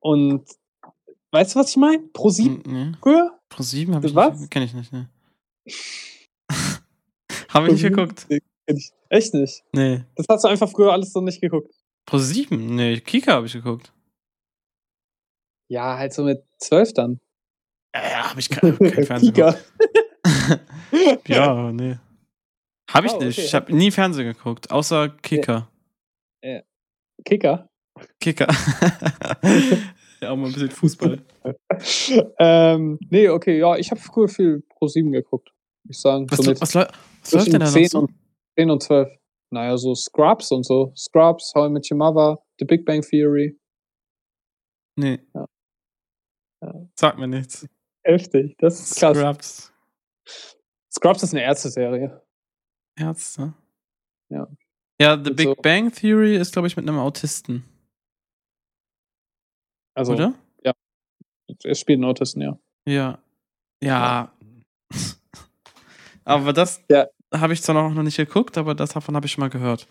und 0.00 0.44
weißt 1.32 1.54
du, 1.54 1.58
was 1.58 1.70
ich 1.70 1.76
meine? 1.76 1.98
Pro 2.12 2.30
7 2.30 2.62
Hm, 2.64 2.72
Nee. 2.72 2.92
früher? 3.00 3.38
Pro 3.48 3.62
7 3.62 3.94
habe 3.94 4.06
ich 4.06 4.14
Was? 4.14 4.38
nicht. 4.40 4.50
Kenn 4.50 4.62
ich 4.62 4.74
nicht, 4.74 4.92
ne. 4.92 5.08
habe 7.48 7.66
ich 7.66 7.72
nicht 7.74 7.82
geguckt. 7.82 8.26
ich 8.66 8.92
Echt 9.08 9.34
nicht. 9.34 9.62
Nee. 9.72 10.04
Das 10.16 10.26
hast 10.28 10.44
du 10.44 10.48
einfach 10.48 10.68
früher 10.70 10.92
alles 10.92 11.12
so 11.12 11.20
nicht 11.20 11.40
geguckt. 11.40 11.72
Pro 12.06 12.18
7? 12.18 12.74
Nee, 12.76 13.00
Kika 13.00 13.32
habe 13.34 13.46
ich 13.46 13.52
geguckt. 13.52 13.92
Ja, 15.68 15.96
halt 15.96 16.12
so 16.12 16.22
mit 16.24 16.44
12 16.58 16.92
dann. 16.94 17.20
Ja, 17.94 18.02
ja, 18.02 18.30
habe 18.30 18.40
ich 18.40 18.48
kein, 18.50 18.76
kein 18.78 19.04
Fernsehen 19.06 19.32
Kika. 19.32 19.56
Ja, 21.26 21.72
nee. 21.72 21.96
Habe 22.90 23.06
ich 23.06 23.12
Oh, 23.12 23.18
nicht. 23.18 23.38
okay. 23.38 23.46
Ich 23.46 23.54
habe 23.54 23.74
nie 23.74 23.90
Fernsehen 23.90 24.26
geguckt, 24.32 24.70
außer 24.70 25.08
Kika. 25.08 25.68
Kicker. 27.24 27.68
Kicker. 28.20 28.46
ja, 30.20 30.30
auch 30.30 30.36
mal 30.36 30.46
ein 30.46 30.52
bisschen 30.52 30.70
Fußball. 30.70 31.24
ähm, 32.38 32.98
nee, 33.10 33.28
okay, 33.28 33.58
ja, 33.58 33.76
ich 33.76 33.90
habe 33.90 34.00
früher 34.00 34.28
viel 34.28 34.62
Pro 34.68 34.86
7 34.86 35.10
geguckt. 35.12 35.50
würde 35.82 35.92
Ich 35.92 36.00
sagen. 36.00 36.26
Was, 36.30 36.38
so 36.38 36.50
was, 36.60 36.74
was 36.74 37.32
läuft 37.32 37.46
denn 37.52 37.60
da 37.60 37.66
noch 37.66 37.72
10 37.72 37.88
so? 37.88 37.98
und, 38.00 38.10
10 38.58 38.70
und 38.70 38.82
12. 38.82 39.08
Naja, 39.50 39.76
so 39.78 39.94
Scrubs 39.94 40.50
und 40.52 40.64
so. 40.64 40.92
Scrubs, 40.96 41.52
How 41.54 41.68
I 41.68 41.72
Met 41.72 41.90
Your 41.90 41.98
Mother, 41.98 42.38
The 42.58 42.64
Big 42.64 42.84
Bang 42.84 43.00
Theory. 43.02 43.58
Nee. 44.98 45.20
Ja. 45.34 45.46
Ja. 46.62 46.74
Sag 46.94 47.18
mir 47.18 47.28
nichts. 47.28 47.66
Heftig, 48.04 48.56
das 48.58 48.78
ist 48.80 48.96
krass. 49.00 49.16
Scrubs. 49.16 49.72
Scrubs 50.92 51.22
ist 51.22 51.32
eine 51.34 51.42
Ärzte-Serie. 51.42 52.22
Ärzte. 52.98 53.54
Ja. 54.30 54.48
Ja, 55.00 55.16
The 55.16 55.30
Mit 55.30 55.36
Big 55.36 55.46
so- 55.48 55.54
Bang 55.56 55.92
Theory 55.92 56.36
ist, 56.36 56.52
glaube 56.52 56.68
ich, 56.68 56.76
mit 56.76 56.88
einem 56.88 56.98
Autisten. 56.98 57.64
Also, 59.94 60.12
Oder? 60.14 60.34
er 61.62 61.74
spielt 61.76 61.98
einen 61.98 62.04
Autisten, 62.04 62.42
ja. 62.42 62.58
Ja. 62.88 63.18
Ja. 63.82 64.32
aber 66.24 66.52
das 66.52 66.82
Ja. 66.90 67.06
habe 67.32 67.52
ich 67.52 67.62
zwar 67.62 67.90
noch 67.90 68.02
nicht 68.02 68.16
geguckt, 68.16 68.58
aber 68.58 68.74
das 68.74 68.92
davon 68.92 69.14
habe 69.16 69.26
ich 69.26 69.32
schon 69.32 69.42
mal 69.42 69.50
gehört. 69.50 69.86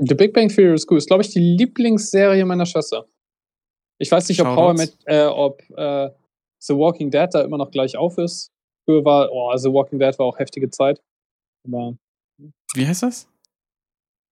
The 0.00 0.14
Big 0.14 0.32
Bang 0.32 0.48
Theory 0.48 0.74
ist 0.74 0.86
gut. 0.86 0.98
Ist, 0.98 1.06
glaube 1.08 1.22
ich, 1.22 1.30
die 1.30 1.40
Lieblingsserie 1.40 2.44
meiner 2.44 2.66
Schwester. 2.66 3.06
Ich 4.00 4.10
weiß 4.10 4.28
nicht, 4.28 4.40
ob, 4.40 4.46
Shoutouts. 4.48 4.78
Met, 4.78 4.96
äh, 5.06 5.24
ob 5.26 5.60
äh, 5.70 6.10
The 6.62 6.74
Walking 6.74 7.10
Dead 7.10 7.28
da 7.32 7.42
immer 7.42 7.58
noch 7.58 7.70
gleich 7.70 7.96
auf 7.96 8.18
ist. 8.18 8.50
Früher 8.84 9.04
war, 9.04 9.28
oh, 9.32 9.56
The 9.56 9.72
Walking 9.72 9.98
Dead 9.98 10.16
war 10.18 10.26
auch 10.26 10.38
heftige 10.38 10.70
Zeit. 10.70 11.00
Aber 11.66 11.96
Wie 12.74 12.86
heißt 12.86 13.02
das? 13.02 13.28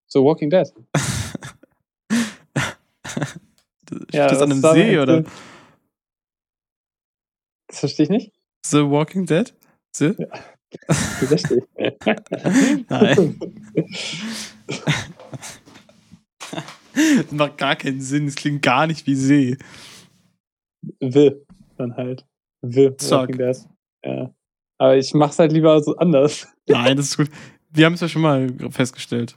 The 0.08 0.20
Walking 0.20 0.50
Dead. 0.50 0.72
Ja, 4.12 4.26
das 4.26 4.42
an 4.42 4.50
einem 4.50 4.60
See 4.62 4.98
oder? 4.98 5.22
so- 5.22 5.30
Das 7.68 7.78
verstehe 7.80 8.04
ich 8.04 8.10
nicht. 8.10 8.32
The 8.64 8.78
Walking 8.78 9.26
Dead? 9.26 9.54
The? 9.94 10.06
Richtig. 11.30 11.62
Nein. 12.88 13.38
Das 16.94 17.30
macht 17.32 17.58
gar 17.58 17.76
keinen 17.76 18.00
Sinn. 18.00 18.26
Es 18.26 18.34
klingt 18.34 18.62
gar 18.62 18.86
nicht 18.88 19.06
wie 19.06 19.14
See. 19.14 19.56
The, 21.00 21.36
dann 21.78 21.96
halt. 21.96 22.26
The 22.62 22.96
Zack. 22.96 23.28
Walking 23.30 23.38
Dead. 23.38 23.56
Ja. 24.04 24.34
Aber 24.78 24.96
ich 24.96 25.14
mach's 25.14 25.38
halt 25.38 25.52
lieber 25.52 25.80
so 25.82 25.96
anders. 25.96 26.48
Nein, 26.68 26.96
das 26.96 27.06
ist 27.10 27.16
gut. 27.16 27.30
Wir 27.76 27.86
haben 27.86 27.94
es 27.94 28.00
ja 28.00 28.08
schon 28.08 28.22
mal 28.22 28.48
festgestellt. 28.70 29.36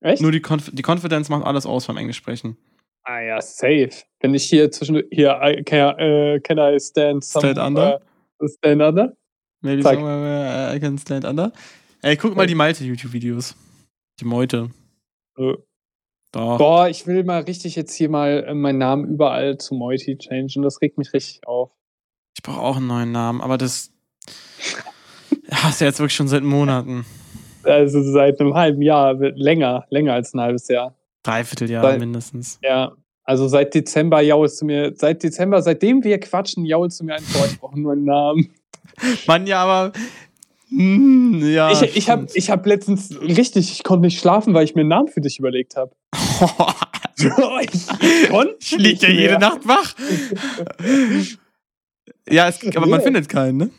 Echt? 0.00 0.20
Nur 0.20 0.32
die, 0.32 0.40
Konf 0.40 0.70
die 0.72 0.82
Konfidenz 0.82 1.28
macht 1.28 1.44
alles 1.44 1.66
aus 1.66 1.86
beim 1.86 1.96
Englisch 1.96 2.16
sprechen. 2.16 2.56
ah 3.04 3.20
ja, 3.20 3.40
safe. 3.40 3.90
Wenn 4.20 4.34
ich 4.34 4.44
hier 4.44 4.70
zwischen 4.70 5.02
hier 5.10 5.38
I, 5.42 5.62
can, 5.62 5.98
äh, 5.98 6.40
can 6.40 6.58
I 6.58 6.78
stand 6.80 7.24
some, 7.24 7.46
Stand 7.46 7.58
under? 7.58 8.00
Äh, 8.40 8.48
stand 8.48 8.82
under? 8.82 9.16
Maybe 9.60 9.82
Zack. 9.82 9.94
somewhere 9.94 10.20
where 10.20 10.76
I 10.76 10.80
can 10.80 10.98
stand 10.98 11.24
under. 11.24 11.52
Ey, 12.02 12.16
guck 12.16 12.36
mal 12.36 12.46
die 12.46 12.54
Malte-YouTube-Videos. 12.54 13.54
Die 14.20 14.24
Meute. 14.26 14.70
Doch. 15.36 16.58
Boah, 16.58 16.88
ich 16.88 17.06
will 17.06 17.24
mal 17.24 17.42
richtig 17.42 17.76
jetzt 17.76 17.94
hier 17.94 18.08
mal 18.08 18.44
äh, 18.46 18.54
meinen 18.54 18.78
Namen 18.78 19.08
überall 19.08 19.56
zu 19.56 19.74
Moiti 19.74 20.18
changen. 20.18 20.62
Das 20.62 20.82
regt 20.82 20.98
mich 20.98 21.12
richtig 21.12 21.46
auf. 21.46 21.70
Ich 22.36 22.42
brauche 22.42 22.60
auch 22.60 22.76
einen 22.76 22.88
neuen 22.88 23.12
Namen, 23.12 23.40
aber 23.40 23.56
das. 23.58 23.90
Ja, 25.46 25.68
ist 25.68 25.80
ja 25.82 25.88
jetzt 25.88 25.98
wirklich 25.98 26.14
schon 26.14 26.26
seit 26.26 26.42
Monaten. 26.42 27.04
Also 27.64 28.02
seit 28.02 28.40
einem 28.40 28.54
halben 28.54 28.82
Jahr, 28.82 29.14
länger, 29.14 29.84
länger 29.90 30.14
als 30.14 30.34
ein 30.34 30.40
halbes 30.40 30.68
Jahr. 30.68 30.94
Dreivierteljahr 31.22 31.82
Weil- 31.82 31.98
mindestens. 31.98 32.58
Ja, 32.62 32.92
also 33.24 33.48
seit 33.48 33.74
Dezember 33.74 34.20
jaulst 34.20 34.60
du 34.60 34.66
mir, 34.66 34.92
seit 34.94 35.22
Dezember, 35.22 35.62
seitdem 35.62 36.04
wir 36.04 36.20
quatschen, 36.20 36.66
jaulst 36.66 37.00
du 37.00 37.04
mir 37.04 37.14
ein 37.14 37.22
Wort, 37.34 37.52
ich 37.52 37.58
brauche 37.58 37.80
nur 37.80 37.92
einen 37.92 38.04
Namen. 38.04 38.50
Mann, 39.26 39.46
ja, 39.46 39.62
aber. 39.64 39.92
Hm, 40.68 41.40
ja. 41.42 41.70
ich 41.72 41.96
ich 41.96 42.10
habe 42.10 42.26
ich 42.34 42.50
hab 42.50 42.66
letztens 42.66 43.18
richtig, 43.20 43.72
ich 43.72 43.84
konnte 43.84 44.06
nicht 44.06 44.18
schlafen, 44.18 44.54
weil 44.54 44.64
ich 44.64 44.74
mir 44.74 44.80
einen 44.80 44.90
Namen 44.90 45.08
für 45.08 45.20
dich 45.20 45.38
überlegt 45.38 45.76
habe. 45.76 45.92
ich 47.16 48.28
konnte 48.28 48.56
ich 48.60 48.76
lieg 48.76 49.02
ja 49.02 49.08
jede. 49.08 49.38
Nacht 49.38 49.66
wach. 49.66 49.94
ja, 52.28 52.48
es, 52.48 52.76
aber 52.76 52.86
man 52.86 53.00
findet 53.00 53.28
keinen, 53.28 53.56
ne? 53.56 53.70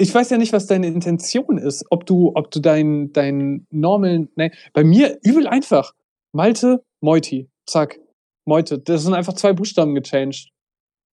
Ich 0.00 0.14
weiß 0.14 0.30
ja 0.30 0.38
nicht, 0.38 0.52
was 0.52 0.66
deine 0.66 0.86
Intention 0.86 1.58
ist. 1.58 1.84
Ob 1.90 2.06
du, 2.06 2.32
ob 2.34 2.50
du 2.52 2.60
deinen 2.60 3.12
dein 3.12 3.66
normalen. 3.70 4.30
Ne, 4.36 4.52
bei 4.72 4.84
mir 4.84 5.18
übel 5.22 5.46
einfach. 5.46 5.92
Malte, 6.32 6.84
Moiti. 7.00 7.50
Zack. 7.66 7.98
Meute. 8.46 8.78
Das 8.78 9.02
sind 9.02 9.14
einfach 9.14 9.34
zwei 9.34 9.52
Buchstaben 9.52 9.94
gechanged. 9.94 10.50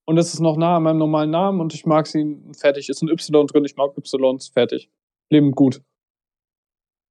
Und 0.08 0.18
das 0.18 0.34
ist 0.34 0.40
noch 0.40 0.56
nah 0.56 0.78
an 0.78 0.84
meinem 0.84 1.00
normalen 1.00 1.32
Namen 1.32 1.60
und 1.60 1.74
ich 1.74 1.88
mag 1.88 2.06
sie. 2.06 2.38
Fertig. 2.58 2.90
Ist 2.90 3.02
ein 3.02 3.10
Y 3.10 3.48
drin, 3.48 3.66
ich 3.66 3.76
mag 3.76 3.92
Ys. 3.98 4.50
Fertig. 4.50 4.90
Leben 5.32 5.52
gut. 5.52 5.82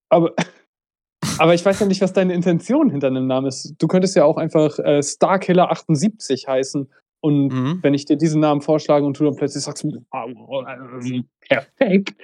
Aber, 0.08 0.32
aber 1.38 1.54
ich 1.54 1.64
weiß 1.64 1.80
ja 1.80 1.86
nicht, 1.86 2.00
was 2.00 2.12
deine 2.12 2.34
Intention 2.34 2.88
hinter 2.88 3.08
einem 3.08 3.26
Namen 3.26 3.48
ist. 3.48 3.74
Du 3.78 3.88
könntest 3.88 4.14
ja 4.14 4.24
auch 4.24 4.36
einfach 4.36 4.78
äh, 4.78 5.02
Starkiller 5.02 5.72
78 5.72 6.46
heißen. 6.46 6.88
Und 7.24 7.48
Mhm. 7.48 7.78
wenn 7.80 7.94
ich 7.94 8.04
dir 8.04 8.16
diesen 8.16 8.42
Namen 8.42 8.60
vorschlage 8.60 9.06
und 9.06 9.18
du 9.18 9.24
dann 9.24 9.34
plötzlich 9.34 9.64
sagst, 9.64 9.82
"Ah, 10.10 10.26
äh, 10.26 11.22
perfekt. 11.40 12.14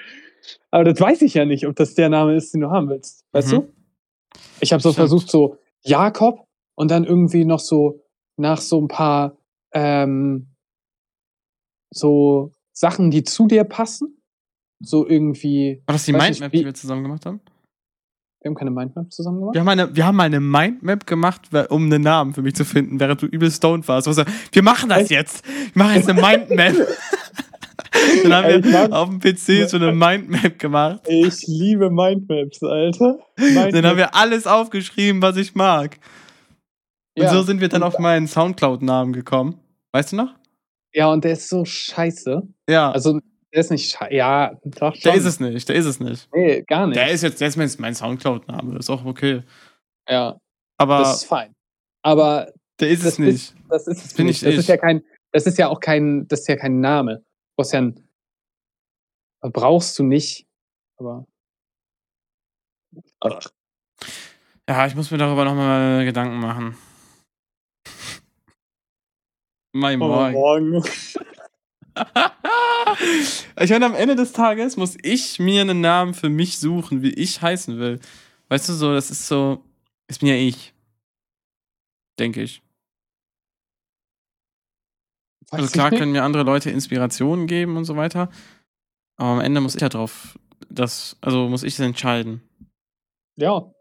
Aber 0.71 0.85
das 0.85 1.01
weiß 1.01 1.23
ich 1.23 1.33
ja 1.33 1.47
nicht, 1.47 1.67
ob 1.67 1.75
das 1.75 1.95
der 1.95 2.11
Name 2.11 2.35
ist, 2.37 2.53
den 2.53 2.61
du 2.61 2.71
haben 2.71 2.91
willst. 2.91 3.25
Weißt 3.33 3.51
Mhm. 3.51 3.57
du? 3.57 3.73
Ich 4.61 4.75
habe 4.75 4.83
so 4.83 4.91
Stimmt. 4.91 5.09
versucht, 5.09 5.31
so 5.31 5.57
Jakob 5.81 6.47
und 6.75 6.91
dann 6.91 7.05
irgendwie 7.05 7.47
noch 7.47 7.61
so 7.61 8.03
nach 8.37 8.59
so 8.61 8.79
ein 8.79 8.89
paar 8.89 9.39
ähm, 9.73 10.49
so 11.91 12.53
Sachen, 12.73 13.11
die 13.11 13.25
zu 13.25 13.47
dir 13.47 13.65
passen. 13.65 14.21
So 14.83 15.07
irgendwie. 15.09 15.83
War 15.87 15.95
das 15.95 16.05
die 16.05 16.13
Mindmap, 16.13 16.53
die 16.53 16.65
wir 16.67 16.75
zusammen 16.75 17.05
gemacht 17.05 17.25
haben? 17.25 17.41
Wir 18.41 18.49
haben 18.49 18.55
keine 18.55 18.71
Mindmap 18.71 19.13
zusammen 19.13 19.41
gemacht. 19.41 19.55
Wir 19.55 19.61
haben, 19.61 19.69
eine, 19.69 19.95
wir 19.95 20.07
haben 20.07 20.17
mal 20.17 20.25
eine 20.25 20.41
Mindmap 20.41 21.07
gemacht, 21.07 21.43
um 21.69 21.85
einen 21.85 22.03
Namen 22.03 22.33
für 22.33 22.41
mich 22.41 22.55
zu 22.55 22.65
finden, 22.65 22.99
während 22.99 23.21
du 23.21 23.27
übel 23.27 23.51
stoned 23.51 23.87
warst. 23.87 24.07
Gesagt, 24.07 24.31
wir 24.53 24.63
machen 24.63 24.89
das 24.89 25.03
Echt? 25.03 25.11
jetzt. 25.11 25.45
Wir 25.75 25.85
machen 25.85 25.97
jetzt 25.97 26.09
eine 26.09 26.21
Mindmap. 26.21 26.75
Dann 28.23 28.33
haben 28.33 28.65
wir 28.65 28.93
auf 28.93 29.09
dem 29.09 29.21
PC 29.21 29.69
so 29.69 29.77
eine 29.77 29.93
Mindmap 29.93 30.59
gemacht. 30.59 31.01
Ich 31.07 31.47
liebe 31.47 31.91
Mindmaps, 31.91 32.63
Alter. 32.63 33.19
Dann 33.37 33.85
haben 33.85 33.99
wir 33.99 34.15
alles 34.15 34.47
aufgeschrieben, 34.47 35.21
was 35.21 35.37
ich 35.37 35.55
mag. 35.55 35.99
Und 37.17 37.25
ja. 37.25 37.31
so 37.31 37.43
sind 37.43 37.61
wir 37.61 37.69
dann 37.69 37.83
auf 37.83 37.99
meinen 37.99 38.27
Soundcloud-Namen 38.27 39.13
gekommen. 39.13 39.57
Weißt 39.93 40.13
du 40.13 40.17
noch? 40.17 40.35
ja, 40.93 41.13
und 41.13 41.25
der 41.25 41.33
ist 41.33 41.49
so 41.49 41.65
scheiße. 41.65 42.43
Ja. 42.69 42.91
Also, 42.91 43.21
der 43.53 43.61
ist 43.61 43.71
nicht 43.71 43.91
scheiße. 43.91 44.15
Ja, 44.15 44.57
doch 44.65 44.95
schon. 44.95 45.03
der 45.03 45.15
ist 45.15 45.25
es 45.25 45.41
nicht, 45.41 45.69
der 45.69 45.77
ist 45.77 45.87
es 45.87 46.01
nicht. 46.01 46.29
Nee, 46.35 46.63
gar 46.63 46.87
nicht. 46.87 46.97
Der 46.97 47.11
ist 47.11 47.23
jetzt, 47.23 47.41
der 47.41 47.49
ist 47.49 47.57
mein- 47.57 47.71
mein 47.79 47.95
Soundcloud-Name, 47.95 48.79
ist 48.79 48.91
auch 48.91 49.05
okay. 49.05 49.43
ja, 50.09 50.39
Aber 50.79 50.99
das 50.99 51.23
ist 51.23 51.25
fein. 51.29 51.55
Aber 52.03 52.53
der 52.79 52.89
ist 52.91 53.05
es 53.05 53.19
nicht. 53.19 53.55
das 53.69 53.87
ist 53.87 54.05
es 54.07 54.15
bin 54.15 54.27
nicht. 54.27 54.43
nicht 54.43 54.47
Das 54.47 54.53
ich. 54.55 54.59
ist 54.61 54.69
ja 54.69 54.77
kein, 54.77 55.03
das 55.33 55.47
ist 55.47 55.59
ja 55.59 55.69
auch 55.69 55.81
kein, 55.81 56.27
das 56.29 56.41
ist 56.41 56.49
ja 56.49 56.57
kein 56.57 56.81
Name. 56.81 57.17
Du 57.19 57.25
brauchst 57.57 57.73
ja 57.73 57.81
ein, 57.81 58.09
brauchst 59.43 59.99
du 59.99 60.03
nicht. 60.05 60.47
Aber. 60.99 61.27
Ach, 63.21 63.41
Ja, 64.69 64.87
ich 64.87 64.95
muss 64.95 65.11
mir 65.11 65.19
darüber 65.19 65.45
nochmal 65.45 66.05
Gedanken 66.05 66.39
machen. 66.39 66.77
Mein 69.73 69.99
Morgen. 69.99 70.33
morgen. 70.33 70.85
ich 73.61 73.71
meine, 73.71 73.87
am 73.87 73.95
Ende 73.95 74.17
des 74.17 74.33
Tages 74.33 74.77
muss 74.77 74.97
ich 75.03 75.39
mir 75.39 75.61
einen 75.63 75.81
Namen 75.81 76.15
für 76.15 76.29
mich 76.29 76.59
suchen, 76.59 77.03
wie 77.03 77.13
ich 77.13 77.43
heißen 77.43 77.79
will. 77.79 78.01
Weißt 78.49 78.69
du, 78.69 78.73
so, 78.73 78.93
das 78.93 79.11
ist 79.11 79.27
so, 79.27 79.65
ist 80.09 80.21
bin 80.21 80.29
ja 80.29 80.35
ich. 80.35 80.75
Denke 82.19 82.43
ich. 82.43 82.63
Weiß 85.51 85.61
Also 85.61 85.73
klar 85.73 85.91
können 85.91 86.13
mir 86.13 86.25
andere 86.25 86.43
Leute 86.43 86.71
Inspirationen 86.71 87.47
geben 87.47 87.77
und 87.77 87.85
so 87.85 87.97
weiter. 87.97 88.31
Aber 89.17 89.31
am 89.31 89.41
Ende 89.41 89.61
muss 89.61 89.75
ich 89.75 89.81
ja 89.81 89.89
drauf, 89.89 90.39
das, 90.69 91.17
also 91.21 91.49
muss 91.49 91.63
ich 91.63 91.75
es 91.75 91.81
entscheiden. 91.81 92.43
Ja. 93.37 93.73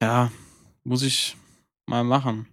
Ja, 0.00 0.30
muss 0.84 1.02
ich 1.02 1.36
mal 1.86 2.04
machen. 2.04 2.46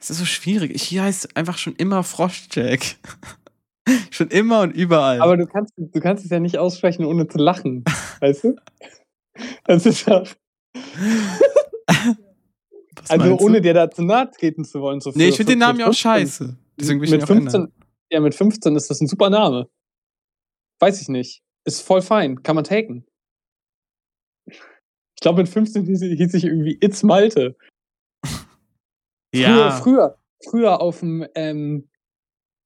Es 0.00 0.10
ist 0.10 0.18
so 0.18 0.24
schwierig. 0.24 0.74
Ich 0.74 0.84
hier 0.84 1.02
heißt 1.02 1.36
einfach 1.36 1.58
schon 1.58 1.74
immer 1.76 2.02
Froschjack. 2.02 2.96
schon 4.10 4.28
immer 4.28 4.60
und 4.62 4.70
überall. 4.70 5.20
Aber 5.20 5.36
du 5.36 5.46
kannst, 5.46 5.72
du 5.76 6.00
kannst 6.00 6.24
es 6.24 6.30
ja 6.30 6.40
nicht 6.40 6.58
aussprechen, 6.58 7.04
ohne 7.04 7.28
zu 7.28 7.38
lachen. 7.38 7.84
weißt 8.20 8.44
du? 8.44 8.56
Das 9.64 9.86
ist 9.86 10.06
ja. 10.06 10.24
Also 13.08 13.38
ohne 13.38 13.62
dir 13.62 13.72
da 13.72 13.90
zu 13.90 14.02
nahe 14.02 14.30
treten 14.30 14.64
zu 14.64 14.82
wollen. 14.82 15.00
So 15.00 15.12
Nee, 15.14 15.28
ich 15.28 15.36
finde 15.36 15.52
den 15.52 15.60
Namen 15.60 15.78
ja 15.78 15.86
auch 15.86 15.94
15 15.94 16.10
scheiße. 16.10 16.58
Deswegen 16.78 17.00
will 17.00 17.08
ich 17.08 17.14
ihn 17.14 17.20
mit 17.20 17.30
ändern. 17.30 17.50
15, 17.50 17.72
ja, 18.10 18.20
mit 18.20 18.34
15 18.34 18.76
ist 18.76 18.90
das 18.90 19.00
ein 19.00 19.06
super 19.06 19.30
Name. 19.30 19.70
Weiß 20.80 21.00
ich 21.00 21.08
nicht. 21.08 21.42
Ist 21.64 21.80
voll 21.80 22.02
fein. 22.02 22.42
Kann 22.42 22.54
man 22.54 22.64
taken. 22.64 23.06
Ich 24.46 25.20
glaube, 25.22 25.38
mit 25.38 25.48
15 25.48 25.86
hieß, 25.86 26.00
hieß 26.00 26.34
ich 26.34 26.44
irgendwie 26.44 26.76
It's 26.80 27.02
Malte. 27.02 27.56
Ja, 29.34 29.70
Früher, 29.70 29.70
früher, 29.70 30.18
früher 30.44 30.80
auf 30.80 31.00
dem, 31.00 31.26
ähm, 31.34 31.88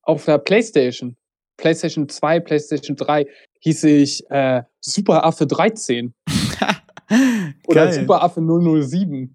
auf 0.03 0.25
der 0.25 0.39
Playstation, 0.39 1.17
Playstation 1.57 2.09
2, 2.09 2.41
Playstation 2.41 2.97
3, 2.97 3.27
hieß 3.61 3.85
ich 3.85 4.29
äh, 4.31 4.63
Superaffe 4.81 5.47
13 5.47 6.13
oder 7.67 7.87
Geil. 7.87 7.93
Superaffe 7.93 8.41
007. 8.41 9.35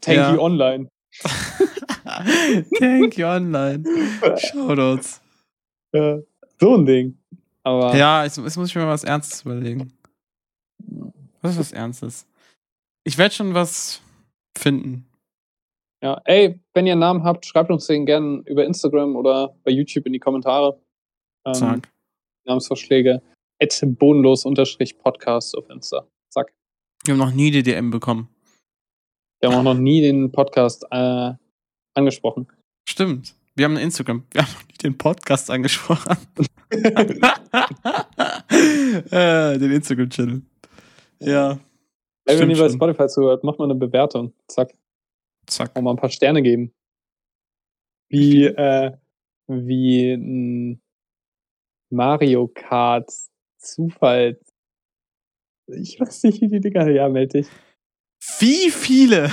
Tanky 0.00 0.18
Ja. 0.18 0.38
Online. 0.38 0.88
Thank 2.78 3.16
you 3.18 3.26
online. 3.26 3.84
Shoutouts. 4.36 5.20
Ja, 5.92 6.18
so 6.60 6.76
ein 6.76 6.86
Ding. 6.86 7.18
Aber 7.62 7.94
Ja, 7.96 8.24
jetzt, 8.24 8.36
jetzt 8.36 8.56
muss 8.56 8.68
ich 8.68 8.74
mir 8.74 8.82
mal 8.82 8.90
was 8.92 9.04
Ernstes 9.04 9.42
überlegen. 9.42 9.92
Was 11.40 11.52
ist 11.52 11.58
was 11.58 11.72
Ernstes? 11.72 12.26
Ich 13.04 13.16
werde 13.18 13.34
schon 13.34 13.54
was 13.54 14.00
finden. 14.56 15.06
Ja, 16.04 16.20
ey, 16.26 16.60
wenn 16.74 16.86
ihr 16.86 16.92
einen 16.92 17.00
Namen 17.00 17.24
habt, 17.24 17.46
schreibt 17.46 17.70
uns 17.70 17.86
den 17.86 18.04
gerne 18.04 18.42
über 18.44 18.66
Instagram 18.66 19.16
oder 19.16 19.56
bei 19.64 19.70
YouTube 19.70 20.04
in 20.04 20.12
die 20.12 20.18
Kommentare. 20.18 20.78
Ähm, 21.46 21.54
Zack. 21.54 21.90
Namensvorschläge. 22.44 23.22
At 23.58 23.82
bodenlos-podcast 23.82 25.56
auf 25.56 25.70
Insta. 25.70 26.06
Zack. 26.28 26.52
Wir 27.06 27.14
haben 27.14 27.20
noch 27.20 27.32
nie 27.32 27.50
die 27.50 27.62
DM 27.62 27.90
bekommen. 27.90 28.28
Wir 29.40 29.48
haben 29.48 29.56
auch 29.56 29.62
noch 29.62 29.80
nie 29.80 30.02
den 30.02 30.30
Podcast 30.30 30.84
äh, 30.90 31.32
angesprochen. 31.94 32.48
Stimmt. 32.86 33.34
Wir 33.54 33.64
haben 33.64 33.78
Instagram. 33.78 34.24
Wir 34.30 34.42
haben 34.42 34.52
noch 34.52 34.68
nie 34.68 34.76
den 34.82 34.98
Podcast 34.98 35.50
angesprochen. 35.50 36.18
äh, 39.10 39.58
den 39.58 39.72
Instagram-Channel. 39.72 40.42
Ja. 41.20 41.58
Ey, 42.26 42.38
wenn 42.38 42.50
ihr 42.50 42.58
bei. 42.58 42.68
Spotify 42.68 43.06
zuhört, 43.06 43.42
macht 43.42 43.58
mal 43.58 43.64
eine 43.64 43.74
Bewertung. 43.74 44.34
Zack. 44.48 44.74
Zack. 45.46 45.76
Und 45.76 45.84
mal 45.84 45.92
ein 45.92 45.96
paar 45.96 46.10
Sterne 46.10 46.42
geben. 46.42 46.72
Wie, 48.08 48.44
äh, 48.44 48.92
wie 49.46 50.12
ein 50.12 50.82
Mario 51.90 52.48
Kart 52.48 53.10
Zufall. 53.58 54.38
Ich 55.66 55.98
weiß 55.98 56.24
nicht, 56.24 56.40
wie 56.40 56.48
die 56.48 56.60
Dinger. 56.60 56.88
Ja, 56.90 57.08
meld 57.08 57.34
dich. 57.34 57.48
Wie 58.38 58.70
viele 58.70 59.30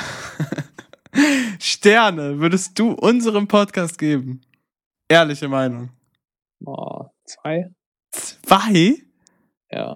Sterne 1.59 2.39
würdest 2.39 2.77
du 2.79 2.91
unserem 2.93 3.47
Podcast 3.47 3.97
geben? 3.97 4.41
Ehrliche 5.09 5.47
Meinung. 5.47 5.89
Oh, 6.65 7.05
zwei? 7.25 7.73
Zwei? 8.11 8.95
Ja. 9.71 9.95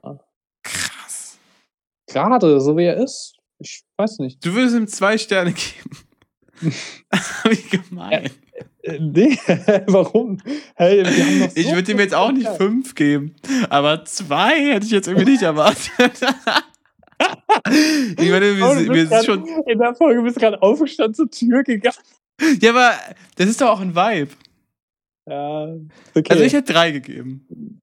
Krass. 0.63 1.39
Gerade, 2.07 2.59
so 2.59 2.75
wie 2.77 2.85
er 2.85 2.97
ist. 2.97 3.34
Ich 3.59 3.83
weiß 3.97 4.19
nicht. 4.19 4.43
Du 4.45 4.53
würdest 4.53 4.75
ihm 4.75 4.87
zwei 4.87 5.17
Sterne 5.17 5.53
geben. 5.53 5.97
Wie 7.49 7.77
gemein. 7.77 8.29
Äh, 8.83 8.99
nee, 8.99 9.37
warum? 9.87 10.37
Hey, 10.75 11.03
wir 11.03 11.25
haben 11.25 11.39
noch 11.39 11.49
so 11.49 11.57
ich 11.59 11.73
würde 11.73 11.91
ihm 11.91 11.99
jetzt 11.99 12.13
auch 12.15 12.31
nicht 12.31 12.47
fünf 12.49 12.95
geben. 12.95 13.35
Aber 13.69 14.05
zwei 14.05 14.73
hätte 14.73 14.85
ich 14.85 14.91
jetzt 14.91 15.07
irgendwie 15.07 15.31
nicht 15.31 15.41
erwartet. 15.41 15.89
ich 18.17 18.29
meine, 18.29 18.51
Oh, 18.51 18.57
wir, 18.57 18.73
sind- 18.75 18.93
wir 18.93 19.07
sind 19.07 19.25
schon. 19.25 19.45
In 19.67 19.79
der 19.79 19.95
Folge 19.95 20.21
bist 20.21 20.35
du 20.37 20.41
gerade 20.41 20.61
aufgestanden 20.61 21.13
zur 21.13 21.29
Tür 21.29 21.63
gegangen. 21.63 21.95
Ja, 22.61 22.71
aber 22.71 22.91
das 23.37 23.47
ist 23.47 23.61
doch 23.61 23.69
auch 23.69 23.79
ein 23.81 23.95
Vibe. 23.95 24.31
Ja, 25.27 25.67
okay. 26.13 26.29
Also 26.29 26.43
ich 26.43 26.53
hätte 26.53 26.73
drei 26.73 26.91
gegeben. 26.91 27.81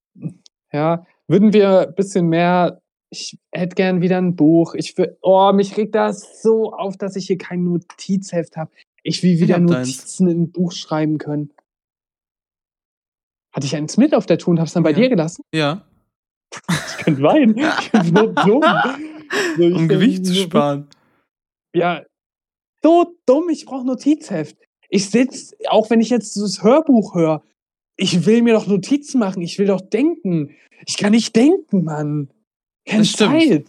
Ja, 0.72 1.04
würden 1.28 1.52
wir 1.52 1.88
ein 1.88 1.94
bisschen 1.94 2.28
mehr. 2.28 2.80
Ich 3.12 3.38
hätte 3.52 3.74
gern 3.74 4.00
wieder 4.00 4.16
ein 4.16 4.36
Buch. 4.36 4.74
Ich 4.74 4.96
will, 4.96 5.18
oh, 5.20 5.52
mich 5.52 5.76
regt 5.76 5.94
das 5.94 6.40
so 6.42 6.72
auf, 6.72 6.96
dass 6.96 7.14
ich 7.14 7.26
hier 7.26 7.36
kein 7.36 7.62
Notizheft 7.62 8.56
habe. 8.56 8.70
Ich 9.02 9.22
will 9.22 9.38
wieder 9.38 9.58
deins. 9.58 9.70
Notizen 9.70 10.28
in 10.28 10.42
ein 10.44 10.50
Buch 10.50 10.72
schreiben 10.72 11.18
können. 11.18 11.52
Hatte 13.54 13.66
ich 13.66 13.76
eins 13.76 13.98
mit 13.98 14.14
auf 14.14 14.24
der 14.24 14.38
Tour 14.38 14.52
und 14.52 14.60
hab's 14.60 14.72
dann 14.72 14.82
bei 14.82 14.92
Ja. 14.92 14.96
dir 14.96 15.08
gelassen? 15.10 15.44
Ja. 15.54 15.86
Ich 16.98 17.04
könnte 17.04 17.22
weinen. 17.22 17.54
Ich 17.80 17.90
bin 17.92 18.04
so 18.04 18.26
dumm. 18.28 18.62
So, 19.56 19.62
ich 19.62 19.74
Um 19.74 19.88
Gewicht 19.88 20.24
zu 20.24 20.34
sparen. 20.34 20.88
Ja, 21.74 22.04
so 22.82 23.14
dumm, 23.26 23.48
ich 23.50 23.66
brauche 23.66 23.86
Notizheft. 23.86 24.56
Ich 24.88 25.10
sitz, 25.10 25.54
auch 25.68 25.90
wenn 25.90 26.00
ich 26.00 26.08
jetzt 26.10 26.36
das 26.36 26.62
Hörbuch 26.62 27.14
höre, 27.14 27.42
ich 27.96 28.24
will 28.24 28.40
mir 28.42 28.54
doch 28.54 28.66
Notizen 28.66 29.18
machen, 29.18 29.42
ich 29.42 29.58
will 29.58 29.66
doch 29.66 29.80
denken. 29.82 30.54
Ich 30.86 30.96
kann 30.96 31.12
nicht 31.12 31.34
denken, 31.36 31.84
Mann. 31.84 32.30
Keine. 32.86 33.04
Zeit. 33.04 33.66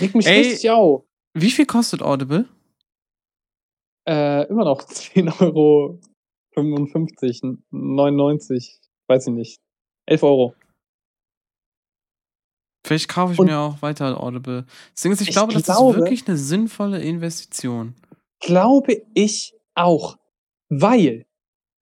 Regt 0.00 0.14
mich 0.14 0.26
Ey. 0.26 0.38
richtig 0.42 0.70
auf. 0.70 1.04
Wie 1.34 1.50
viel 1.50 1.66
kostet 1.66 2.02
Audible? 2.02 2.48
Äh, 4.08 4.46
immer 4.48 4.64
noch 4.64 4.82
10 4.86 5.28
Euro 5.40 6.00
55, 6.54 7.42
99, 7.70 8.80
weiß 9.08 9.26
ich 9.28 9.32
nicht. 9.34 9.60
11 10.06 10.22
Euro. 10.22 10.54
Vielleicht 12.84 13.08
kaufe 13.08 13.34
ich 13.34 13.38
Und- 13.38 13.46
mir 13.46 13.58
auch 13.58 13.82
weiter 13.82 14.20
Audible. 14.22 14.64
Deswegen 14.96 15.12
ist, 15.12 15.20
ich, 15.20 15.28
Ich 15.28 15.34
glaube, 15.34 15.52
das 15.52 15.64
glaube- 15.64 15.90
ist 15.92 15.96
wirklich 15.98 16.26
eine 16.26 16.36
sinnvolle 16.36 17.00
Investition. 17.02 17.94
Glaube 18.40 19.02
ich 19.14 19.54
auch. 19.74 20.16
Weil, 20.70 21.26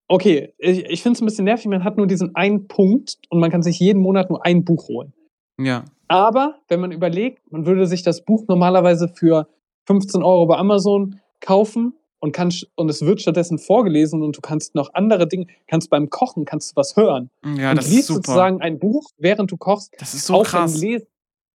okay, 0.08 0.54
ich, 0.58 0.84
ich 0.86 1.02
finde 1.02 1.16
es 1.16 1.22
ein 1.22 1.26
bisschen 1.26 1.44
nervig, 1.44 1.66
man 1.66 1.84
hat 1.84 1.96
nur 1.96 2.06
diesen 2.06 2.34
einen 2.34 2.66
Punkt 2.66 3.16
und 3.30 3.38
man 3.40 3.50
kann 3.50 3.62
sich 3.62 3.78
jeden 3.78 4.02
Monat 4.02 4.28
nur 4.28 4.44
ein 4.44 4.64
Buch 4.64 4.88
holen. 4.88 5.12
Ja. 5.60 5.84
Aber 6.08 6.58
wenn 6.68 6.80
man 6.80 6.92
überlegt, 6.92 7.52
man 7.52 7.66
würde 7.66 7.86
sich 7.86 8.02
das 8.02 8.24
Buch 8.24 8.44
normalerweise 8.48 9.08
für 9.08 9.48
15 9.86 10.22
Euro 10.22 10.46
bei 10.46 10.56
Amazon 10.56 11.20
kaufen 11.40 11.94
und 12.20 12.32
kannst 12.32 12.66
und 12.74 12.88
es 12.88 13.02
wird 13.02 13.20
stattdessen 13.20 13.58
vorgelesen 13.58 14.22
und 14.22 14.36
du 14.36 14.40
kannst 14.40 14.74
noch 14.74 14.92
andere 14.94 15.28
Dinge, 15.28 15.46
kannst 15.66 15.90
beim 15.90 16.10
Kochen 16.10 16.44
kannst 16.44 16.72
du 16.72 16.76
was 16.76 16.96
hören. 16.96 17.30
Ja, 17.56 17.70
und 17.70 17.76
das 17.76 17.86
ist 17.86 17.94
liest 17.94 18.08
super. 18.08 18.16
sozusagen 18.16 18.60
ein 18.60 18.78
Buch, 18.78 19.04
während 19.18 19.50
du 19.50 19.56
kochst. 19.56 19.94
Das 19.98 20.14
ist 20.14 20.26
so 20.26 20.34
Auch 20.34 20.44
krass. 20.44 20.80
Wenn 20.80 20.90
Les 20.90 21.06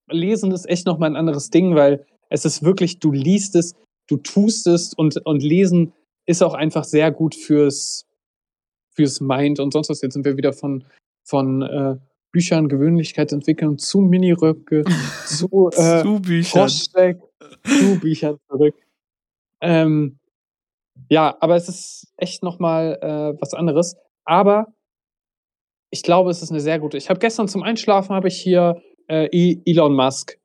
Lesen 0.09 0.51
ist 0.51 0.69
echt 0.69 0.85
nochmal 0.85 1.09
ein 1.09 1.15
anderes 1.15 1.49
Ding, 1.49 1.75
weil 1.75 2.05
es 2.29 2.45
ist 2.45 2.63
wirklich, 2.63 2.99
du 2.99 3.11
liest 3.11 3.55
es, 3.55 3.73
du 4.07 4.17
tust 4.17 4.67
es 4.67 4.93
und, 4.93 5.17
und 5.25 5.43
Lesen 5.43 5.93
ist 6.25 6.41
auch 6.41 6.53
einfach 6.53 6.83
sehr 6.83 7.11
gut 7.11 7.35
fürs, 7.35 8.05
fürs 8.95 9.21
Mind 9.21 9.59
und 9.59 9.73
sonst 9.73 9.89
was. 9.89 10.01
Jetzt 10.01 10.13
sind 10.13 10.25
wir 10.25 10.37
wieder 10.37 10.53
von, 10.53 10.85
von 11.23 11.61
äh, 11.61 11.97
Büchern, 12.33 12.67
Gewöhnlichkeitsentwicklung 12.67 13.77
zu 13.77 14.01
Miniröcke, 14.01 14.83
zu 15.25 15.69
äh, 15.71 16.01
Zu 16.01 16.19
Büchern. 16.19 16.61
Froschsteck, 16.63 17.21
zu 17.65 17.99
Büchern 18.01 18.37
zurück. 18.49 18.75
Ähm, 19.61 20.19
ja, 21.09 21.37
aber 21.39 21.55
es 21.55 21.69
ist 21.69 22.11
echt 22.17 22.43
nochmal 22.43 22.97
äh, 23.01 23.41
was 23.41 23.53
anderes. 23.53 23.95
Aber 24.25 24.67
ich 25.91 26.01
glaube, 26.03 26.31
es 26.31 26.41
ist 26.41 26.49
eine 26.51 26.59
sehr 26.59 26.79
gute. 26.79 26.97
Ich 26.97 27.09
habe 27.09 27.19
gestern 27.19 27.47
zum 27.47 27.61
Einschlafen 27.63 28.15
habe 28.15 28.27
ich 28.27 28.41
hier 28.41 28.81
äh, 29.07 29.27
E- 29.31 29.61
Elon 29.65 29.95
Musk, 29.95 30.37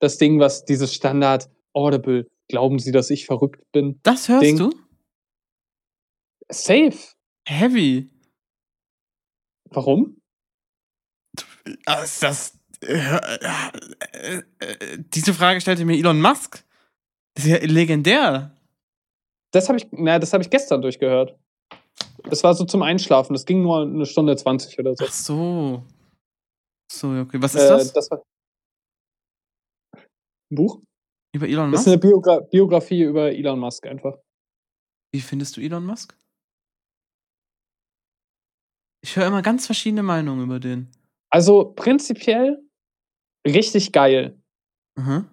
das 0.00 0.18
Ding, 0.18 0.40
was 0.40 0.64
dieses 0.64 0.92
Standard 0.92 1.48
Audible. 1.72 2.26
Glauben 2.48 2.78
Sie, 2.78 2.90
dass 2.92 3.10
ich 3.10 3.26
verrückt 3.26 3.62
bin? 3.72 4.00
Das 4.02 4.28
hörst 4.28 4.42
Ding. 4.42 4.56
du? 4.56 4.72
Safe. 6.50 6.96
Heavy. 7.46 8.10
Warum? 9.70 10.16
Ah, 11.86 12.02
Ist 12.02 12.22
das. 12.22 12.58
Äh, 12.80 14.42
äh, 14.60 14.98
diese 14.98 15.34
Frage 15.34 15.60
stellte 15.60 15.84
mir 15.84 15.96
Elon 15.98 16.20
Musk. 16.20 16.64
Das 17.34 17.44
ist 17.44 17.50
ja 17.50 17.58
legendär. 17.66 18.54
Das 19.52 19.68
habe 19.68 19.78
ich, 19.78 19.86
na, 19.90 20.18
das 20.18 20.32
habe 20.32 20.42
ich 20.42 20.50
gestern 20.50 20.82
durchgehört. 20.82 21.36
Das 22.24 22.44
war 22.44 22.54
so 22.54 22.64
zum 22.64 22.82
Einschlafen. 22.82 23.32
Das 23.32 23.46
ging 23.46 23.62
nur 23.62 23.82
eine 23.82 24.06
Stunde 24.06 24.36
20 24.36 24.78
oder 24.78 24.94
so. 24.96 25.04
Ach 25.06 25.12
so. 25.12 25.84
So, 26.90 27.08
okay. 27.20 27.40
Was 27.40 27.54
ist 27.54 27.62
Äh, 27.62 27.68
das? 27.68 27.92
das 27.92 28.10
war 28.10 28.18
ein 30.50 30.56
Buch? 30.56 30.80
Über 31.34 31.46
Elon 31.48 31.70
Das 31.72 31.80
ist 31.82 31.86
Musk? 31.86 31.92
eine 31.94 31.98
Biogra 31.98 32.40
Biografie 32.40 33.02
über 33.02 33.30
Elon 33.32 33.58
Musk 33.58 33.86
einfach. 33.86 34.16
Wie 35.12 35.20
findest 35.20 35.56
du 35.56 35.60
Elon 35.60 35.84
Musk? 35.84 36.16
Ich 39.02 39.16
höre 39.16 39.26
immer 39.26 39.42
ganz 39.42 39.66
verschiedene 39.66 40.02
Meinungen 40.02 40.44
über 40.44 40.58
den. 40.60 40.90
Also 41.30 41.72
prinzipiell 41.76 42.58
richtig 43.46 43.92
geil. 43.92 44.40
Mhm. 44.96 45.28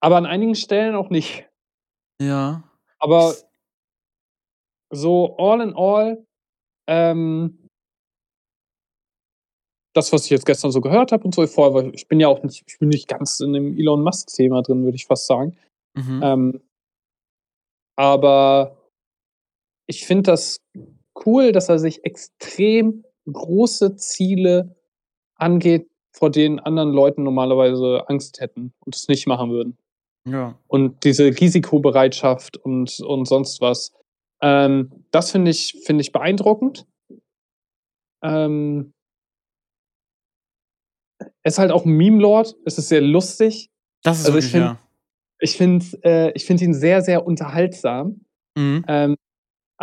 Aber 0.00 0.16
an 0.16 0.26
einigen 0.26 0.54
Stellen 0.54 0.94
auch 0.94 1.10
nicht. 1.10 1.48
Ja. 2.20 2.62
Aber 2.98 3.34
so 4.92 5.36
all 5.38 5.60
in 5.60 5.74
all, 5.74 6.26
ähm, 6.88 7.68
das, 9.94 10.12
was 10.12 10.24
ich 10.24 10.30
jetzt 10.30 10.46
gestern 10.46 10.72
so 10.72 10.80
gehört 10.80 11.12
habe 11.12 11.24
und 11.24 11.34
so, 11.34 11.46
vorher, 11.46 11.74
war- 11.74 11.94
ich 11.94 12.08
bin 12.08 12.18
ja 12.20 12.28
auch 12.28 12.42
nicht, 12.42 12.64
ich 12.66 12.78
bin 12.78 12.88
nicht 12.88 13.08
ganz 13.08 13.40
in 13.40 13.52
dem 13.52 13.78
Elon 13.78 14.02
Musk-Thema 14.02 14.62
drin, 14.62 14.82
würde 14.84 14.96
ich 14.96 15.06
fast 15.06 15.26
sagen. 15.26 15.56
Mhm. 15.94 16.20
Ähm, 16.22 16.60
aber 17.96 18.76
ich 19.86 20.06
finde 20.06 20.30
das 20.32 20.58
cool, 21.26 21.52
dass 21.52 21.68
er 21.68 21.78
sich 21.78 22.04
extrem 22.04 23.04
große 23.30 23.96
Ziele 23.96 24.76
angeht, 25.36 25.88
vor 26.12 26.30
denen 26.30 26.60
anderen 26.60 26.90
Leuten 26.92 27.22
normalerweise 27.22 28.08
Angst 28.08 28.40
hätten 28.40 28.72
und 28.80 28.94
es 28.94 29.08
nicht 29.08 29.26
machen 29.26 29.50
würden. 29.50 29.76
ja. 30.26 30.58
Und 30.68 31.04
diese 31.04 31.24
Risikobereitschaft 31.26 32.56
und, 32.56 33.00
und 33.00 33.26
sonst 33.26 33.60
was. 33.60 33.92
Ähm, 34.40 35.04
das 35.10 35.30
finde 35.30 35.50
ich, 35.50 35.80
finde 35.84 36.02
ich 36.02 36.12
beeindruckend. 36.12 36.86
Ähm, 38.22 38.92
er 41.18 41.28
ist 41.48 41.58
halt 41.58 41.70
auch 41.72 41.84
ein 41.84 41.92
Meme-Lord. 41.92 42.56
Es 42.64 42.78
ist 42.78 42.88
sehr 42.88 43.00
lustig. 43.00 43.70
Das 44.02 44.18
ist 44.20 44.26
Also 44.26 44.38
ich 44.38 44.44
wirklich, 44.46 44.52
find- 44.52 44.64
ja. 44.64 44.80
Ich 45.40 45.56
finde 45.56 45.84
äh, 46.04 46.32
ich 46.32 46.44
find 46.46 46.60
ihn 46.62 46.74
sehr, 46.74 47.02
sehr 47.02 47.26
unterhaltsam. 47.26 48.24
Mhm. 48.56 48.84
Ähm, 48.88 49.16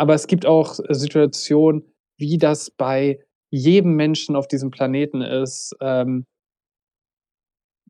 aber 0.02 0.14
es 0.14 0.26
gibt 0.26 0.46
auch 0.46 0.80
äh, 0.80 0.94
Situationen, 0.94 1.84
wie 2.18 2.36
das 2.36 2.72
bei 2.72 3.24
jedem 3.50 3.94
Menschen 3.94 4.34
auf 4.34 4.48
diesem 4.48 4.72
Planeten 4.72 5.20
ist. 5.20 5.76
Ähm, 5.80 6.26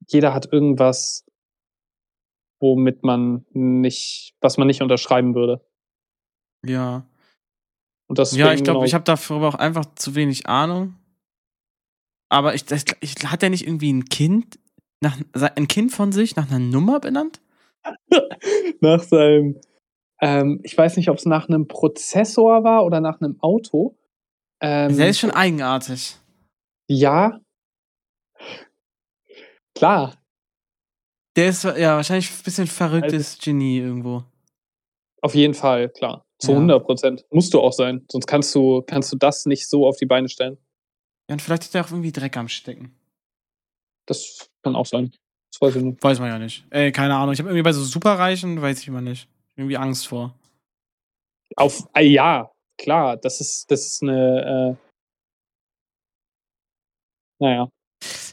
jeder 0.08 0.34
hat 0.34 0.52
irgendwas, 0.52 1.24
womit 2.60 3.02
man 3.02 3.46
nicht, 3.52 4.34
was 4.42 4.58
man 4.58 4.66
nicht 4.66 4.82
unterschreiben 4.82 5.34
würde. 5.34 5.66
Ja. 6.66 7.06
Und 8.10 8.18
das 8.18 8.36
Ja, 8.36 8.52
ich 8.52 8.62
glaube, 8.62 8.84
ich 8.84 8.92
habe 8.92 9.04
darüber 9.04 9.48
auch 9.48 9.54
einfach 9.54 9.86
zu 9.94 10.14
wenig 10.14 10.46
Ahnung. 10.46 10.96
Aber 12.28 12.54
ich, 12.54 12.66
das, 12.66 12.84
ich 13.00 13.14
hat 13.24 13.42
er 13.42 13.48
nicht 13.48 13.66
irgendwie 13.66 13.90
ein 13.90 14.04
Kind, 14.04 14.58
nach, 15.00 15.18
ein 15.32 15.66
Kind 15.66 15.92
von 15.92 16.12
sich 16.12 16.36
nach 16.36 16.50
einer 16.50 16.58
Nummer 16.58 17.00
benannt? 17.00 17.40
nach 18.82 19.02
seinem, 19.02 19.58
ähm, 20.22 20.60
ich 20.62 20.76
weiß 20.78 20.96
nicht, 20.96 21.10
ob 21.10 21.18
es 21.18 21.26
nach 21.26 21.48
einem 21.48 21.68
Prozessor 21.68 22.64
war 22.64 22.86
oder 22.86 23.00
nach 23.00 23.20
einem 23.20 23.38
Auto. 23.40 23.98
Ähm, 24.62 24.96
Der 24.96 25.08
ist 25.08 25.18
schon 25.18 25.30
eigenartig. 25.32 26.16
ja. 26.88 27.38
Klar, 29.74 30.14
Der 31.36 31.48
ist 31.48 31.64
ja 31.64 31.96
wahrscheinlich 31.96 32.30
ein 32.30 32.42
bisschen 32.44 32.64
Also 32.64 32.74
verrücktes 32.74 33.38
Genie 33.38 33.78
irgendwo. 33.78 34.22
Auf 35.22 35.34
jeden 35.34 35.54
Fall, 35.54 35.88
klar. 35.88 36.24
Zu 36.38 36.50
Ja. 36.52 36.56
100 36.58 36.84
Prozent. 36.84 37.24
Musst 37.30 37.54
du 37.54 37.60
auch 37.60 37.72
sein. 37.72 38.04
Sonst 38.10 38.26
kannst 38.26 38.54
du, 38.54 38.82
kannst 38.82 39.12
du 39.12 39.16
das 39.16 39.46
nicht 39.46 39.66
so 39.68 39.86
auf 39.86 39.96
die 39.96 40.06
Beine 40.06 40.28
stellen. 40.28 40.58
Ja, 41.28 41.34
und 41.34 41.40
vielleicht 41.42 41.64
hat 41.64 41.74
er 41.74 41.84
auch 41.84 41.90
irgendwie 41.90 42.12
Dreck 42.12 42.36
am 42.36 42.48
Stecken. 42.48 42.94
Das 44.06 44.50
kann 44.62 44.76
auch 44.76 44.86
sein. 44.86 45.12
Das 45.52 45.60
weiß 45.62 45.76
ich 45.76 45.82
nicht. 45.82 46.02
Weiß 46.02 46.18
man 46.20 46.28
ja 46.28 46.38
nicht. 46.38 46.66
Ey, 46.70 46.92
keine 46.92 47.14
Ahnung. 47.14 47.32
Ich 47.32 47.38
habe 47.38 47.48
irgendwie 47.48 47.62
bei 47.62 47.72
so 47.72 47.82
Superreichen, 47.82 48.60
weiß 48.60 48.80
ich 48.80 48.88
immer 48.88 49.00
nicht. 49.00 49.28
Irgendwie 49.56 49.76
Angst 49.76 50.08
vor. 50.08 50.34
Auf, 51.56 51.88
ah, 51.92 52.00
ja, 52.00 52.50
klar. 52.78 53.16
Das 53.16 53.40
ist, 53.40 53.70
das 53.70 53.86
ist 53.86 54.02
eine, 54.02 54.78
äh, 54.78 54.92
naja. 57.40 57.68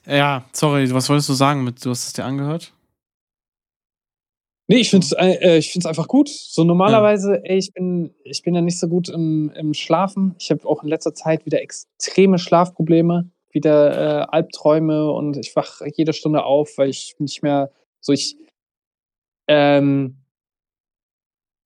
Ja, 0.05 0.45
sorry, 0.53 0.91
was 0.93 1.09
wolltest 1.09 1.29
du 1.29 1.33
sagen 1.33 1.63
mit, 1.63 1.83
du 1.83 1.89
hast 1.89 2.07
es 2.07 2.13
dir 2.13 2.25
angehört? 2.25 2.73
Nee, 4.71 4.81
ich 4.81 4.91
find's, 4.91 5.13
äh, 5.13 5.31
äh, 5.41 5.57
ich 5.57 5.71
find's 5.71 5.87
einfach 5.87 6.07
gut. 6.07 6.29
So 6.29 6.63
normalerweise, 6.63 7.43
ey, 7.43 7.57
ich 7.57 7.73
bin, 7.73 8.13
ich 8.23 8.43
bin 8.43 8.53
ja 8.53 8.61
nicht 8.61 8.77
so 8.77 8.87
gut 8.87 9.09
im, 9.09 9.51
im 9.55 9.73
Schlafen. 9.73 10.35
Ich 10.37 10.51
habe 10.51 10.63
auch 10.67 10.83
in 10.83 10.89
letzter 10.89 11.15
Zeit 11.15 11.43
wieder 11.47 11.59
extreme 11.59 12.37
Schlafprobleme, 12.37 13.31
wieder 13.51 14.21
äh, 14.21 14.25
Albträume 14.29 15.11
und 15.11 15.37
ich 15.37 15.55
wach 15.55 15.81
jede 15.95 16.13
Stunde 16.13 16.43
auf, 16.43 16.77
weil 16.77 16.89
ich 16.89 17.15
nicht 17.17 17.41
mehr 17.41 17.71
so 17.99 18.13
ich, 18.13 18.37
ähm, 19.47 20.18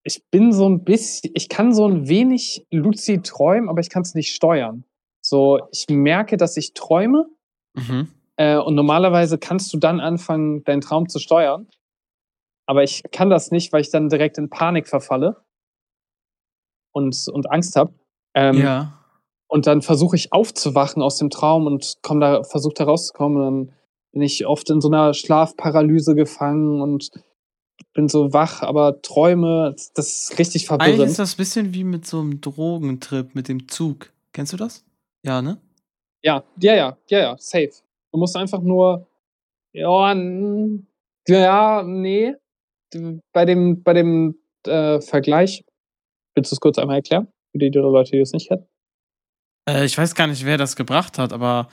ich 0.03 0.23
bin 0.29 0.51
so 0.51 0.67
ein 0.67 0.83
bisschen, 0.83 1.31
ich 1.33 1.49
kann 1.49 1.73
so 1.73 1.87
ein 1.87 2.07
wenig 2.07 2.65
lucid 2.71 3.25
träumen, 3.25 3.69
aber 3.69 3.79
ich 3.79 3.89
kann 3.89 4.01
es 4.01 4.15
nicht 4.15 4.33
steuern. 4.33 4.83
So, 5.21 5.61
ich 5.71 5.85
merke, 5.89 6.37
dass 6.37 6.57
ich 6.57 6.73
träume 6.73 7.27
Mhm. 7.75 8.09
äh, 8.35 8.57
und 8.57 8.75
normalerweise 8.75 9.37
kannst 9.37 9.73
du 9.73 9.77
dann 9.77 9.99
anfangen, 9.99 10.63
deinen 10.63 10.81
Traum 10.81 11.09
zu 11.09 11.19
steuern. 11.19 11.67
Aber 12.65 12.83
ich 12.83 13.03
kann 13.11 13.29
das 13.29 13.51
nicht, 13.51 13.73
weil 13.73 13.81
ich 13.81 13.89
dann 13.89 14.09
direkt 14.09 14.37
in 14.37 14.49
Panik 14.49 14.87
verfalle 14.87 15.43
und, 16.93 17.27
und 17.27 17.51
Angst 17.51 17.75
habe. 17.75 17.93
Ähm, 18.35 18.57
ja. 18.59 18.99
Und 19.47 19.67
dann 19.67 19.81
versuche 19.81 20.15
ich 20.15 20.31
aufzuwachen 20.31 21.01
aus 21.01 21.17
dem 21.17 21.29
Traum 21.29 21.67
und 21.67 21.97
komm 22.01 22.19
da, 22.19 22.43
versuche 22.43 22.73
da 22.75 22.85
rauszukommen. 22.85 23.37
Und 23.37 23.43
dann 23.43 23.75
bin 24.11 24.21
ich 24.21 24.45
oft 24.45 24.69
in 24.69 24.81
so 24.81 24.87
einer 24.87 25.13
Schlafparalyse 25.13 26.15
gefangen 26.15 26.81
und 26.81 27.09
bin 27.93 28.09
so 28.09 28.33
wach, 28.33 28.61
aber 28.61 29.01
träume. 29.01 29.75
Das 29.95 30.29
ist 30.29 30.39
richtig 30.39 30.69
Eigentlich 30.69 30.85
verwirrend. 30.85 31.11
ist 31.11 31.19
das 31.19 31.33
ein 31.33 31.37
bisschen 31.37 31.73
wie 31.73 31.83
mit 31.83 32.05
so 32.05 32.19
einem 32.19 32.41
Drogentrip 32.41 33.35
mit 33.35 33.47
dem 33.47 33.67
Zug. 33.67 34.11
Kennst 34.33 34.53
du 34.53 34.57
das? 34.57 34.83
Ja, 35.23 35.41
ne? 35.41 35.59
Ja, 36.23 36.43
ja, 36.59 36.75
ja, 36.75 36.97
ja, 37.09 37.19
ja, 37.19 37.35
safe. 37.37 37.71
Du 38.11 38.19
musst 38.19 38.35
einfach 38.35 38.61
nur, 38.61 39.07
ja, 39.73 40.13
ja, 41.27 41.83
nee. 41.83 42.35
Bei 43.31 43.45
dem, 43.45 43.81
bei 43.83 43.93
dem 43.93 44.35
äh, 44.65 45.01
Vergleich, 45.01 45.63
willst 46.35 46.51
du 46.51 46.55
es 46.55 46.59
kurz 46.59 46.77
einmal 46.77 46.97
erklären? 46.97 47.27
Für 47.51 47.57
die, 47.57 47.71
die 47.71 47.79
Leute, 47.79 48.11
die 48.11 48.19
es 48.19 48.33
nicht 48.33 48.47
kennen. 48.47 48.65
Äh, 49.67 49.85
ich 49.85 49.97
weiß 49.97 50.15
gar 50.15 50.27
nicht, 50.27 50.45
wer 50.45 50.57
das 50.57 50.75
gebracht 50.75 51.17
hat, 51.17 51.33
aber 51.33 51.69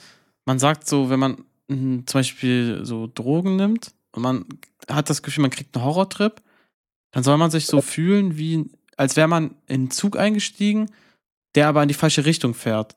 man 0.47 0.59
sagt 0.59 0.87
so, 0.87 1.11
wenn 1.11 1.21
man 1.21 1.45
mh, 1.69 2.05
zum 2.07 2.19
Beispiel 2.19 2.85
so 2.85 3.07
Drogen 3.07 3.57
nimmt 3.57 3.93
und 4.13 4.23
man 4.23 4.45
hat 4.89 5.11
das 5.11 5.23
Gefühl, 5.23 5.43
man 5.43 5.51
kriegt 5.51 5.75
einen 5.77 5.85
Horrortrip, 5.85 6.43
dann 7.13 7.23
soll 7.23 7.37
man 7.37 7.51
sich 7.51 7.67
so 7.67 7.81
fühlen, 7.81 8.37
wie 8.37 8.71
als 8.97 9.17
wäre 9.17 9.29
man 9.29 9.55
in 9.67 9.75
einen 9.75 9.91
Zug 9.91 10.19
eingestiegen, 10.19 10.91
der 11.55 11.69
aber 11.69 11.83
in 11.83 11.89
die 11.89 11.95
falsche 11.95 12.25
Richtung 12.27 12.55
fährt. 12.55 12.97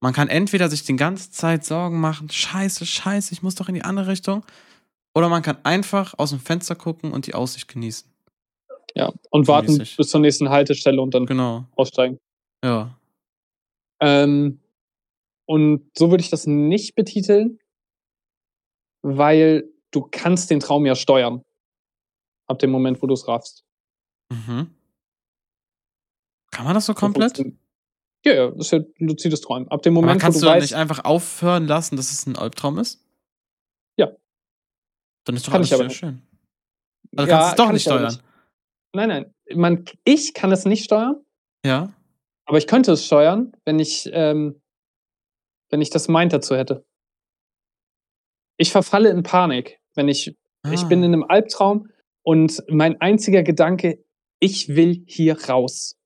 Man 0.00 0.12
kann 0.12 0.28
entweder 0.28 0.68
sich 0.68 0.82
die 0.84 0.96
ganze 0.96 1.30
Zeit 1.30 1.64
Sorgen 1.64 2.00
machen, 2.00 2.28
scheiße, 2.28 2.84
scheiße, 2.84 3.32
ich 3.32 3.42
muss 3.42 3.54
doch 3.54 3.68
in 3.68 3.74
die 3.74 3.82
andere 3.84 4.08
Richtung. 4.08 4.44
Oder 5.14 5.28
man 5.28 5.42
kann 5.42 5.58
einfach 5.62 6.14
aus 6.18 6.30
dem 6.30 6.40
Fenster 6.40 6.74
gucken 6.74 7.12
und 7.12 7.26
die 7.26 7.34
Aussicht 7.34 7.68
genießen. 7.68 8.10
Ja. 8.96 9.12
Und 9.30 9.46
warten 9.48 9.76
mäßig. 9.76 9.96
bis 9.96 10.08
zur 10.08 10.20
nächsten 10.20 10.48
Haltestelle 10.50 11.00
und 11.00 11.14
dann 11.14 11.26
Genau. 11.26 11.66
aussteigen. 11.76 12.18
Ja. 12.64 12.98
Ähm, 14.00 14.60
und 15.46 15.88
so 15.96 16.10
würde 16.10 16.22
ich 16.22 16.30
das 16.30 16.46
nicht 16.46 16.94
betiteln, 16.96 17.58
weil 19.02 19.70
du 19.94 20.08
kannst 20.10 20.50
den 20.50 20.60
Traum 20.60 20.86
ja 20.86 20.94
steuern. 20.94 21.42
Ab 22.46 22.58
dem 22.58 22.70
Moment, 22.70 23.00
wo 23.02 23.06
du 23.06 23.14
es 23.14 23.26
raffst. 23.26 23.64
Mhm. 24.30 24.74
Kann 26.50 26.64
man 26.64 26.74
das 26.74 26.86
so 26.86 26.94
komplett? 26.94 27.38
Ja, 28.24 28.32
ja, 28.34 28.50
das 28.50 28.66
ist 28.66 28.72
ja 28.72 28.80
luzides 28.98 29.40
Träumen. 29.40 29.68
Ab 29.68 29.82
dem 29.82 29.94
Aber 29.96 30.02
Moment, 30.02 30.20
wo 30.20 30.24
kannst 30.24 30.40
du 30.42 30.46
du 30.46 30.50
weißt, 30.52 30.62
nicht 30.62 30.74
einfach 30.74 31.04
aufhören 31.04 31.66
lassen, 31.66 31.96
dass 31.96 32.10
es 32.10 32.26
ein 32.26 32.36
Albtraum 32.36 32.78
ist? 32.78 33.04
Ja. 33.98 34.10
Dann 35.24 35.36
ist 35.36 35.46
doch 35.46 35.52
Kann 35.52 35.60
alles 35.60 35.68
ich 35.68 35.74
aber 35.74 35.78
sehr 35.82 35.88
nicht. 35.88 35.98
schön. 35.98 36.22
Also 37.16 37.30
Ja, 37.30 37.38
kannst 37.38 37.46
du 37.48 37.50
es 37.52 37.56
doch 37.56 37.64
kann 37.66 37.74
nicht 37.74 37.86
ich 37.86 37.92
aber 37.92 38.10
steuern. 38.10 38.26
nein, 38.94 39.08
nein, 39.08 39.34
man, 39.58 39.84
ich 40.04 40.32
kann 40.34 40.52
es 40.52 40.64
nicht 40.64 40.84
steuern, 40.84 41.24
Ja. 41.64 41.92
aber 42.46 42.58
ich 42.58 42.66
könnte 42.66 42.92
es 42.92 43.04
steuern, 43.06 43.52
wenn 43.64 43.78
ich, 43.78 44.08
ähm, 44.12 44.60
wenn 45.70 45.80
ich 45.82 45.90
das 45.90 46.08
Mind 46.08 46.32
dazu 46.32 46.56
hätte. 46.56 46.84
Ich 48.56 48.70
verfalle 48.72 49.10
in 49.10 49.22
Panik, 49.22 49.80
wenn 49.94 50.08
ich 50.08 50.34
Ich 50.72 50.84
Ah. 50.84 50.88
bin 50.88 51.02
in 51.02 51.12
einem 51.12 51.24
Albtraum 51.24 51.88
und 52.22 52.62
mein 52.68 52.98
einziger 53.00 53.42
Gedanke, 53.42 54.02
ich 54.40 54.74
will 54.74 55.04
hier 55.06 55.38
raus. 55.48 55.96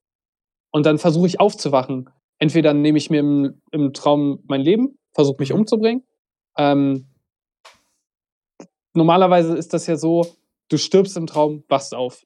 Und 0.73 0.85
dann 0.85 0.99
versuche 0.99 1.27
ich 1.29 1.39
aufzuwachen. 1.39 2.11
Entweder 2.41 2.75
nehme 2.75 2.99
ich 2.99 3.09
mir 3.09 3.21
im, 3.21 3.63
im 3.71 3.93
Traum 3.93 4.43
mein 4.49 4.61
Leben, 4.61 4.99
versuche 5.15 5.37
mich 5.39 5.51
Mhm. 5.51 5.61
umzubringen. 5.61 6.05
Ähm, 6.57 7.07
normalerweise 8.95 9.57
ist 9.57 9.73
das 9.75 9.87
ja 9.87 9.97
so, 9.97 10.27
du 10.71 10.77
stirbst 10.77 11.17
im 11.17 11.27
Traum, 11.27 11.65
wachst 11.69 11.95
auf. 11.95 12.25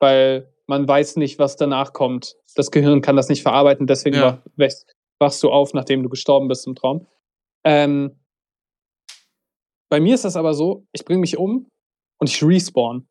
Weil 0.00 0.52
man 0.66 0.86
weiß 0.86 1.16
nicht, 1.16 1.38
was 1.38 1.56
danach 1.56 1.92
kommt. 1.92 2.34
Das 2.54 2.70
Gehirn 2.70 3.00
kann 3.02 3.16
das 3.16 3.28
nicht 3.28 3.42
verarbeiten, 3.42 3.86
deswegen 3.86 4.16
Ja. 4.16 4.22
wach, 4.22 4.38
wachst, 4.56 4.94
wachst 5.18 5.42
du 5.42 5.50
auf, 5.50 5.74
nachdem 5.74 6.02
du 6.02 6.08
gestorben 6.08 6.48
bist 6.48 6.66
im 6.66 6.74
Traum. 6.74 7.06
Ähm, 7.64 8.18
bei 9.90 10.00
mir 10.00 10.14
ist 10.14 10.24
das 10.24 10.36
aber 10.36 10.54
so, 10.54 10.86
ich 10.92 11.04
bringe 11.04 11.20
mich 11.20 11.36
um 11.38 11.68
und 12.20 12.28
ich 12.28 12.42
respawn. 12.42 13.08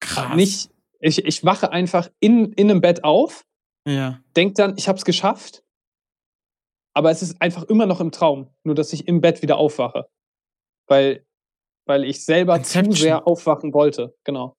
Krass. 0.00 0.34
Nicht, 0.36 0.70
ich, 1.00 1.24
ich 1.24 1.44
wache 1.44 1.70
einfach 1.72 2.10
in, 2.20 2.52
in 2.52 2.70
einem 2.70 2.80
Bett 2.80 3.04
auf, 3.04 3.44
Ja. 3.86 4.20
denk 4.36 4.54
dann, 4.56 4.74
ich 4.76 4.88
habe 4.88 4.98
es 4.98 5.04
geschafft, 5.04 5.62
aber 6.94 7.10
es 7.10 7.22
ist 7.22 7.40
einfach 7.40 7.64
immer 7.64 7.86
noch 7.86 8.00
im 8.00 8.12
Traum, 8.12 8.50
nur 8.64 8.74
dass 8.74 8.92
ich 8.92 9.08
im 9.08 9.20
Bett 9.20 9.42
wieder 9.42 9.56
aufwache. 9.56 10.08
Weil, 10.88 11.24
weil 11.86 12.04
ich 12.04 12.24
selber 12.24 12.56
Inception. 12.56 12.92
zu 12.94 13.02
sehr 13.02 13.26
aufwachen 13.26 13.72
wollte, 13.72 14.14
genau. 14.24 14.54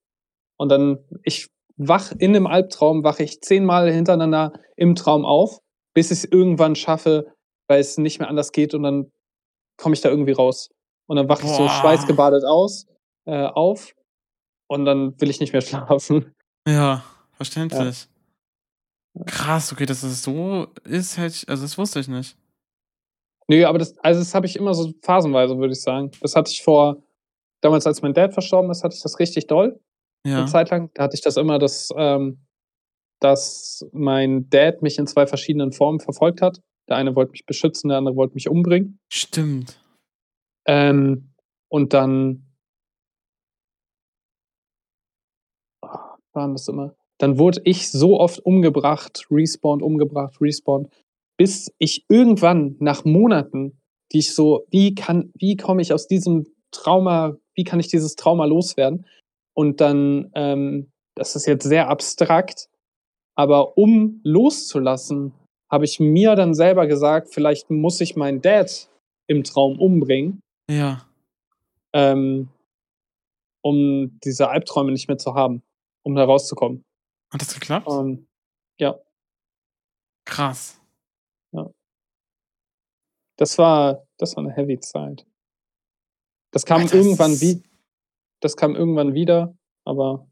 Und 0.57 0.69
dann, 0.69 1.03
ich 1.23 1.49
wach 1.75 2.11
in 2.11 2.35
einem 2.35 2.47
Albtraum, 2.47 3.03
wache 3.03 3.23
ich 3.23 3.41
zehnmal 3.41 3.91
hintereinander 3.91 4.53
im 4.77 4.95
Traum 4.95 5.25
auf, 5.25 5.59
bis 5.93 6.11
ich 6.11 6.19
es 6.19 6.25
irgendwann 6.25 6.75
schaffe, 6.75 7.33
weil 7.67 7.79
es 7.81 7.97
nicht 7.97 8.19
mehr 8.19 8.29
anders 8.29 8.51
geht 8.51 8.73
und 8.73 8.83
dann 8.83 9.11
komme 9.77 9.93
ich 9.93 10.01
da 10.01 10.09
irgendwie 10.09 10.31
raus. 10.31 10.69
Und 11.07 11.17
dann 11.17 11.27
wache 11.29 11.43
ich 11.45 11.51
so 11.51 11.67
schweißgebadet 11.67 12.43
aus, 12.45 12.87
äh, 13.25 13.45
auf 13.45 13.93
und 14.67 14.85
dann 14.85 15.19
will 15.19 15.29
ich 15.29 15.39
nicht 15.39 15.53
mehr 15.53 15.61
schlafen. 15.61 16.33
Ja, 16.67 17.03
verständlich. 17.33 18.07
Krass, 19.27 19.71
okay, 19.71 19.85
dass 19.85 20.01
es 20.03 20.23
so 20.23 20.67
ist, 20.85 21.17
hätte 21.17 21.35
ich, 21.35 21.49
also 21.49 21.63
das 21.63 21.77
wusste 21.77 21.99
ich 21.99 22.07
nicht. 22.07 22.35
Nö, 23.47 23.65
aber 23.65 23.77
das, 23.77 23.97
also 23.99 24.21
das 24.21 24.33
habe 24.33 24.45
ich 24.45 24.55
immer 24.55 24.73
so 24.73 24.91
phasenweise, 25.01 25.57
würde 25.57 25.73
ich 25.73 25.81
sagen. 25.81 26.11
Das 26.21 26.35
hatte 26.35 26.49
ich 26.51 26.63
vor, 26.63 27.03
damals 27.61 27.85
als 27.85 28.01
mein 28.01 28.13
Dad 28.13 28.33
verstorben 28.33 28.71
ist, 28.71 28.83
hatte 28.83 28.95
ich 28.95 29.03
das 29.03 29.19
richtig 29.19 29.47
doll, 29.47 29.79
Ja. 30.25 30.37
eine 30.39 30.47
Zeit 30.47 30.69
lang. 30.71 30.89
Da 30.93 31.03
hatte 31.03 31.15
ich 31.15 31.21
das 31.21 31.37
immer, 31.37 31.59
dass, 31.59 31.89
ähm, 31.95 32.39
dass 33.19 33.85
mein 33.91 34.49
Dad 34.49 34.81
mich 34.81 34.97
in 34.97 35.05
zwei 35.07 35.27
verschiedenen 35.27 35.73
Formen 35.73 35.99
verfolgt 35.99 36.41
hat. 36.41 36.61
Der 36.89 36.95
eine 36.97 37.15
wollte 37.15 37.31
mich 37.31 37.45
beschützen, 37.45 37.89
der 37.89 37.97
andere 37.99 38.15
wollte 38.15 38.33
mich 38.33 38.49
umbringen. 38.49 38.99
Stimmt. 39.11 39.79
Ähm, 40.65 41.33
und 41.69 41.93
dann 41.93 42.43
Ah, 45.83 46.17
waren 46.33 46.53
das 46.53 46.67
immer. 46.67 46.95
Dann 47.19 47.37
wurde 47.37 47.61
ich 47.65 47.91
so 47.91 48.19
oft 48.19 48.39
umgebracht, 48.45 49.27
respawned, 49.29 49.83
umgebracht, 49.83 50.39
respawned, 50.41 50.89
bis 51.37 51.73
ich 51.77 52.05
irgendwann 52.09 52.75
nach 52.79 53.05
Monaten, 53.05 53.79
die 54.11 54.19
ich 54.19 54.33
so, 54.33 54.65
wie 54.69 54.95
kann, 54.95 55.31
wie 55.37 55.55
komme 55.55 55.81
ich 55.81 55.93
aus 55.93 56.07
diesem 56.07 56.47
Trauma, 56.71 57.37
wie 57.55 57.63
kann 57.63 57.79
ich 57.79 57.87
dieses 57.87 58.15
Trauma 58.15 58.45
loswerden? 58.45 59.05
Und 59.55 59.81
dann, 59.81 60.31
ähm, 60.33 60.91
das 61.15 61.35
ist 61.35 61.45
jetzt 61.45 61.63
sehr 61.65 61.89
abstrakt, 61.89 62.69
aber 63.35 63.77
um 63.77 64.19
loszulassen, 64.23 65.33
habe 65.71 65.85
ich 65.85 65.99
mir 65.99 66.35
dann 66.35 66.53
selber 66.53 66.87
gesagt, 66.87 67.33
vielleicht 67.33 67.69
muss 67.69 68.01
ich 68.01 68.15
meinen 68.15 68.41
Dad 68.41 68.89
im 69.27 69.43
Traum 69.43 69.79
umbringen 69.79 70.43
Ja. 70.69 71.05
ähm, 71.93 72.49
um 73.61 74.19
diese 74.23 74.49
Albträume 74.49 74.91
nicht 74.91 75.07
mehr 75.07 75.17
zu 75.17 75.35
haben, 75.35 75.63
um 76.03 76.15
da 76.15 76.23
rauszukommen. 76.25 76.83
Hat 77.31 77.41
das 77.41 77.53
geklappt? 77.53 77.87
Ähm, 77.89 78.27
ja, 78.79 78.97
Krass. 80.25 80.79
das 83.37 83.57
war, 83.57 84.05
das 84.17 84.35
war 84.35 84.43
eine 84.43 84.53
heavy 84.53 84.79
Zeit. 84.79 85.25
Das 86.51 86.65
kam 86.65 86.81
Alter, 86.81 86.95
irgendwann 86.95 87.39
wie, 87.41 87.63
das 88.41 88.55
kam 88.55 88.75
irgendwann 88.75 89.13
wieder, 89.13 89.57
aber 89.85 90.29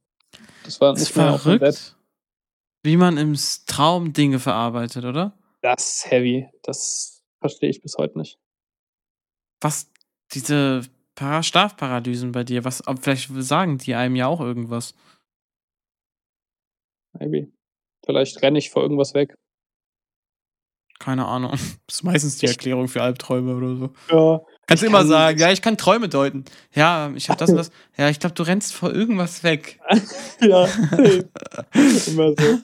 das 0.63 0.79
war 0.79 0.93
nicht 0.93 1.15
mehr 1.15 1.33
auf 1.33 1.43
dem 1.43 1.59
Bett. 1.59 1.75
verrückt, 1.75 1.97
wie 2.83 2.97
man 2.97 3.17
im 3.17 3.35
Traum 3.65 4.13
Dinge 4.13 4.39
verarbeitet, 4.39 5.03
oder? 5.05 5.37
Das 5.61 5.95
ist 5.95 6.11
heavy. 6.11 6.47
Das 6.63 7.23
verstehe 7.39 7.69
ich 7.69 7.81
bis 7.81 7.97
heute 7.97 8.17
nicht. 8.17 8.39
Was 9.61 9.91
diese 10.33 10.81
Para 11.15 11.43
Schlafparalysen 11.43 12.31
bei 12.31 12.43
dir, 12.43 12.63
was, 12.63 12.87
ob 12.87 13.03
vielleicht 13.03 13.29
sagen 13.43 13.77
die 13.77 13.95
einem 13.95 14.15
ja 14.15 14.27
auch 14.27 14.39
irgendwas. 14.39 14.95
Maybe. 17.13 17.51
Vielleicht 18.05 18.41
renne 18.41 18.57
ich 18.59 18.69
vor 18.69 18.81
irgendwas 18.81 19.13
weg. 19.13 19.35
Keine 20.99 21.25
Ahnung. 21.25 21.51
Das 21.87 21.95
ist 21.97 22.03
meistens 22.03 22.37
die 22.37 22.45
Erklärung 22.45 22.87
für 22.87 23.01
Albträume 23.01 23.55
oder 23.55 23.75
so. 23.75 23.93
Ja. 24.09 24.41
Kannst 24.65 24.83
du 24.83 24.87
immer 24.87 24.99
kann- 24.99 25.07
sagen, 25.09 25.39
ja, 25.39 25.51
ich 25.51 25.61
kann 25.61 25.77
Träume 25.77 26.07
deuten. 26.07 26.45
Ja, 26.73 27.11
ich 27.15 27.29
habe 27.29 27.37
das 27.37 27.49
und 27.49 27.57
das. 27.57 27.71
Ja, 27.97 28.09
ich 28.09 28.19
glaube, 28.19 28.33
du 28.35 28.43
rennst 28.43 28.73
vor 28.73 28.93
irgendwas 28.93 29.43
weg. 29.43 29.79
ja. 30.41 30.65
Immer 32.07 32.33
so. 32.37 32.59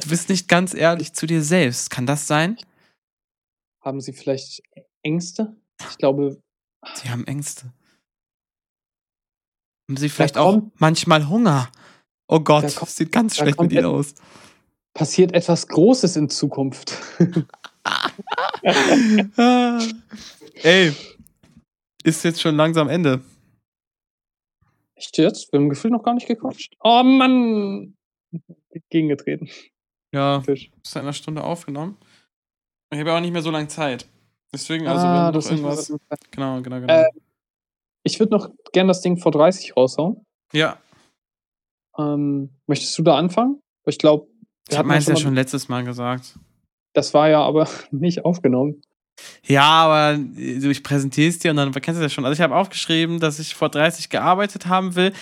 Du 0.00 0.08
bist 0.08 0.30
nicht 0.30 0.48
ganz 0.48 0.72
ehrlich 0.72 1.12
zu 1.12 1.26
dir 1.26 1.42
selbst. 1.42 1.90
Kann 1.90 2.06
das 2.06 2.26
sein? 2.26 2.56
Haben 3.82 4.00
Sie 4.00 4.12
vielleicht 4.14 4.62
Ängste? 5.02 5.56
Ich 5.90 5.98
glaube, 5.98 6.40
Sie 6.94 7.08
haben 7.10 7.26
Ängste. 7.26 7.72
Haben 9.88 9.96
sie 9.96 10.08
vielleicht 10.08 10.36
auch 10.38 10.52
kommt- 10.52 10.80
manchmal 10.80 11.28
Hunger? 11.28 11.70
Oh 12.28 12.40
Gott, 12.40 12.62
kommt- 12.62 12.82
das 12.82 12.96
sieht 12.96 13.12
ganz 13.12 13.36
schlecht 13.36 13.60
mit 13.60 13.72
ihnen 13.72 13.80
et- 13.80 13.86
aus. 13.86 14.14
passiert 14.94 15.32
etwas 15.32 15.66
Großes 15.68 16.16
in 16.16 16.28
Zukunft. 16.28 16.96
Ey, 20.62 20.92
ist 22.04 22.24
jetzt 22.24 22.40
schon 22.40 22.56
langsam 22.56 22.88
Ende. 22.88 23.22
Echt 24.94 25.18
jetzt? 25.18 25.52
Wir 25.52 25.58
haben 25.60 25.68
Gefühl 25.68 25.90
noch 25.90 26.02
gar 26.02 26.14
nicht 26.14 26.28
gequatscht. 26.28 26.74
Oh 26.80 27.02
Mann! 27.02 27.96
Gegengetreten. 28.90 29.48
Ja, 30.14 30.40
Fisch. 30.42 30.70
ist 30.82 30.92
seit 30.92 31.02
einer 31.02 31.12
Stunde 31.12 31.42
aufgenommen. 31.42 31.96
Ich 32.92 32.98
habe 33.00 33.10
ja 33.10 33.16
auch 33.16 33.20
nicht 33.20 33.32
mehr 33.32 33.42
so 33.42 33.50
lange 33.50 33.68
Zeit. 33.68 34.06
Deswegen, 34.52 34.86
also, 34.86 35.06
Ah, 35.06 35.26
wenn 35.28 35.32
das 35.34 35.44
ist 35.46 35.50
irgendwas. 35.52 35.90
was- 35.90 36.18
Genau, 36.30 36.60
genau, 36.60 36.80
genau. 36.80 36.92
Äh, 36.92 37.04
Ich 38.04 38.18
würde 38.18 38.32
noch 38.32 38.50
gern 38.72 38.88
das 38.88 39.00
Ding 39.00 39.16
vor 39.16 39.30
30 39.32 39.76
raushauen. 39.76 40.24
ja, 40.52 40.78
Ähm, 41.98 42.50
möchtest 42.66 42.96
du 42.98 43.02
da 43.02 43.16
anfangen? 43.16 43.60
Ich 43.86 43.98
glaube, 43.98 44.26
ich 44.70 44.76
habe 44.78 44.88
meins 44.88 45.06
ja 45.06 45.16
schon 45.16 45.34
letztes 45.34 45.68
Mal 45.68 45.84
gesagt. 45.84 46.38
Das 46.94 47.12
war 47.14 47.28
ja 47.28 47.42
aber 47.42 47.68
nicht 47.90 48.24
aufgenommen. 48.24 48.80
Ja, 49.44 49.62
aber 49.62 50.16
du, 50.18 50.70
ich 50.70 50.82
präsentiere 50.82 51.28
es 51.28 51.38
dir 51.38 51.50
und 51.50 51.58
dann 51.58 51.70
kennst 51.72 52.00
du 52.00 52.02
das 52.02 52.12
schon. 52.12 52.24
Also 52.24 52.32
ich 52.34 52.40
habe 52.40 52.56
aufgeschrieben, 52.56 53.20
dass 53.20 53.38
ich 53.38 53.54
vor 53.54 53.68
30 53.68 54.08
gearbeitet 54.08 54.66
haben 54.66 54.94
will. 54.94 55.12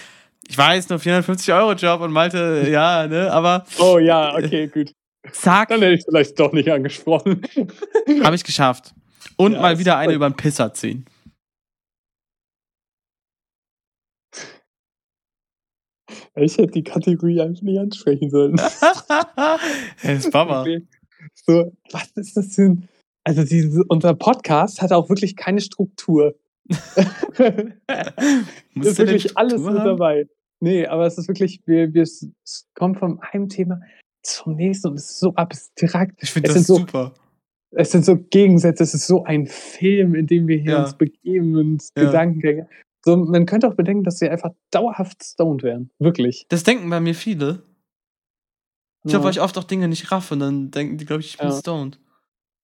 Ich 0.49 0.57
weiß, 0.57 0.89
nur 0.89 0.99
450 1.01 1.53
Euro 1.53 1.73
Job 1.73 2.01
und 2.01 2.13
Malte, 2.13 2.69
ja, 2.71 3.07
ne, 3.07 3.31
aber 3.33 3.65
Oh 3.79 3.99
ja, 3.99 4.35
okay, 4.37 4.69
gut. 4.69 4.93
zack, 5.33 5.69
Dann 5.69 5.83
hätte 5.83 5.95
ich 5.95 6.05
vielleicht 6.05 6.39
doch 6.39 6.53
nicht 6.53 6.71
angesprochen. 6.71 7.43
habe 8.23 8.37
ich 8.37 8.45
geschafft. 8.45 8.95
Und 9.37 9.53
Ja, 9.53 9.61
mal 9.61 9.79
wieder 9.79 9.97
eine 9.99 10.13
über 10.13 10.29
den 10.29 10.37
Pisser 10.37 10.73
ziehen. 10.73 11.07
Ich 16.37 16.59
hätte 16.59 16.73
die 16.73 16.85
Kategorie 16.85 17.41
einfach 17.41 17.63
nicht 17.63 17.79
ansprechen 17.79 18.31
sollen. 18.31 18.57
hey, 19.99 20.17
ist 20.17 20.31
Baba. 20.31 20.65
So, 21.35 21.77
was 21.91 22.11
ist 22.17 22.37
das 22.37 22.55
denn? 22.57 22.89
Also 23.25 23.45
diese, 23.45 23.83
unser 23.89 24.15
Podcast 24.15 24.81
hat 24.81 24.93
auch 24.93 25.09
wirklich 25.09 25.37
keine 25.37 25.61
Struktur. 25.61 26.35
Musst 28.75 28.91
ist 28.91 28.99
wirklich 28.99 29.37
alles 29.37 29.61
mit 29.61 29.77
dabei. 29.77 30.27
Nee, 30.61 30.87
aber 30.87 31.07
es 31.07 31.19
ist 31.19 31.29
wirklich, 31.29 31.61
wir, 31.67 31.93
wir, 31.93 32.07
kommt 32.75 32.99
von 32.99 33.21
einem 33.21 33.49
Thema 33.49 33.81
zum 34.23 34.57
nächsten 34.57 34.89
und 34.89 34.95
es 34.95 35.11
ist 35.11 35.21
so 35.21 35.35
abstrakt. 35.35 36.23
Ich 36.23 36.31
finde 36.31 36.53
das 36.53 36.67
so- 36.67 36.77
super. 36.77 37.13
Es 37.73 37.93
sind 37.93 38.05
so 38.05 38.17
Gegensätze, 38.17 38.83
es 38.83 38.95
ist 38.95 39.07
so 39.07 39.25
ein 39.25 39.47
Film, 39.47 40.15
in 40.15 40.27
dem 40.27 40.49
wir 40.49 40.59
hier 40.59 40.73
Ja. 40.73 40.81
uns 40.83 40.97
begeben 40.97 41.57
und 41.57 41.83
Ja. 41.97 42.07
Gedankengänge. 42.07 42.69
So, 43.05 43.17
man 43.17 43.47
könnte 43.47 43.69
auch 43.69 43.75
bedenken, 43.75 44.05
dass 44.05 44.21
wir 44.21 44.31
einfach 44.31 44.51
dauerhaft 44.71 45.23
stoned 45.25 45.63
wären. 45.63 45.91
Wirklich. 45.99 46.47
Das 46.49 46.65
denken 46.65 46.91
bei 46.91 47.01
mir 47.01 47.15
viele. 47.15 47.63
Ich 49.05 49.11
glaube, 49.11 49.23
ja, 49.23 49.25
weil 49.25 49.31
ich 49.31 49.41
oft 49.41 49.57
auch 49.57 49.65
Dinge 49.65 49.89
nicht 49.89 50.11
raff 50.13 50.31
und 50.33 50.41
dann 50.41 50.71
denken 50.71 50.99
die, 50.99 51.07
glaube 51.07 51.21
ich, 51.23 51.29
ich 51.31 51.39
bin 51.39 51.51
stoned. 51.53 51.99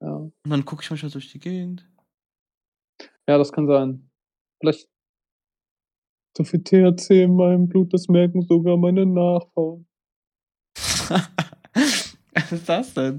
Und 0.00 0.32
dann 0.44 0.64
gucke 0.66 0.82
ich 0.82 0.90
manchmal 0.90 1.10
durch 1.10 1.32
die 1.32 1.38
Gegend. 1.38 1.88
ja, 3.26 3.38
das 3.38 3.50
kann 3.52 3.66
sein. 3.66 4.10
Vielleicht 4.60 4.88
so 6.36 6.44
viel 6.44 6.62
THC 6.62 7.22
in 7.24 7.34
meinem 7.36 7.66
Blut, 7.68 7.94
das 7.94 8.08
merken 8.08 8.42
sogar 8.42 8.76
meine 8.76 9.06
Nachfahren. 9.06 9.86
Was 12.34 12.52
ist 12.52 12.68
das 12.68 12.92
denn? 12.94 13.18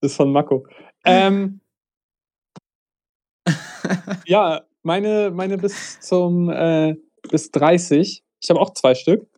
Das 0.00 0.12
ist 0.12 0.16
von 0.16 0.32
Mako. 0.32 0.66
Ähm, 1.04 1.60
ja, 4.26 4.62
meine, 4.82 5.30
meine 5.30 5.58
bis 5.58 6.00
zum 6.00 6.50
äh, 6.50 6.96
bis 7.30 7.50
30. 7.50 8.24
Ich 8.42 8.50
habe 8.50 8.60
auch 8.60 8.72
zwei 8.74 8.94
Stück. 8.94 9.28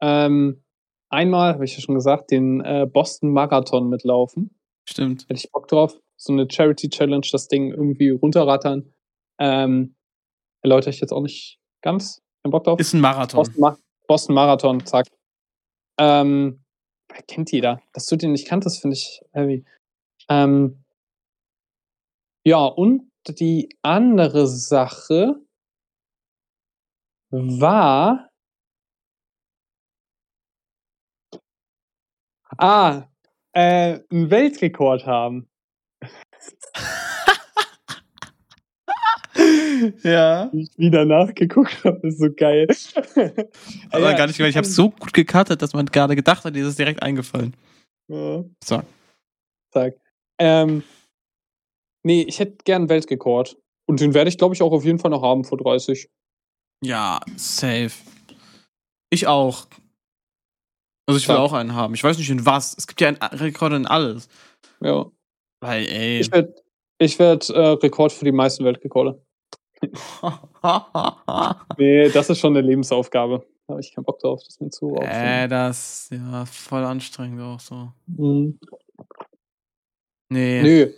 Ähm, 0.00 0.62
einmal, 1.08 1.54
habe 1.54 1.64
ich 1.64 1.74
ja 1.74 1.80
schon 1.80 1.94
gesagt, 1.94 2.30
den 2.30 2.60
äh, 2.60 2.86
Boston 2.90 3.32
Marathon 3.32 3.88
mitlaufen. 3.88 4.58
Stimmt. 4.88 5.22
Hätte 5.28 5.34
ich 5.34 5.50
Bock 5.52 5.68
drauf. 5.68 5.98
So 6.16 6.32
eine 6.32 6.48
Charity 6.50 6.88
Challenge, 6.88 7.26
das 7.30 7.48
Ding 7.48 7.70
irgendwie 7.70 8.10
runterrattern. 8.10 8.92
Ähm, 9.38 9.94
erläutere 10.62 10.90
ich 10.90 11.00
jetzt 11.00 11.12
auch 11.12 11.22
nicht 11.22 11.60
ganz. 11.82 12.22
Kein 12.42 12.50
Bock 12.50 12.64
drauf. 12.64 12.80
Ist 12.80 12.94
ein 12.94 13.00
Marathon. 13.00 13.38
Boston, 13.38 13.60
Ma 13.60 13.78
Boston 14.06 14.34
Marathon, 14.34 14.86
zack. 14.86 15.06
Ähm, 15.98 16.64
kennt 17.26 17.52
jeder. 17.52 17.80
Dass 17.92 18.06
du 18.06 18.16
den 18.16 18.32
nicht 18.32 18.48
kanntest, 18.48 18.80
finde 18.80 18.96
ich 18.96 19.20
heavy. 19.32 19.64
Ähm, 20.28 20.84
ja, 22.48 22.64
und 22.64 23.10
die 23.28 23.68
andere 23.82 24.46
Sache 24.46 25.36
war. 27.30 28.30
Ah, 32.56 33.02
äh, 33.52 34.00
einen 34.10 34.30
Weltrekord 34.30 35.04
haben. 35.04 35.46
ja. 40.02 40.48
Wie 40.52 40.62
ich 40.62 40.78
wieder 40.78 41.04
nachgeguckt 41.04 41.84
habe, 41.84 42.08
ist 42.08 42.18
so 42.18 42.32
geil. 42.34 42.66
Aber 43.90 44.14
gar 44.16 44.26
nicht 44.26 44.38
gemerkt. 44.38 44.52
Ich 44.52 44.56
habe 44.56 44.66
so 44.66 44.88
gut 44.88 45.12
gekartet, 45.12 45.60
dass 45.60 45.74
man 45.74 45.84
gerade 45.84 46.16
gedacht 46.16 46.46
hat, 46.46 46.56
dir 46.56 46.62
ist 46.62 46.70
es 46.70 46.76
direkt 46.76 47.02
eingefallen. 47.02 47.54
Ja. 48.08 48.42
So. 48.64 48.82
Zack. 49.70 49.96
Ähm, 50.38 50.82
nee, 52.04 52.22
ich 52.22 52.38
hätte 52.38 52.56
gern 52.64 52.82
einen 52.82 52.88
Weltrekord. 52.88 53.56
Und 53.88 54.00
den 54.00 54.12
werde 54.14 54.28
ich, 54.28 54.38
glaube 54.38 54.54
ich, 54.54 54.62
auch 54.62 54.72
auf 54.72 54.84
jeden 54.84 54.98
Fall 54.98 55.10
noch 55.10 55.22
haben 55.22 55.44
vor 55.44 55.58
30. 55.58 56.08
Ja, 56.84 57.20
safe. 57.36 57.92
Ich 59.10 59.26
auch. 59.26 59.66
Also 61.08 61.18
ich 61.18 61.26
will 61.26 61.36
Ja. 61.36 61.40
auch 61.42 61.54
einen 61.54 61.74
haben. 61.74 61.94
Ich 61.94 62.04
weiß 62.04 62.18
nicht 62.18 62.28
in 62.30 62.44
was. 62.44 62.76
Es 62.76 62.86
gibt 62.86 63.00
ja 63.00 63.08
einen 63.08 63.16
Rekord 63.38 63.72
in 63.72 63.86
alles. 63.86 64.28
Ja. 64.80 65.06
Weil, 65.60 65.86
ey. 65.88 66.20
Ich 66.20 66.30
werde 66.30 66.54
ich 67.00 67.18
werd, 67.18 67.48
äh, 67.48 67.58
Rekord 67.60 68.12
für 68.12 68.24
die 68.24 68.32
meisten 68.32 68.64
Weltrekorde. 68.64 69.22
Nee, 71.78 72.08
das 72.10 72.28
ist 72.30 72.40
schon 72.40 72.56
eine 72.56 72.66
Lebensaufgabe. 72.66 73.46
Da 73.66 73.72
habe 73.74 73.80
ich 73.80 73.94
keinen 73.94 74.04
Bock 74.04 74.18
drauf, 74.18 74.40
das 74.42 74.54
ist 74.54 74.60
mir 74.60 74.70
zu 74.70 74.94
äh, 74.96 74.98
aufwendig. 75.06 75.50
das 75.50 76.08
ja 76.10 76.44
voll 76.46 76.84
anstrengend 76.84 77.40
auch 77.40 77.60
so. 77.60 77.92
Mhm. 78.06 78.58
Nee. 80.30 80.62
Nö. 80.62 80.92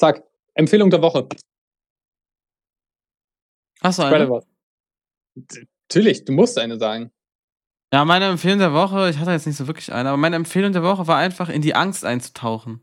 Zack. 0.00 0.24
Empfehlung 0.54 0.88
der 0.88 1.02
Woche. 1.02 1.28
Hast 3.82 3.98
du 3.98 4.02
eine? 4.02 4.42
Natürlich, 5.88 6.24
du 6.24 6.32
musst 6.32 6.58
eine 6.58 6.78
sagen. 6.78 7.10
Ja, 7.92 8.06
meine 8.06 8.26
Empfehlung 8.26 8.60
der 8.60 8.72
Woche, 8.72 9.10
ich 9.10 9.18
hatte 9.18 9.32
jetzt 9.32 9.46
nicht 9.46 9.56
so 9.56 9.66
wirklich 9.66 9.92
eine, 9.92 10.08
aber 10.08 10.16
meine 10.16 10.36
Empfehlung 10.36 10.72
der 10.72 10.82
Woche 10.82 11.06
war 11.06 11.18
einfach 11.18 11.50
in 11.50 11.60
die 11.60 11.74
Angst 11.74 12.06
einzutauchen. 12.06 12.82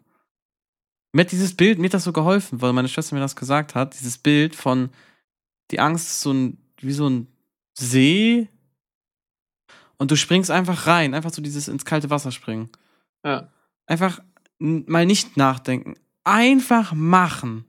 Mir 1.11 1.21
hat 1.21 1.31
dieses 1.31 1.57
Bild, 1.57 1.79
mir 1.79 1.85
hat 1.85 1.95
das 1.95 2.03
so 2.03 2.13
geholfen, 2.13 2.61
weil 2.61 2.73
meine 2.73 2.87
Schwester 2.87 3.15
mir 3.15 3.21
das 3.21 3.35
gesagt 3.35 3.73
hat, 3.73 3.95
dieses 3.95 4.19
Bild 4.19 4.53
von 4.53 4.91
die 5.71 5.79
Angst 5.79 6.07
ist 6.09 6.21
so 6.21 6.31
ein, 6.31 6.57
wie 6.81 6.91
so 6.91 7.09
ein 7.09 7.27
See 7.73 8.47
und 9.97 10.11
du 10.11 10.15
springst 10.15 10.51
einfach 10.51 10.85
rein, 10.85 11.15
einfach 11.15 11.31
so 11.31 11.41
dieses 11.41 11.67
ins 11.67 11.85
kalte 11.85 12.11
Wasser 12.11 12.31
springen. 12.31 12.69
Ja. 13.25 13.51
Einfach 13.87 14.21
mal 14.59 15.05
nicht 15.05 15.35
nachdenken, 15.35 15.95
einfach 16.27 16.93
machen. 16.93 17.65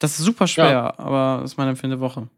Das 0.00 0.18
ist 0.18 0.24
super 0.24 0.48
schwer, 0.48 0.98
aber 0.98 1.42
das 1.42 1.52
ist 1.52 1.56
meine 1.56 1.70
Empfehlung 1.70 1.98
der 1.98 2.00
Woche. 2.00 2.28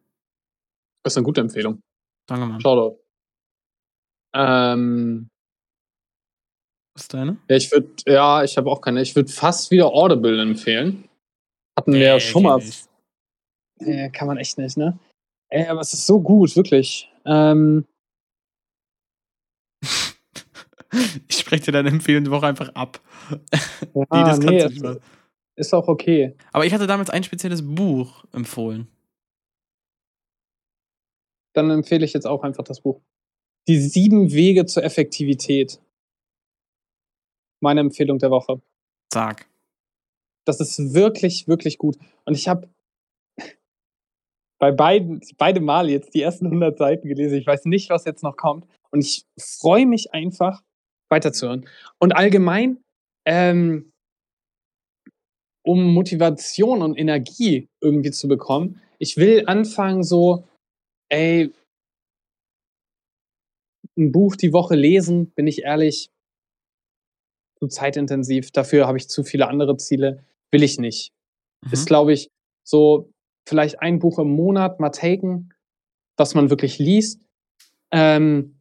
Das 1.03 1.15
ist 1.15 1.17
eine 1.17 1.25
gute 1.25 1.41
Empfehlung. 1.41 1.81
Danke, 2.29 2.47
Mann. 2.47 2.61
Shoutout. 2.61 2.99
Ähm, 4.35 5.29
Was 6.95 7.05
ist 7.05 7.15
deine? 7.15 7.39
ja, 7.49 7.57
ich 7.57 7.71
würde, 7.73 7.89
ja, 8.07 8.43
ich 8.43 8.57
habe 8.57 8.71
auch 8.71 8.81
keine. 8.81 9.01
Ich 9.01 9.15
würde 9.15 9.31
fast 9.31 9.71
wieder 9.71 9.87
Audible 9.87 10.41
empfehlen. 10.43 11.09
Hatten 11.79 11.93
wir 11.93 12.01
ja 12.01 12.21
schon 12.21 12.43
mal. 12.43 12.63
kann 14.13 14.27
man 14.27 14.37
echt 14.37 14.59
nicht, 14.59 14.77
ne? 14.77 14.99
Ey, 15.51 15.67
aber 15.67 15.81
es 15.81 15.93
ist 15.95 16.07
so 16.07 16.21
gut, 16.21 16.55
wirklich. 16.57 17.11
Ähm, 17.25 17.87
Ich 21.29 21.39
spreche 21.39 21.65
dir 21.65 21.73
deine 21.73 21.91
Empfehlung 21.91 22.25
der 22.25 22.33
Woche 22.33 22.47
einfach 22.47 22.71
ab. 22.75 23.01
ja, 23.31 23.39
nee, 23.95 24.05
das 24.11 24.41
kannst 24.41 24.45
nee, 24.45 24.59
du 24.59 24.67
es 24.67 24.81
nicht 24.81 25.01
ist 25.57 25.75
auch 25.75 25.89
okay. 25.89 26.37
Aber 26.53 26.67
ich 26.67 26.75
hatte 26.75 26.87
damals 26.87 27.11
ein 27.11 27.25
spezielles 27.25 27.63
Buch 27.63 28.25
empfohlen. 28.33 28.89
Dann 31.55 31.71
empfehle 31.71 32.05
ich 32.05 32.13
jetzt 32.13 32.27
auch 32.27 32.43
einfach 32.43 32.65
das 32.65 32.81
Buch. 32.81 33.01
Die 33.69 33.81
sieben 33.81 34.33
Wege 34.33 34.67
zur 34.67 34.83
Effektivität. 34.83 35.81
Meine 37.61 37.81
Empfehlung 37.81 38.19
der 38.19 38.31
Woche. 38.31 38.61
Sag. 39.13 39.49
Das 40.45 40.61
ist 40.61 40.93
wirklich, 40.93 41.47
wirklich 41.49 41.79
gut. 41.79 41.97
Und 42.25 42.35
ich 42.35 42.49
habe 42.49 42.69
bei 44.59 44.73
beiden, 44.73 45.21
beide 45.39 45.61
Male 45.61 45.91
jetzt 45.91 46.15
die 46.15 46.23
ersten 46.23 46.47
100 46.47 46.77
Seiten 46.77 47.09
gelesen. 47.09 47.39
Ich 47.39 47.47
weiß 47.47 47.65
nicht, 47.67 47.91
was 47.91 48.05
jetzt 48.05 48.23
noch 48.23 48.37
kommt. 48.37 48.67
Und 48.91 49.01
ich 49.01 49.25
freue 49.39 49.87
mich 49.87 50.13
einfach, 50.13 50.63
weiterzuhören. 51.15 51.69
Und 51.99 52.15
allgemein, 52.17 52.79
ähm, 53.27 53.91
um 55.65 55.95
Motivation 55.95 56.83
und 56.83 56.99
Energie 56.99 57.69
irgendwie 57.81 58.11
zu 58.11 58.29
bekommen, 58.29 58.81
ich 58.99 59.17
will 59.17 59.45
anfangen 59.47 60.03
so, 60.03 60.47
ey, 61.11 61.53
ein 63.97 64.13
Buch 64.13 64.37
die 64.37 64.53
Woche 64.53 64.75
lesen, 64.75 65.31
bin 65.31 65.47
ich 65.47 65.63
ehrlich, 65.63 66.11
zu 67.59 67.69
zeitintensiv. 67.69 68.51
Dafür 68.51 68.87
habe 68.87 68.99
ich 68.99 69.09
zu 69.09 69.23
viele 69.23 69.49
andere 69.49 69.77
Ziele. 69.77 70.25
Will 70.51 70.63
ich 70.63 70.79
nicht. 70.79 71.13
Ist, 71.71 71.85
Mhm. 71.85 71.87
glaube 71.87 72.13
ich, 72.13 72.29
so 72.67 73.11
vielleicht 73.49 73.81
ein 73.81 73.99
Buch 74.01 74.19
im 74.19 74.31
Monat 74.35 74.81
mal 74.81 74.91
taken, 74.91 75.55
was 76.17 76.35
man 76.35 76.51
wirklich 76.51 76.79
liest. 76.79 77.21
Ähm, 77.93 78.54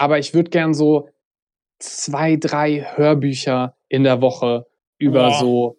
aber 0.00 0.18
ich 0.18 0.32
würde 0.32 0.48
gern 0.48 0.72
so 0.72 1.10
zwei, 1.78 2.36
drei 2.36 2.96
Hörbücher 2.96 3.76
in 3.90 4.02
der 4.02 4.22
Woche 4.22 4.66
über 4.98 5.28
Boah. 5.28 5.38
so 5.38 5.76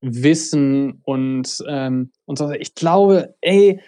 Wissen 0.00 1.00
und, 1.02 1.58
ähm, 1.66 2.12
und 2.24 2.38
so. 2.38 2.50
Ich 2.52 2.76
glaube, 2.76 3.34
ey, 3.40 3.80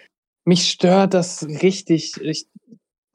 mich 0.43 0.69
stört 0.69 1.13
das 1.13 1.47
richtig. 1.47 2.19
Ich, 2.21 2.47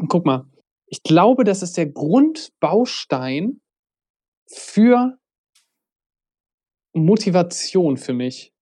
guck 0.08 0.24
mal, 0.24 0.46
ich 0.86 1.02
glaube, 1.02 1.44
das 1.44 1.62
ist 1.62 1.76
der 1.76 1.86
Grundbaustein 1.86 3.60
für 4.46 5.18
Motivation 6.94 7.98
für 7.98 8.14
mich. 8.14 8.54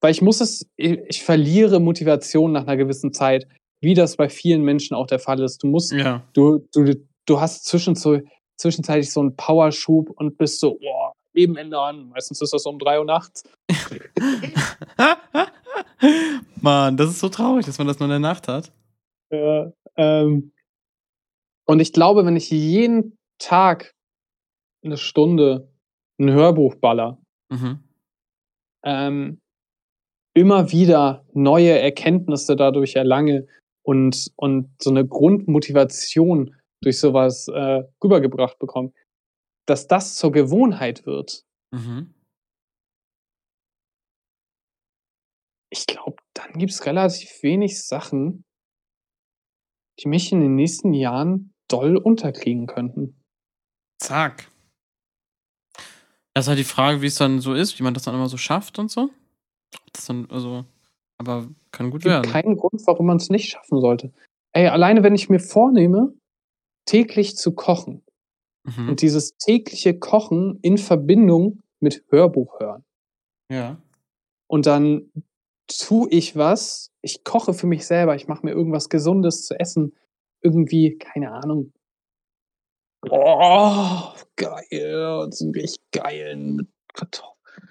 Weil 0.00 0.12
ich 0.12 0.22
muss 0.22 0.40
es, 0.40 0.70
ich, 0.76 0.98
ich 1.08 1.24
verliere 1.24 1.80
Motivation 1.80 2.52
nach 2.52 2.62
einer 2.62 2.76
gewissen 2.76 3.12
Zeit, 3.12 3.48
wie 3.84 3.94
das 3.94 4.16
bei 4.16 4.28
vielen 4.28 4.62
Menschen 4.62 4.94
auch 4.94 5.06
der 5.06 5.18
Fall 5.20 5.40
ist. 5.40 5.62
Du 5.62 5.68
musst, 5.68 5.92
Ja. 5.92 6.22
du, 6.32 6.66
du, 6.72 6.94
du 7.26 7.40
hast 7.40 7.64
zwischenzeitlich 7.66 9.12
so 9.12 9.20
einen 9.20 9.36
Powerschub 9.36 10.10
und 10.10 10.36
bist 10.38 10.58
so, 10.60 10.78
boah, 10.80 11.12
Leben 11.36 11.56
Ende 11.56 11.78
an. 11.80 12.08
Meistens 12.10 12.40
ist 12.40 12.52
das 12.52 12.64
um 12.66 12.78
drei 12.78 12.98
Uhr 13.00 13.04
nachts. 13.04 13.42
Mann, 16.60 16.96
das 16.96 17.10
ist 17.10 17.20
so 17.20 17.28
traurig, 17.28 17.66
dass 17.66 17.78
man 17.78 17.86
das 17.86 17.98
nur 17.98 18.06
in 18.06 18.10
der 18.10 18.18
Nacht 18.20 18.48
hat. 18.48 18.72
Ja, 19.30 19.72
ähm, 19.96 20.52
und 21.66 21.80
ich 21.80 21.92
glaube, 21.92 22.24
wenn 22.26 22.36
ich 22.36 22.50
jeden 22.50 23.16
Tag 23.38 23.94
eine 24.84 24.96
Stunde 24.96 25.68
ein 26.20 26.30
Hörbuch 26.30 26.76
baller, 26.76 27.18
Mhm. 27.50 27.80
ähm, 28.84 29.40
immer 30.34 30.72
wieder 30.72 31.24
neue 31.32 31.78
Erkenntnisse 31.78 32.56
dadurch 32.56 32.96
erlange 32.96 33.46
und, 33.84 34.32
und 34.36 34.70
so 34.82 34.90
eine 34.90 35.06
Grundmotivation 35.06 36.56
durch 36.82 36.98
sowas 36.98 37.48
äh, 37.48 37.84
rübergebracht 38.02 38.58
bekomme, 38.58 38.92
dass 39.66 39.86
das 39.86 40.16
zur 40.16 40.32
Gewohnheit 40.32 41.06
wird, 41.06 41.44
Mhm. 41.72 42.14
ich 45.72 45.86
glaube, 45.88 46.22
dann 46.34 46.52
gibt 46.52 46.70
es 46.70 46.86
relativ 46.86 47.42
wenig 47.42 47.82
Sachen, 47.82 48.44
die 49.98 50.08
mich 50.08 50.30
in 50.30 50.40
den 50.40 50.54
nächsten 50.54 50.94
Jahren 50.94 51.52
doll 51.68 51.96
unterkriegen 51.96 52.66
könnten. 52.68 53.20
Zack. 54.00 54.50
Das 56.32 56.44
ist 56.44 56.48
halt 56.48 56.58
die 56.58 56.64
Frage, 56.64 57.02
wie 57.02 57.06
es 57.06 57.16
dann 57.16 57.40
so 57.40 57.54
ist, 57.54 57.78
wie 57.78 57.82
man 57.82 57.94
das 57.94 58.04
dann 58.04 58.14
immer 58.14 58.28
so 58.28 58.36
schafft 58.36 58.78
und 58.78 58.90
so. 58.90 59.10
Ob 59.74 59.92
Das 59.92 60.06
dann, 60.06 60.30
also, 60.30 60.64
aber 61.18 61.48
kann 61.72 61.90
gut 61.90 62.00
Es 62.00 62.04
gibt 62.04 62.14
werden. 62.14 62.30
keinen 62.30 62.56
Grund, 62.56 62.82
warum 62.86 63.06
man 63.06 63.16
es 63.18 63.30
nicht 63.30 63.48
schaffen 63.50 63.80
sollte. 63.80 64.12
Ey, 64.52 64.68
alleine 64.68 65.02
wenn 65.02 65.14
ich 65.14 65.28
mir 65.28 65.40
vornehme, 65.40 66.14
täglich 66.86 67.36
zu 67.36 67.54
kochen 67.54 68.02
Mhm. 68.66 68.88
und 68.90 69.02
dieses 69.02 69.36
tägliche 69.36 69.98
Kochen 69.98 70.58
in 70.62 70.78
Verbindung 70.78 71.62
mit 71.80 72.02
Hörbuch 72.10 72.60
hören 72.60 72.84
Ja. 73.50 73.76
und 74.46 74.66
dann 74.66 75.10
tue 75.68 76.08
ich 76.10 76.36
was, 76.36 76.90
ich 77.02 77.24
koche 77.24 77.52
für 77.54 77.66
mich 77.66 77.86
selber, 77.86 78.14
ich 78.16 78.26
mache 78.28 78.44
mir 78.46 78.52
irgendwas 78.52 78.88
Gesundes 78.88 79.44
zu 79.46 79.58
essen, 79.58 79.94
irgendwie, 80.42 80.96
keine 80.98 81.32
Ahnung. 81.32 81.72
Oh, 83.10 84.12
geil, 84.36 85.26
so 85.30 85.50
richtig 85.50 85.82
geilen 85.92 86.72
Kartoffeln. 86.94 87.68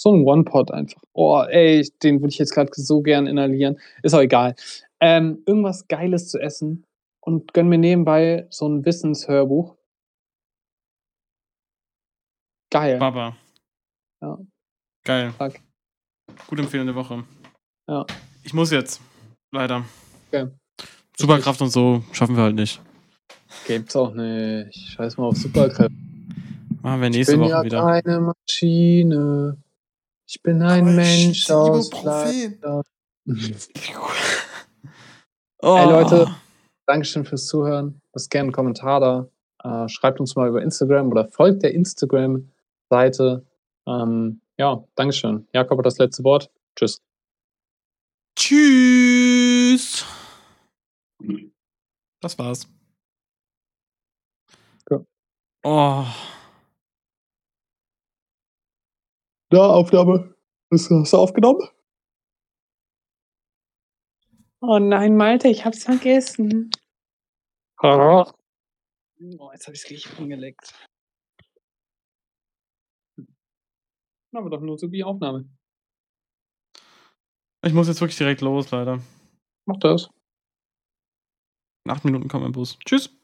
So 0.00 0.14
ein 0.14 0.24
One-Pot 0.24 0.70
einfach. 0.70 1.02
Oh, 1.12 1.42
ey, 1.42 1.86
den 2.02 2.22
würde 2.22 2.30
ich 2.30 2.38
jetzt 2.38 2.54
gerade 2.54 2.70
so 2.72 3.02
gern 3.02 3.26
inhalieren. 3.26 3.78
Ist 4.02 4.14
auch 4.14 4.20
egal. 4.20 4.54
Ähm, 4.98 5.42
irgendwas 5.44 5.88
Geiles 5.88 6.28
zu 6.30 6.38
essen 6.38 6.86
und 7.22 7.52
gönn 7.52 7.68
mir 7.68 7.76
nebenbei 7.76 8.46
so 8.48 8.66
ein 8.66 8.82
Wissenshörbuch. 8.86 9.76
Geil. 12.72 12.98
Baba. 12.98 13.36
Ja. 14.22 14.38
Geil. 15.04 15.32
Fuck. 15.36 15.56
Gut 16.46 16.58
empfehlende 16.60 16.94
Woche. 16.94 17.24
Ja. 17.86 18.06
Ich 18.42 18.54
muss 18.54 18.70
jetzt. 18.70 19.02
Leider. 19.52 19.84
Okay. 20.28 20.46
Superkraft 21.18 21.60
und 21.60 21.68
so 21.68 22.02
schaffen 22.12 22.36
wir 22.36 22.44
halt 22.44 22.54
nicht. 22.56 22.80
Gibt's 23.66 23.94
auch 23.96 24.14
nicht. 24.14 24.74
Scheiß 24.92 25.18
mal 25.18 25.26
auf 25.26 25.36
Superkräfte. 25.36 25.92
Machen 26.80 27.02
wir 27.02 27.08
Ich 27.10 27.16
nächste 27.16 27.32
bin 27.34 27.42
Woche 27.42 27.50
ja 27.50 27.64
wieder. 27.64 27.82
keine 27.84 28.32
Maschine. 28.48 29.58
Ich 30.32 30.40
bin 30.42 30.62
ein 30.62 30.94
Mensch 30.94 31.50
aus 31.50 31.90
Fleisch. 31.90 32.52
Oh. 35.62 35.76
Ey, 35.76 35.84
Leute. 35.84 36.26
Dankeschön 36.86 37.26
fürs 37.26 37.44
Zuhören. 37.44 38.00
Lasst 38.14 38.30
gerne 38.30 38.46
einen 38.46 38.52
Kommentar 38.52 38.98
da. 38.98 39.28
Äh, 39.62 39.90
schreibt 39.90 40.18
uns 40.18 40.34
mal 40.34 40.48
über 40.48 40.62
Instagram 40.62 41.10
oder 41.10 41.28
folgt 41.28 41.62
der 41.62 41.74
Instagram-Seite. 41.74 43.46
Ähm, 43.86 44.40
ja, 44.56 44.82
Dankeschön. 44.94 45.46
Jakob 45.52 45.76
hat 45.76 45.84
das 45.84 45.98
letzte 45.98 46.24
Wort. 46.24 46.50
Tschüss. 46.76 47.02
Tschüss. 48.38 50.06
Das 52.22 52.38
war's. 52.38 52.66
Ja. 54.90 55.04
Oh. 55.62 56.06
Ja, 59.52 59.66
Aufnahme. 59.66 60.34
Hast 60.72 60.90
du 60.90 61.16
aufgenommen? 61.16 61.68
Oh 64.60 64.78
nein, 64.78 65.16
Malte, 65.16 65.48
ich 65.48 65.64
hab's 65.64 65.84
vergessen. 65.84 66.70
Oh, 67.82 68.24
jetzt 69.52 69.66
hab 69.66 69.74
ich's 69.74 69.90
richtig 69.90 70.16
angeleckt. 70.18 70.72
Aber 74.32 74.50
doch 74.50 74.60
nur 74.60 74.78
so 74.78 74.92
wie 74.92 75.02
Aufnahme. 75.02 75.48
Ich 77.62 77.72
muss 77.72 77.88
jetzt 77.88 78.00
wirklich 78.00 78.18
direkt 78.18 78.42
los, 78.42 78.70
leider. 78.70 79.00
Mach 79.66 79.78
das. 79.78 80.08
In 81.84 81.90
acht 81.90 82.04
Minuten 82.04 82.28
kommt 82.28 82.44
mein 82.44 82.52
Bus. 82.52 82.78
Tschüss. 82.84 83.19